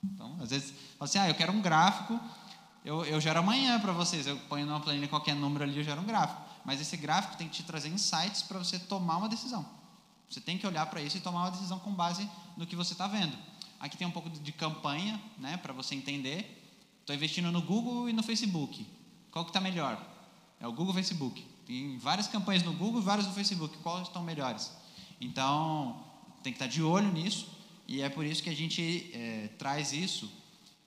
Então, 0.02 0.36
às 0.40 0.50
vezes, 0.50 0.74
assim, 0.98 1.18
ah, 1.18 1.28
eu 1.28 1.34
quero 1.34 1.52
um 1.52 1.62
gráfico 1.62 2.20
eu, 2.86 3.04
eu 3.04 3.20
gero 3.20 3.40
amanhã 3.40 3.80
para 3.80 3.92
vocês. 3.92 4.28
Eu 4.28 4.36
ponho 4.48 4.64
numa 4.64 4.78
planilha 4.78 5.08
qualquer 5.08 5.34
número 5.34 5.64
ali, 5.64 5.76
eu 5.76 5.82
gero 5.82 6.00
um 6.00 6.04
gráfico. 6.04 6.40
Mas 6.64 6.80
esse 6.80 6.96
gráfico 6.96 7.36
tem 7.36 7.48
que 7.48 7.56
te 7.56 7.62
trazer 7.64 7.88
insights 7.88 8.42
para 8.42 8.60
você 8.60 8.78
tomar 8.78 9.16
uma 9.16 9.28
decisão. 9.28 9.66
Você 10.30 10.40
tem 10.40 10.56
que 10.56 10.64
olhar 10.64 10.86
para 10.86 11.02
isso 11.02 11.16
e 11.16 11.20
tomar 11.20 11.40
uma 11.40 11.50
decisão 11.50 11.80
com 11.80 11.92
base 11.92 12.30
no 12.56 12.64
que 12.64 12.76
você 12.76 12.92
está 12.92 13.08
vendo. 13.08 13.36
Aqui 13.86 13.96
tem 13.96 14.06
um 14.06 14.10
pouco 14.10 14.28
de 14.28 14.52
campanha, 14.52 15.20
né, 15.38 15.56
para 15.56 15.72
você 15.72 15.94
entender. 15.94 16.62
Estou 17.00 17.14
investindo 17.14 17.52
no 17.52 17.62
Google 17.62 18.08
e 18.08 18.12
no 18.12 18.22
Facebook. 18.22 18.86
Qual 19.30 19.44
que 19.44 19.50
está 19.50 19.60
melhor? 19.60 20.04
É 20.58 20.66
o 20.66 20.72
Google 20.72 20.88
e 20.88 20.90
o 20.90 20.94
Facebook. 20.94 21.46
Tem 21.66 21.96
várias 21.98 22.26
campanhas 22.26 22.62
no 22.64 22.72
Google 22.72 23.00
e 23.00 23.04
várias 23.04 23.26
no 23.26 23.32
Facebook. 23.32 23.76
Quais 23.78 24.08
estão 24.08 24.22
melhores? 24.24 24.72
Então, 25.20 26.04
tem 26.42 26.52
que 26.52 26.56
estar 26.56 26.66
tá 26.66 26.70
de 26.70 26.82
olho 26.82 27.12
nisso. 27.12 27.48
E 27.86 28.02
é 28.02 28.08
por 28.08 28.26
isso 28.26 28.42
que 28.42 28.50
a 28.50 28.56
gente 28.56 29.08
é, 29.14 29.50
traz 29.56 29.92
isso 29.92 30.28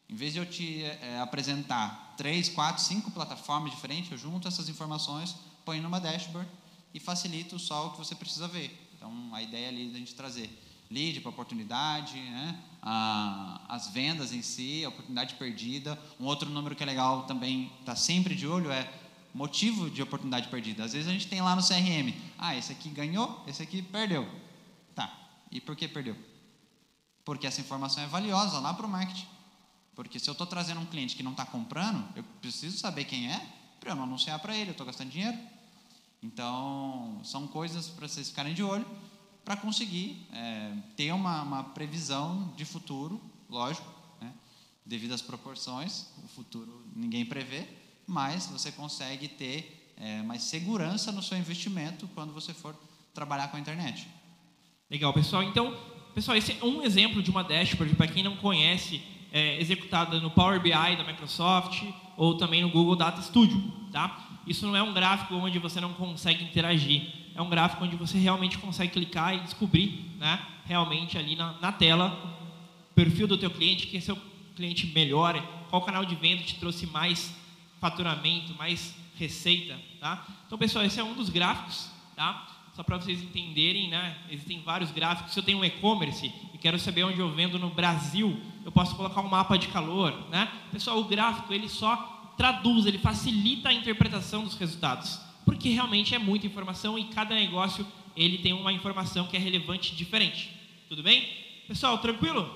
em 0.10 0.16
vez 0.16 0.34
de 0.34 0.40
eu 0.40 0.46
te 0.46 0.84
é, 0.84 1.20
apresentar 1.20 2.16
três, 2.18 2.50
quatro, 2.50 2.84
cinco 2.84 3.12
plataformas 3.12 3.72
diferentes, 3.72 4.12
eu 4.12 4.18
junto 4.18 4.48
essas 4.48 4.68
informações, 4.68 5.36
ponho 5.64 5.84
numa 5.84 6.00
dashboard 6.00 6.50
e 6.94 7.00
facilito 7.00 7.60
só 7.60 7.88
o 7.88 7.92
que 7.92 8.00
você 8.00 8.16
precisa 8.16 8.48
ver. 8.48 8.76
Então, 8.96 9.34
a 9.34 9.42
ideia 9.44 9.70
ali 9.70 9.92
é 9.92 9.96
a 9.96 10.00
gente 10.00 10.16
trazer 10.16 10.50
lead 10.90 11.22
para 11.22 11.30
oportunidade, 11.30 12.18
né? 12.18 12.60
As 12.82 13.88
vendas 13.88 14.32
em 14.34 14.42
si, 14.42 14.84
a 14.86 14.90
oportunidade 14.90 15.36
perdida. 15.36 16.00
Um 16.20 16.26
outro 16.26 16.50
número 16.50 16.76
que 16.76 16.84
é 16.84 16.86
legal 16.86 17.24
também, 17.24 17.72
está 17.80 17.96
sempre 17.96 18.36
de 18.36 18.48
olho, 18.48 18.72
é 18.72 18.92
motivo 19.34 19.90
de 19.90 20.02
oportunidade 20.02 20.48
perdida. 20.48 20.84
Às 20.84 20.94
vezes 20.94 21.08
a 21.08 21.12
gente 21.12 21.28
tem 21.28 21.42
lá 21.42 21.56
no 21.56 21.62
CRM, 21.62 22.14
ah, 22.38 22.56
esse 22.56 22.72
aqui 22.72 22.90
ganhou, 22.90 23.44
esse 23.48 23.62
aqui 23.62 23.82
perdeu. 23.82 24.28
Tá, 24.96 25.12
e 25.52 25.60
por 25.60 25.76
que 25.76 25.88
perdeu? 25.88 26.16
Porque 27.26 27.46
essa 27.46 27.62
informação 27.62 28.04
é 28.04 28.08
valiosa 28.08 28.60
lá 28.60 28.74
para 28.74 28.86
o 28.86 28.90
marketing. 28.90 29.28
Porque 29.96 30.18
se 30.18 30.30
eu 30.30 30.32
estou 30.32 30.48
trazendo 30.48 30.80
um 30.80 30.86
cliente 30.86 31.16
que 31.16 31.24
não 31.24 31.32
está 31.32 31.46
comprando, 31.46 32.08
eu 32.16 32.24
preciso 32.42 32.78
saber 32.78 33.04
quem 33.04 33.32
é 33.32 33.46
para 33.80 33.92
eu 33.92 33.96
não 33.96 34.04
anunciar 34.04 34.40
para 34.40 34.56
ele, 34.56 34.70
eu 34.70 34.72
estou 34.72 34.86
gastando 34.86 35.10
dinheiro. 35.10 35.38
Então, 36.22 37.22
são 37.24 37.48
coisas 37.48 37.88
para 37.88 38.08
vocês 38.08 38.30
ficarem 38.30 38.54
de 38.54 38.62
olho 38.64 38.86
para 39.50 39.58
conseguir 39.58 40.28
é, 40.32 40.74
ter 40.96 41.12
uma, 41.12 41.42
uma, 41.42 41.64
previsão 41.64 42.54
de 42.56 42.64
futuro, 42.64 43.20
lógico, 43.50 43.92
né? 44.22 44.32
devido 44.86 45.12
às 45.12 45.24
proporções, 45.24 46.06
o 46.24 46.28
futuro 46.28 46.86
ninguém 46.96 47.26
prevê, 47.26 47.66
mas 48.06 48.46
você 48.46 48.72
consegue 48.72 49.28
ter 49.28 49.92
é, 49.98 50.22
mais 50.22 50.44
segurança 50.44 51.12
no 51.12 51.24
seu 51.24 51.36
investimento 51.36 52.08
quando 52.14 52.32
você 52.32 52.54
for 52.54 52.76
trabalhar 53.12 53.48
com 53.48 53.58
a 53.58 53.60
internet. 53.60 54.08
Legal, 54.88 55.12
pessoal. 55.16 55.42
Então, 55.42 55.76
pessoal, 56.14 56.38
esse 56.38 56.52
é 56.52 56.64
um 56.64 56.84
exemplo 56.84 57.24
de 57.24 57.32
uma 57.32 57.44
dashboard 57.44 57.96
para 57.96 58.08
quem 58.08 58.22
não 58.22 58.38
conhece 58.38 59.02
é, 59.32 59.60
executada 59.60 60.20
no 60.20 60.30
Power 60.30 60.62
BI 60.62 60.70
da 60.70 61.04
Microsoft 61.04 61.82
ou 62.16 62.38
também 62.38 62.62
no 62.62 62.70
Google 62.70 62.96
Data 62.96 63.20
Studio. 63.24 63.60
Tá? 63.92 64.29
Isso 64.50 64.66
não 64.66 64.76
é 64.76 64.82
um 64.82 64.92
gráfico 64.92 65.36
onde 65.36 65.60
você 65.60 65.80
não 65.80 65.94
consegue 65.94 66.44
interagir, 66.44 67.04
é 67.36 67.42
um 67.42 67.48
gráfico 67.48 67.84
onde 67.86 67.96
você 67.96 68.18
realmente 68.18 68.58
consegue 68.58 68.92
clicar 68.92 69.36
e 69.36 69.42
descobrir 69.42 70.12
né, 70.18 70.44
realmente 70.66 71.20
ali 71.20 71.36
na, 71.36 71.54
na 71.62 71.72
tela 71.72 72.18
o 72.90 72.96
perfil 72.96 73.28
do 73.28 73.38
teu 73.38 73.52
cliente, 73.52 73.86
quem 73.86 74.00
é 74.00 74.02
seu 74.02 74.18
cliente 74.56 74.88
melhor, 74.88 75.40
qual 75.70 75.84
canal 75.84 76.04
de 76.04 76.16
venda 76.16 76.42
te 76.42 76.56
trouxe 76.56 76.88
mais 76.88 77.32
faturamento, 77.80 78.56
mais 78.56 78.96
receita. 79.20 79.80
Tá? 80.00 80.26
Então, 80.48 80.58
pessoal, 80.58 80.84
esse 80.84 81.00
é 81.00 81.04
um 81.04 81.14
dos 81.14 81.30
gráficos. 81.30 81.92
Tá? 82.16 82.48
Só 82.74 82.82
para 82.82 82.98
vocês 82.98 83.22
entenderem, 83.22 83.88
né? 83.88 84.18
existem 84.32 84.64
vários 84.64 84.90
gráficos. 84.92 85.32
Se 85.32 85.40
eu 85.40 85.44
tenho 85.44 85.60
um 85.60 85.64
e-commerce 85.64 86.34
e 86.54 86.58
quero 86.58 86.80
saber 86.80 87.04
onde 87.04 87.20
eu 87.20 87.32
vendo 87.32 87.60
no 87.60 87.70
Brasil, 87.70 88.42
eu 88.66 88.72
posso 88.72 88.96
colocar 88.96 89.22
um 89.22 89.30
mapa 89.30 89.58
de 89.58 89.68
calor, 89.68 90.12
né? 90.32 90.52
Pessoal, 90.72 91.00
o 91.00 91.04
gráfico 91.04 91.54
ele 91.54 91.70
só 91.70 92.19
traduz, 92.40 92.86
ele 92.86 92.98
facilita 92.98 93.68
a 93.68 93.74
interpretação 93.74 94.46
dos 94.46 94.56
resultados, 94.56 95.20
porque 95.44 95.68
realmente 95.68 96.16
é 96.16 96.18
muita 96.18 96.48
informação 96.48 96.98
e 96.98 97.04
cada 97.10 97.36
negócio 97.36 97.86
ele 98.16 98.38
tem 98.38 98.54
uma 98.54 98.72
informação 98.72 99.28
que 99.28 99.36
é 99.36 99.40
relevante 99.40 99.94
diferente. 99.94 100.50
Tudo 100.88 101.04
bem? 101.04 101.28
Pessoal, 101.68 101.98
tranquilo? 101.98 102.50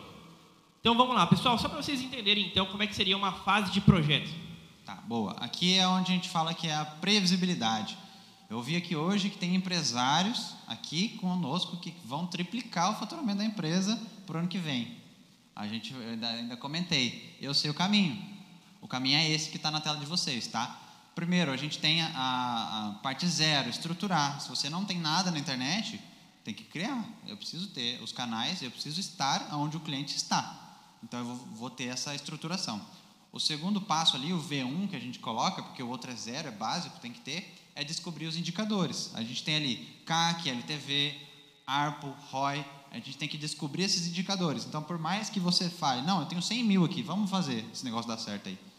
Então 0.79 0.95
vamos 0.95 1.13
lá, 1.13 1.27
pessoal, 1.27 1.59
só 1.59 1.67
para 1.67 1.81
vocês 1.81 2.01
entenderem 2.01 2.47
então 2.47 2.65
como 2.67 2.81
é 2.81 2.87
que 2.87 2.95
seria 2.95 3.17
uma 3.17 3.33
fase 3.33 3.73
de 3.73 3.81
projeto. 3.81 4.33
Tá, 4.85 4.95
boa. 4.95 5.33
Aqui 5.33 5.77
é 5.77 5.85
onde 5.85 6.13
a 6.13 6.15
gente 6.15 6.29
fala 6.29 6.53
que 6.53 6.67
é 6.69 6.75
a 6.75 6.85
previsibilidade. 6.85 7.97
Eu 8.49 8.61
vi 8.61 8.77
aqui 8.77 8.95
hoje 8.95 9.29
que 9.29 9.37
tem 9.37 9.53
empresários 9.53 10.55
aqui 10.65 11.09
conosco 11.17 11.75
que 11.75 11.93
vão 12.05 12.25
triplicar 12.25 12.91
o 12.91 12.95
faturamento 12.95 13.39
da 13.39 13.45
empresa 13.45 14.01
para 14.25 14.37
o 14.37 14.39
ano 14.39 14.47
que 14.47 14.57
vem. 14.57 14.95
A 15.53 15.67
gente 15.67 15.93
ainda, 15.93 16.29
ainda 16.29 16.55
comentei. 16.55 17.37
Eu 17.41 17.53
sei 17.53 17.69
o 17.69 17.73
caminho. 17.73 18.32
O 18.83 18.87
caminho 18.87 19.17
é 19.17 19.29
esse 19.29 19.49
que 19.49 19.55
está 19.55 19.71
na 19.71 19.79
tela 19.79 19.97
de 19.97 20.05
vocês, 20.05 20.45
tá? 20.45 20.77
Primeiro, 21.15 21.51
a 21.51 21.55
gente 21.55 21.79
tem 21.79 22.01
a, 22.01 22.09
a, 22.09 22.99
parte 23.01 23.25
zero, 23.25 23.69
estruturar. 23.69 24.41
Se 24.41 24.49
você 24.49 24.69
não 24.69 24.83
tem 24.83 24.99
nada 24.99 25.31
na 25.31 25.39
internet, 25.39 26.01
tem 26.43 26.53
que 26.53 26.65
criar. 26.65 27.07
Eu 27.25 27.37
preciso 27.37 27.67
ter 27.67 28.01
os 28.03 28.11
canais, 28.11 28.61
eu 28.61 28.69
preciso 28.69 28.99
estar 28.99 29.55
onde 29.55 29.77
o 29.77 29.79
cliente 29.79 30.17
está. 30.17 30.59
Então, 31.01 31.21
eu 31.21 31.25
vou, 31.25 31.35
vou 31.55 31.69
ter 31.69 31.85
essa 31.85 32.13
estruturação. 32.13 32.85
O 33.31 33.39
segundo 33.39 33.79
passo 33.79 34.17
ali, 34.17 34.33
o 34.33 34.43
V1 34.43 34.89
que 34.89 34.97
a 34.97 34.99
gente 34.99 35.17
coloca, 35.17 35.63
porque 35.63 35.81
o 35.81 35.87
outro 35.87 36.11
é 36.11 36.15
zero, 36.15 36.49
é 36.49 36.51
básico, 36.51 36.99
tem 36.99 37.13
que 37.13 37.21
ter, 37.21 37.55
é 37.73 37.85
descobrir 37.85 38.25
os 38.25 38.35
indicadores. 38.35 39.11
A 39.13 39.23
gente 39.23 39.43
tem 39.45 39.55
ali 39.55 39.77
CAC, 40.05 40.49
LTV, 40.49 41.15
ARPO, 41.65 42.13
ROI, 42.31 42.65
a 42.91 42.95
gente 42.97 43.15
tem 43.15 43.29
que 43.29 43.37
descobrir 43.37 43.83
esses 43.83 44.07
indicadores. 44.07 44.65
Então, 44.65 44.83
por 44.83 44.99
mais 44.99 45.29
que 45.29 45.39
você 45.39 45.69
fale, 45.69 46.01
não, 46.01 46.19
eu 46.19 46.25
tenho 46.25 46.41
100 46.41 46.63
mil 46.65 46.83
aqui, 46.83 47.01
vamos 47.01 47.31
fazer 47.31 47.65
esse 47.71 47.85
negócio 47.85 48.09
dar 48.09 48.17
certo 48.17 48.49
aí. 48.49 48.72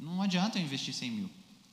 Não 0.00 0.22
adianta 0.22 0.58
eu 0.58 0.62
investir 0.62 0.94
100 0.94 1.10
mil. 1.10 1.30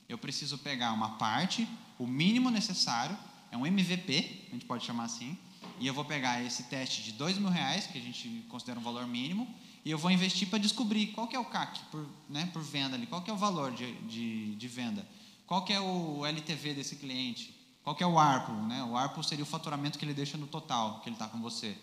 Eu 0.10 0.18
preciso 0.18 0.58
pegar 0.58 0.92
uma 0.92 1.12
parte, 1.12 1.68
o 1.98 2.06
mínimo 2.06 2.50
necessário, 2.50 3.18
é 3.50 3.58
um 3.58 3.66
MVP, 3.66 4.48
a 4.50 4.54
gente 4.54 4.66
pode 4.66 4.86
chamar 4.86 5.06
assim, 5.06 5.38
e 5.80 5.88
eu 5.88 5.94
vou 5.94 6.04
pegar 6.04 6.44
esse 6.44 6.64
teste 6.64 7.02
de 7.04 7.14
dois 7.14 7.38
mil 7.38 7.50
reais, 7.50 7.88
que 7.88 7.98
a 7.98 8.02
gente 8.02 8.46
considera 8.50 8.80
um 8.80 8.84
valor 8.84 9.08
mínimo, 9.08 9.48
e 9.86 9.92
eu 9.92 9.98
vou 9.98 10.12
investir 10.12 10.50
para 10.50 10.60
descobrir 10.60 11.08
qual 11.08 11.28
que 11.28 11.36
é 11.36 11.40
o 11.40 11.46
CAC 11.46 11.80
por, 11.90 12.06
né, 12.30 12.50
por 12.52 12.62
venda 12.62 12.96
ali, 12.96 13.08
qual 13.08 13.22
que 13.22 13.32
é 13.32 13.34
o 13.34 13.38
valor 13.38 13.72
de, 13.72 13.94
de, 14.02 14.56
de 14.56 14.68
venda, 14.68 15.08
qual 15.46 15.64
que 15.64 15.72
é 15.72 15.80
o 15.80 16.26
LTV 16.26 16.74
desse 16.74 16.98
cliente, 16.98 17.56
qual 17.82 17.96
que 17.96 18.04
é 18.04 18.08
o 18.08 18.20
ARPO, 18.20 18.52
né? 18.52 18.84
O 18.84 18.98
ARPO 18.98 19.24
seria 19.24 19.44
o 19.44 19.48
faturamento 19.48 19.98
que 19.98 20.04
ele 20.04 20.14
deixa 20.14 20.38
no 20.38 20.46
total, 20.46 21.00
que 21.00 21.08
ele 21.08 21.16
está 21.16 21.26
com 21.26 21.40
você. 21.40 21.78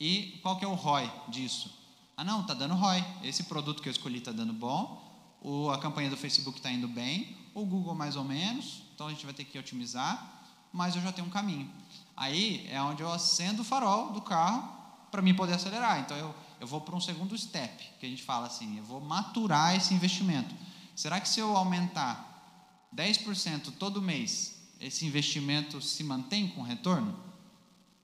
E 0.00 0.38
qual 0.42 0.56
que 0.56 0.64
é 0.64 0.68
o 0.68 0.72
ROI 0.72 1.12
disso? 1.28 1.78
Ah, 2.16 2.24
não, 2.24 2.40
está 2.40 2.54
dando 2.54 2.74
ROI. 2.74 3.04
Esse 3.22 3.42
produto 3.44 3.82
que 3.82 3.88
eu 3.90 3.92
escolhi 3.92 4.16
está 4.16 4.32
dando 4.32 4.54
bom, 4.54 5.11
o, 5.42 5.70
a 5.70 5.78
campanha 5.78 6.08
do 6.08 6.16
Facebook 6.16 6.58
está 6.58 6.70
indo 6.70 6.88
bem, 6.88 7.36
o 7.52 7.64
Google 7.64 7.94
mais 7.94 8.16
ou 8.16 8.24
menos, 8.24 8.82
então 8.94 9.08
a 9.08 9.10
gente 9.10 9.24
vai 9.24 9.34
ter 9.34 9.44
que 9.44 9.58
otimizar, 9.58 10.42
mas 10.72 10.94
eu 10.96 11.02
já 11.02 11.12
tenho 11.12 11.26
um 11.26 11.30
caminho. 11.30 11.70
Aí 12.16 12.66
é 12.70 12.80
onde 12.80 13.02
eu 13.02 13.12
acendo 13.12 13.62
o 13.62 13.64
farol 13.64 14.12
do 14.12 14.20
carro 14.20 14.80
para 15.10 15.20
mim 15.20 15.34
poder 15.34 15.54
acelerar. 15.54 16.00
Então 16.00 16.16
eu, 16.16 16.34
eu 16.60 16.66
vou 16.66 16.80
para 16.80 16.96
um 16.96 17.00
segundo 17.00 17.36
step, 17.36 17.84
que 17.98 18.06
a 18.06 18.08
gente 18.08 18.22
fala 18.22 18.46
assim, 18.46 18.78
eu 18.78 18.84
vou 18.84 19.00
maturar 19.00 19.76
esse 19.76 19.92
investimento. 19.92 20.54
Será 20.94 21.20
que 21.20 21.28
se 21.28 21.40
eu 21.40 21.56
aumentar 21.56 22.88
10% 22.94 23.72
todo 23.78 24.00
mês, 24.00 24.56
esse 24.80 25.04
investimento 25.04 25.80
se 25.80 26.04
mantém 26.04 26.48
com 26.48 26.62
retorno? 26.62 27.18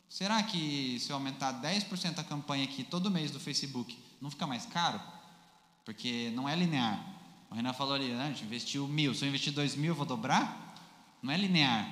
Será 0.09 0.43
que 0.43 0.99
se 1.01 1.11
eu 1.11 1.17
aumentar 1.17 1.61
10% 1.61 2.19
a 2.19 2.25
campanha 2.25 2.65
aqui 2.65 2.83
todo 2.83 3.11
mês 3.11 3.31
do 3.31 3.39
Facebook, 3.39 3.97
não 4.21 4.31
fica 4.31 4.47
mais 4.47 4.65
caro? 4.67 5.01
Porque 5.85 6.33
não 6.35 6.49
é 6.49 6.57
linear. 6.57 7.18
O 7.51 7.55
Renan 7.55 7.73
falou 7.73 7.95
ali, 7.95 8.09
né, 8.09 8.25
a 8.25 8.29
gente 8.29 8.45
investiu 8.45 8.87
mil, 8.87 9.15
se 9.15 9.25
eu 9.25 9.29
investir 9.29 9.53
dois 9.53 9.75
mil, 9.75 9.95
vou 9.95 10.05
dobrar? 10.05 10.75
Não 11.23 11.33
é 11.33 11.37
linear. 11.37 11.91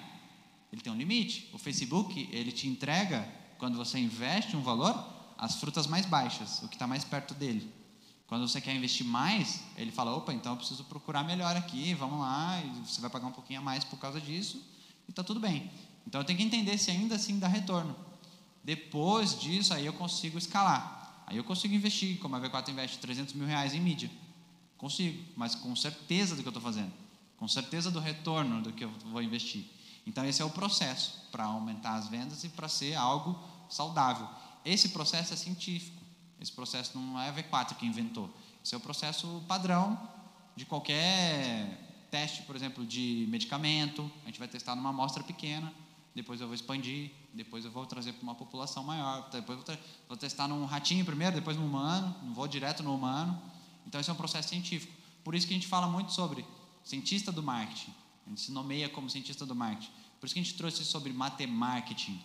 Ele 0.73 0.83
tem 0.83 0.93
um 0.93 0.97
limite. 0.97 1.49
O 1.53 1.59
Facebook, 1.59 2.29
ele 2.31 2.53
te 2.53 2.69
entrega, 2.69 3.27
quando 3.59 3.77
você 3.77 3.99
investe 3.99 4.57
um 4.57 4.63
valor, 4.63 4.95
as 5.39 5.57
frutas 5.57 5.87
mais 5.87 6.07
baixas, 6.07 6.63
o 6.63 6.69
que 6.69 6.75
está 6.75 6.87
mais 6.87 7.05
perto 7.05 7.35
dele. 7.35 7.73
Quando 8.27 8.47
você 8.47 8.61
quer 8.61 8.75
investir 8.75 9.07
mais, 9.07 9.63
ele 9.77 9.93
fala: 9.93 10.15
opa, 10.15 10.33
então 10.33 10.53
eu 10.53 10.57
preciso 10.57 10.85
procurar 10.85 11.23
melhor 11.23 11.57
aqui, 11.57 11.95
vamos 11.95 12.21
lá, 12.21 12.61
você 12.85 13.01
vai 13.01 13.09
pagar 13.09 13.27
um 13.27 13.33
pouquinho 13.33 13.61
a 13.61 13.63
mais 13.63 13.85
por 13.85 13.99
causa 13.99 14.21
disso, 14.21 14.63
e 15.07 15.11
está 15.11 15.23
tudo 15.23 15.39
bem. 15.39 15.71
Então 16.07 16.21
eu 16.21 16.25
tenho 16.25 16.39
que 16.39 16.45
entender 16.45 16.77
se 16.79 16.91
ainda 16.91 17.15
assim 17.15 17.39
dá 17.39 17.49
retorno. 17.49 17.97
Depois 18.63 19.39
disso, 19.39 19.73
aí 19.73 19.87
eu 19.87 19.93
consigo 19.93 20.37
escalar. 20.39 21.25
Aí 21.27 21.37
eu 21.37 21.45
consigo 21.45 21.75
investir, 21.75 22.19
como 22.19 22.37
a 22.37 22.41
V4 22.41 22.69
investe 22.69 22.99
300 22.99 23.35
mil 23.35 23.47
reais 23.47 23.75
em 23.75 23.81
mídia. 23.81 24.11
Consigo, 24.79 25.25
mas 25.37 25.55
com 25.55 25.75
certeza 25.75 26.37
do 26.37 26.43
que 26.43 26.49
eu 26.49 26.51
estou 26.51 26.63
fazendo, 26.63 26.93
com 27.37 27.49
certeza 27.49 27.91
do 27.91 27.99
retorno 27.99 28.63
do 28.63 28.73
que 28.73 28.85
eu 28.85 28.91
vou 29.11 29.23
investir. 29.23 29.65
Então, 30.07 30.25
esse 30.25 30.41
é 30.41 30.45
o 30.45 30.51
processo 30.51 31.27
para 31.33 31.45
aumentar 31.45 31.95
as 31.95 32.09
vendas 32.09 32.45
e 32.45 32.49
para 32.49 32.69
ser 32.69 32.95
algo 32.95 33.39
saudável. 33.69 34.29
Esse 34.65 34.91
processo 34.91 35.33
é 35.33 35.37
científico. 35.37 36.01
Esse 36.41 36.53
processo 36.53 36.99
não 36.99 37.21
é 37.21 37.29
a 37.29 37.33
V4 37.33 37.77
que 37.77 37.87
inventou. 37.87 38.31
Esse 38.65 38.75
é 38.75 38.79
o 38.79 38.81
processo 38.81 39.43
padrão 39.49 39.99
de 40.55 40.65
qualquer 40.65 42.07
teste, 42.11 42.43
por 42.43 42.55
exemplo, 42.55 42.85
de 42.85 43.27
medicamento. 43.29 44.11
A 44.23 44.27
gente 44.27 44.39
vai 44.39 44.49
testar 44.49 44.77
numa 44.77 44.91
amostra 44.91 45.23
pequena, 45.23 45.73
depois 46.15 46.41
eu 46.41 46.47
vou 46.47 46.55
expandir, 46.55 47.11
depois 47.35 47.65
eu 47.65 47.71
vou 47.71 47.85
trazer 47.87 48.13
para 48.13 48.23
uma 48.23 48.35
população 48.35 48.83
maior, 48.85 49.29
depois 49.31 49.59
vou, 49.59 49.77
vou 50.09 50.17
testar 50.17 50.49
num 50.49 50.65
ratinho 50.65 51.05
primeiro, 51.05 51.35
depois 51.35 51.57
no 51.57 51.65
humano, 51.65 52.15
não 52.23 52.33
vou 52.33 52.47
direto 52.47 52.83
no 52.83 52.95
humano. 52.95 53.41
Então, 53.87 54.01
esse 54.01 54.11
é 54.11 54.13
um 54.13 54.17
processo 54.17 54.49
científico. 54.49 54.93
Por 55.23 55.35
isso 55.35 55.47
que 55.47 55.53
a 55.53 55.57
gente 55.57 55.67
fala 55.67 55.87
muito 55.87 56.13
sobre 56.13 56.45
cientista 56.85 57.33
do 57.33 57.43
marketing. 57.43 57.93
A 58.27 58.31
gente 58.31 58.41
se 58.41 58.53
nomeia 58.53 58.89
como 58.89 59.09
cientista 59.09 59.47
do 59.47 59.55
marketing. 59.55 59.91
Por 60.21 60.27
isso 60.27 60.35
que 60.35 60.41
a 60.41 60.43
gente 60.43 60.55
trouxe 60.55 60.85
sobre 60.85 61.13
matemarketing, 61.13 62.21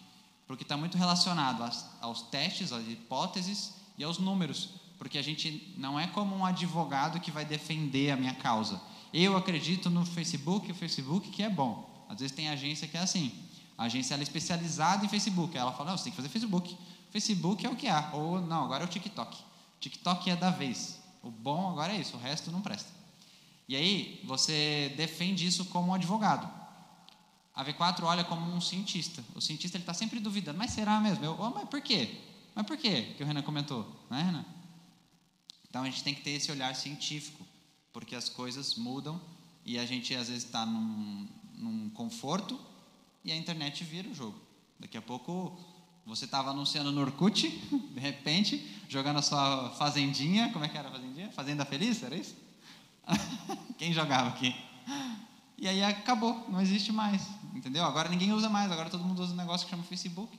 porque 0.47 0.63
está 0.63 0.75
muito 0.77 0.97
relacionado 0.97 1.63
aos, 1.63 1.85
aos 1.99 2.21
testes, 2.23 2.71
às 2.71 2.87
hipóteses 2.87 3.73
e 3.97 4.03
aos 4.03 4.17
números, 4.17 4.69
porque 4.97 5.17
a 5.17 5.21
gente 5.21 5.73
não 5.77 5.99
é 5.99 6.07
como 6.07 6.35
um 6.35 6.45
advogado 6.45 7.19
que 7.19 7.31
vai 7.31 7.45
defender 7.45 8.11
a 8.11 8.17
minha 8.17 8.33
causa. 8.33 8.81
Eu 9.13 9.35
acredito 9.35 9.89
no 9.89 10.05
Facebook, 10.05 10.71
o 10.71 10.75
Facebook 10.75 11.29
que 11.29 11.43
é 11.43 11.49
bom. 11.49 11.89
Às 12.07 12.19
vezes 12.19 12.35
tem 12.35 12.49
agência 12.49 12.87
que 12.87 12.97
é 12.97 13.01
assim. 13.01 13.31
A 13.77 13.85
agência 13.85 14.13
ela 14.13 14.21
é 14.21 14.23
especializada 14.23 15.05
em 15.05 15.09
Facebook. 15.09 15.57
Ela 15.57 15.71
fala, 15.71 15.91
não, 15.91 15.97
você 15.97 16.05
tem 16.05 16.11
que 16.11 16.17
fazer 16.17 16.29
Facebook. 16.29 16.77
Facebook 17.09 17.65
é 17.65 17.69
o 17.69 17.75
que 17.75 17.87
há. 17.87 18.11
Ou 18.13 18.39
não, 18.39 18.63
agora 18.63 18.83
é 18.83 18.85
o 18.85 18.89
TikTok. 18.89 19.37
TikTok 19.79 20.29
é 20.29 20.35
da 20.35 20.51
vez. 20.51 21.00
O 21.21 21.29
bom 21.29 21.69
agora 21.69 21.93
é 21.93 21.99
isso, 21.99 22.17
o 22.17 22.19
resto 22.19 22.51
não 22.51 22.61
presta. 22.61 22.89
E 23.67 23.75
aí, 23.75 24.21
você 24.25 24.93
defende 24.97 25.45
isso 25.45 25.65
como 25.65 25.91
um 25.91 25.93
advogado. 25.93 26.49
A 27.53 27.63
V4 27.63 28.03
olha 28.03 28.23
como 28.23 28.49
um 28.53 28.61
cientista. 28.61 29.23
O 29.35 29.41
cientista 29.41 29.77
está 29.77 29.93
sempre 29.93 30.19
duvidando, 30.19 30.57
mas 30.57 30.71
será 30.71 30.99
mesmo? 30.99 31.23
Eu, 31.23 31.37
oh, 31.39 31.49
mas 31.51 31.69
por 31.69 31.81
quê? 31.81 32.17
Mas 32.55 32.65
por 32.65 32.77
quê 32.77 33.13
que 33.15 33.23
o 33.23 33.25
Renan 33.25 33.41
comentou? 33.41 33.87
Não 34.09 34.17
é, 34.17 34.23
Renan? 34.23 34.45
Então 35.69 35.83
a 35.83 35.85
gente 35.85 36.03
tem 36.03 36.13
que 36.13 36.21
ter 36.21 36.31
esse 36.31 36.51
olhar 36.51 36.75
científico, 36.75 37.45
porque 37.93 38.15
as 38.15 38.27
coisas 38.27 38.75
mudam 38.75 39.21
e 39.65 39.77
a 39.77 39.85
gente 39.85 40.13
às 40.15 40.27
vezes 40.27 40.43
está 40.43 40.65
num, 40.65 41.27
num 41.55 41.89
conforto 41.91 42.59
e 43.23 43.31
a 43.31 43.35
internet 43.35 43.83
vira 43.83 44.09
o 44.09 44.13
jogo. 44.13 44.37
Daqui 44.79 44.97
a 44.97 45.01
pouco 45.01 45.57
você 46.05 46.25
estava 46.25 46.49
anunciando 46.49 46.91
no 46.91 47.01
Orkut, 47.01 47.47
de 47.47 47.99
repente, 47.99 48.65
jogando 48.89 49.19
a 49.19 49.21
sua 49.21 49.69
fazendinha. 49.77 50.51
Como 50.51 50.65
é 50.65 50.67
que 50.67 50.77
era 50.77 50.87
a 50.87 50.91
fazendinha? 50.91 51.31
Fazenda 51.31 51.65
Feliz, 51.65 52.03
era 52.03 52.15
isso? 52.15 52.35
Quem 53.77 53.93
jogava 53.93 54.29
aqui? 54.29 54.55
E 55.57 55.67
aí 55.67 55.83
acabou, 55.83 56.47
não 56.49 56.59
existe 56.59 56.91
mais, 56.91 57.21
entendeu? 57.53 57.85
Agora 57.85 58.09
ninguém 58.09 58.33
usa 58.33 58.49
mais, 58.49 58.71
agora 58.71 58.89
todo 58.89 59.03
mundo 59.03 59.21
usa 59.21 59.33
um 59.33 59.37
negócio 59.37 59.65
que 59.65 59.69
chama 59.69 59.83
Facebook, 59.83 60.37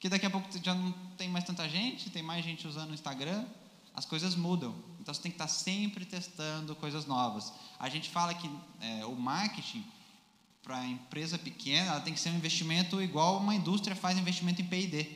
que 0.00 0.08
daqui 0.08 0.26
a 0.26 0.30
pouco 0.30 0.48
já 0.62 0.74
não 0.74 0.92
tem 1.16 1.28
mais 1.28 1.44
tanta 1.44 1.68
gente, 1.68 2.10
tem 2.10 2.24
mais 2.24 2.44
gente 2.44 2.66
usando 2.66 2.90
o 2.90 2.94
Instagram, 2.94 3.44
as 3.94 4.04
coisas 4.04 4.34
mudam. 4.34 4.74
Então 5.00 5.14
você 5.14 5.22
tem 5.22 5.30
que 5.30 5.36
estar 5.36 5.46
sempre 5.46 6.04
testando 6.04 6.74
coisas 6.74 7.06
novas. 7.06 7.52
A 7.78 7.88
gente 7.88 8.10
fala 8.10 8.34
que 8.34 8.50
é, 8.80 9.06
o 9.06 9.14
marketing 9.14 9.84
para 10.64 10.78
a 10.78 10.86
empresa 10.86 11.38
pequena, 11.38 11.90
ela 11.90 12.00
tem 12.00 12.14
que 12.14 12.18
ser 12.18 12.30
um 12.30 12.36
investimento 12.36 13.00
igual 13.00 13.36
uma 13.36 13.54
indústria 13.54 13.94
faz 13.94 14.18
investimento 14.18 14.62
em 14.62 14.64
P&D. 14.64 15.06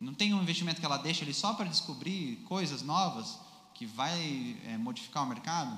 Não 0.00 0.14
tem 0.14 0.32
um 0.32 0.40
investimento 0.40 0.78
que 0.78 0.86
ela 0.86 0.96
deixa 0.96 1.24
ali 1.24 1.34
só 1.34 1.54
para 1.54 1.66
descobrir 1.66 2.36
coisas 2.44 2.82
novas 2.82 3.38
que 3.74 3.84
vai 3.84 4.56
é, 4.64 4.76
modificar 4.78 5.24
o 5.24 5.26
mercado 5.26 5.76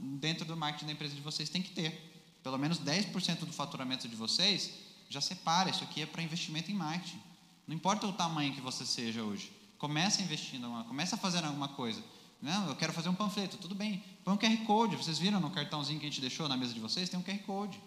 dentro 0.00 0.44
do 0.46 0.56
marketing 0.56 0.86
da 0.86 0.92
empresa 0.92 1.14
de 1.14 1.20
vocês 1.20 1.50
tem 1.50 1.60
que 1.60 1.70
ter. 1.70 2.10
Pelo 2.42 2.56
menos 2.56 2.80
10% 2.80 3.40
do 3.40 3.52
faturamento 3.52 4.08
de 4.08 4.16
vocês 4.16 4.70
já 5.10 5.20
separa. 5.20 5.68
Isso 5.68 5.84
aqui 5.84 6.00
é 6.00 6.06
para 6.06 6.22
investimento 6.22 6.70
em 6.70 6.74
marketing. 6.74 7.20
Não 7.66 7.74
importa 7.74 8.06
o 8.06 8.12
tamanho 8.12 8.54
que 8.54 8.60
você 8.60 8.86
seja 8.86 9.22
hoje. 9.22 9.52
Começa 9.78 10.22
investindo, 10.22 10.66
começa 10.84 11.16
fazer 11.16 11.44
alguma 11.44 11.68
coisa. 11.68 12.02
Não, 12.40 12.68
eu 12.68 12.76
quero 12.76 12.92
fazer 12.92 13.10
um 13.10 13.14
panfleto, 13.14 13.58
tudo 13.58 13.74
bem. 13.74 14.02
Põe 14.24 14.34
um 14.34 14.38
QR 14.38 14.56
Code. 14.64 14.96
Vocês 14.96 15.18
viram 15.18 15.40
no 15.40 15.50
cartãozinho 15.50 16.00
que 16.00 16.06
a 16.06 16.08
gente 16.08 16.20
deixou 16.20 16.48
na 16.48 16.56
mesa 16.56 16.72
de 16.72 16.80
vocês? 16.80 17.08
Tem 17.10 17.20
um 17.20 17.22
QR 17.22 17.38
Code. 17.40 17.80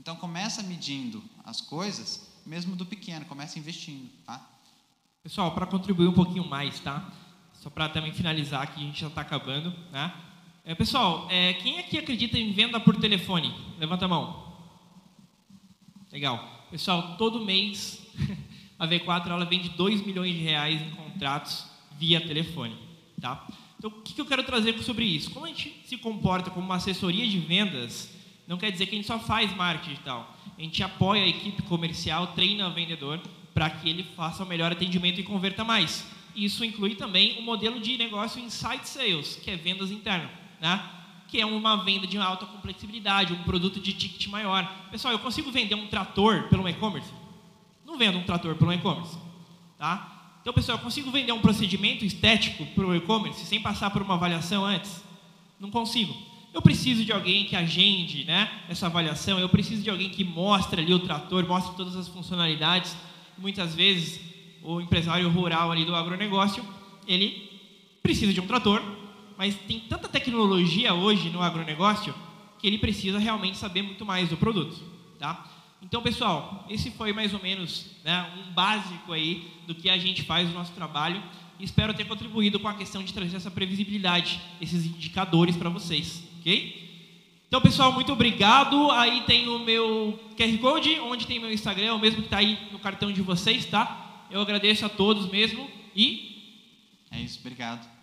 Então 0.00 0.14
começa 0.16 0.62
medindo 0.62 1.22
as 1.44 1.60
coisas, 1.60 2.32
mesmo 2.46 2.76
do 2.76 2.86
pequeno, 2.86 3.24
começa 3.24 3.58
investindo, 3.58 4.08
tá? 4.24 4.48
Pessoal, 5.22 5.52
para 5.52 5.66
contribuir 5.66 6.08
um 6.08 6.12
pouquinho 6.12 6.44
mais, 6.44 6.78
tá? 6.80 7.12
Só 7.54 7.68
para 7.68 7.88
também 7.88 8.12
finalizar 8.12 8.62
aqui, 8.62 8.80
a 8.80 8.84
gente 8.84 9.00
já 9.00 9.08
está 9.08 9.20
acabando, 9.22 9.74
né? 9.90 10.14
É, 10.64 10.74
pessoal, 10.74 11.26
é, 11.30 11.54
quem 11.54 11.78
aqui 11.78 11.98
acredita 11.98 12.38
em 12.38 12.52
venda 12.52 12.78
por 12.78 12.96
telefone? 12.96 13.54
Levanta 13.78 14.04
a 14.04 14.08
mão. 14.08 14.56
Legal. 16.12 16.66
Pessoal, 16.70 17.16
todo 17.16 17.44
mês 17.44 18.06
a 18.78 18.86
V4 18.86 19.28
ela 19.28 19.44
vende 19.44 19.70
2 19.70 20.04
milhões 20.06 20.34
de 20.34 20.42
reais 20.42 20.80
em 20.80 20.90
contratos 20.90 21.66
via 21.98 22.20
telefone. 22.20 22.76
Tá? 23.20 23.46
Então, 23.78 23.90
o 23.90 24.02
que 24.02 24.20
eu 24.20 24.26
quero 24.26 24.44
trazer 24.44 24.78
sobre 24.82 25.04
isso? 25.04 25.30
Como 25.30 25.46
a 25.46 25.48
gente 25.48 25.82
se 25.86 25.96
comporta 25.96 26.50
como 26.50 26.66
uma 26.66 26.76
assessoria 26.76 27.26
de 27.26 27.38
vendas, 27.38 28.10
não 28.48 28.58
quer 28.58 28.72
dizer 28.72 28.86
que 28.86 28.96
a 28.96 28.98
gente 28.98 29.06
só 29.06 29.20
faz 29.20 29.54
marketing 29.54 29.90
digital. 29.90 30.36
A 30.56 30.60
gente 30.60 30.82
apoia 30.82 31.22
a 31.22 31.28
equipe 31.28 31.62
comercial, 31.62 32.28
treina 32.28 32.66
o 32.66 32.72
vendedor 32.72 33.20
para 33.54 33.70
que 33.70 33.88
ele 33.88 34.02
faça 34.16 34.42
o 34.42 34.46
melhor 34.46 34.72
atendimento 34.72 35.20
e 35.20 35.22
converta 35.22 35.62
mais. 35.62 36.04
Isso 36.34 36.64
inclui 36.64 36.96
também 36.96 37.38
o 37.38 37.42
modelo 37.42 37.78
de 37.78 37.96
negócio 37.96 38.40
Insight 38.40 38.88
Sales, 38.88 39.36
que 39.36 39.50
é 39.50 39.56
vendas 39.56 39.90
internas 39.90 40.30
né? 40.60 40.82
que 41.28 41.40
é 41.40 41.46
uma 41.46 41.84
venda 41.84 42.06
de 42.06 42.16
alta 42.16 42.46
complexibilidade, 42.46 43.34
um 43.34 43.42
produto 43.42 43.78
de 43.80 43.92
ticket 43.92 44.26
maior. 44.28 44.66
Pessoal, 44.90 45.12
eu 45.12 45.18
consigo 45.18 45.50
vender 45.50 45.74
um 45.74 45.86
trator 45.86 46.44
pelo 46.48 46.66
e-commerce? 46.66 47.12
Não 47.84 47.98
vendo 47.98 48.18
um 48.18 48.22
trator 48.22 48.54
pelo 48.54 48.72
e-commerce. 48.72 49.18
Tá? 49.76 50.38
Então, 50.40 50.54
pessoal, 50.54 50.78
eu 50.78 50.82
consigo 50.82 51.10
vender 51.10 51.32
um 51.32 51.40
procedimento 51.40 52.04
estético 52.04 52.64
pelo 52.66 52.94
e-commerce 52.96 53.44
sem 53.44 53.60
passar 53.60 53.90
por 53.90 54.00
uma 54.00 54.14
avaliação 54.14 54.64
antes? 54.64 55.04
Não 55.60 55.70
consigo. 55.70 56.16
Eu 56.58 56.62
preciso 56.62 57.04
de 57.04 57.12
alguém 57.12 57.44
que 57.44 57.54
agende 57.54 58.24
né, 58.24 58.50
essa 58.68 58.86
avaliação, 58.86 59.38
eu 59.38 59.48
preciso 59.48 59.80
de 59.80 59.90
alguém 59.90 60.10
que 60.10 60.24
mostre 60.24 60.80
ali 60.80 60.92
o 60.92 60.98
trator, 60.98 61.46
mostre 61.46 61.76
todas 61.76 61.94
as 61.94 62.08
funcionalidades. 62.08 62.96
Muitas 63.38 63.76
vezes 63.76 64.20
o 64.60 64.80
empresário 64.80 65.28
rural 65.30 65.70
ali 65.70 65.84
do 65.84 65.94
agronegócio, 65.94 66.66
ele 67.06 67.48
precisa 68.02 68.32
de 68.32 68.40
um 68.40 68.46
trator, 68.48 68.82
mas 69.36 69.54
tem 69.54 69.78
tanta 69.78 70.08
tecnologia 70.08 70.94
hoje 70.94 71.30
no 71.30 71.40
agronegócio 71.40 72.12
que 72.58 72.66
ele 72.66 72.78
precisa 72.78 73.20
realmente 73.20 73.56
saber 73.56 73.82
muito 73.82 74.04
mais 74.04 74.28
do 74.28 74.36
produto, 74.36 74.82
tá? 75.16 75.48
Então, 75.80 76.02
pessoal, 76.02 76.66
esse 76.68 76.90
foi 76.90 77.12
mais 77.12 77.32
ou 77.32 77.40
menos 77.40 77.86
né, 78.02 78.32
um 78.36 78.52
básico 78.52 79.12
aí 79.12 79.48
do 79.64 79.76
que 79.76 79.88
a 79.88 79.96
gente 79.96 80.24
faz 80.24 80.48
no 80.48 80.54
nosso 80.54 80.72
trabalho. 80.72 81.22
Espero 81.60 81.94
ter 81.94 82.04
contribuído 82.04 82.58
com 82.58 82.66
a 82.66 82.74
questão 82.74 83.00
de 83.00 83.14
trazer 83.14 83.36
essa 83.36 83.48
previsibilidade, 83.48 84.40
esses 84.60 84.84
indicadores 84.86 85.56
para 85.56 85.70
vocês, 85.70 86.26
Então, 87.48 87.60
pessoal, 87.60 87.92
muito 87.92 88.12
obrigado. 88.12 88.90
Aí 88.90 89.22
tem 89.22 89.48
o 89.48 89.58
meu 89.58 90.18
QR 90.36 90.58
Code, 90.58 91.00
onde 91.00 91.26
tem 91.26 91.38
meu 91.38 91.52
Instagram, 91.52 91.86
é 91.86 91.92
o 91.92 91.98
mesmo 91.98 92.20
que 92.20 92.26
está 92.26 92.38
aí 92.38 92.58
no 92.72 92.78
cartão 92.78 93.12
de 93.12 93.22
vocês, 93.22 93.66
tá? 93.66 94.26
Eu 94.30 94.40
agradeço 94.40 94.84
a 94.84 94.88
todos 94.88 95.28
mesmo 95.30 95.70
e. 95.94 96.36
É 97.10 97.18
isso, 97.20 97.38
obrigado. 97.40 97.97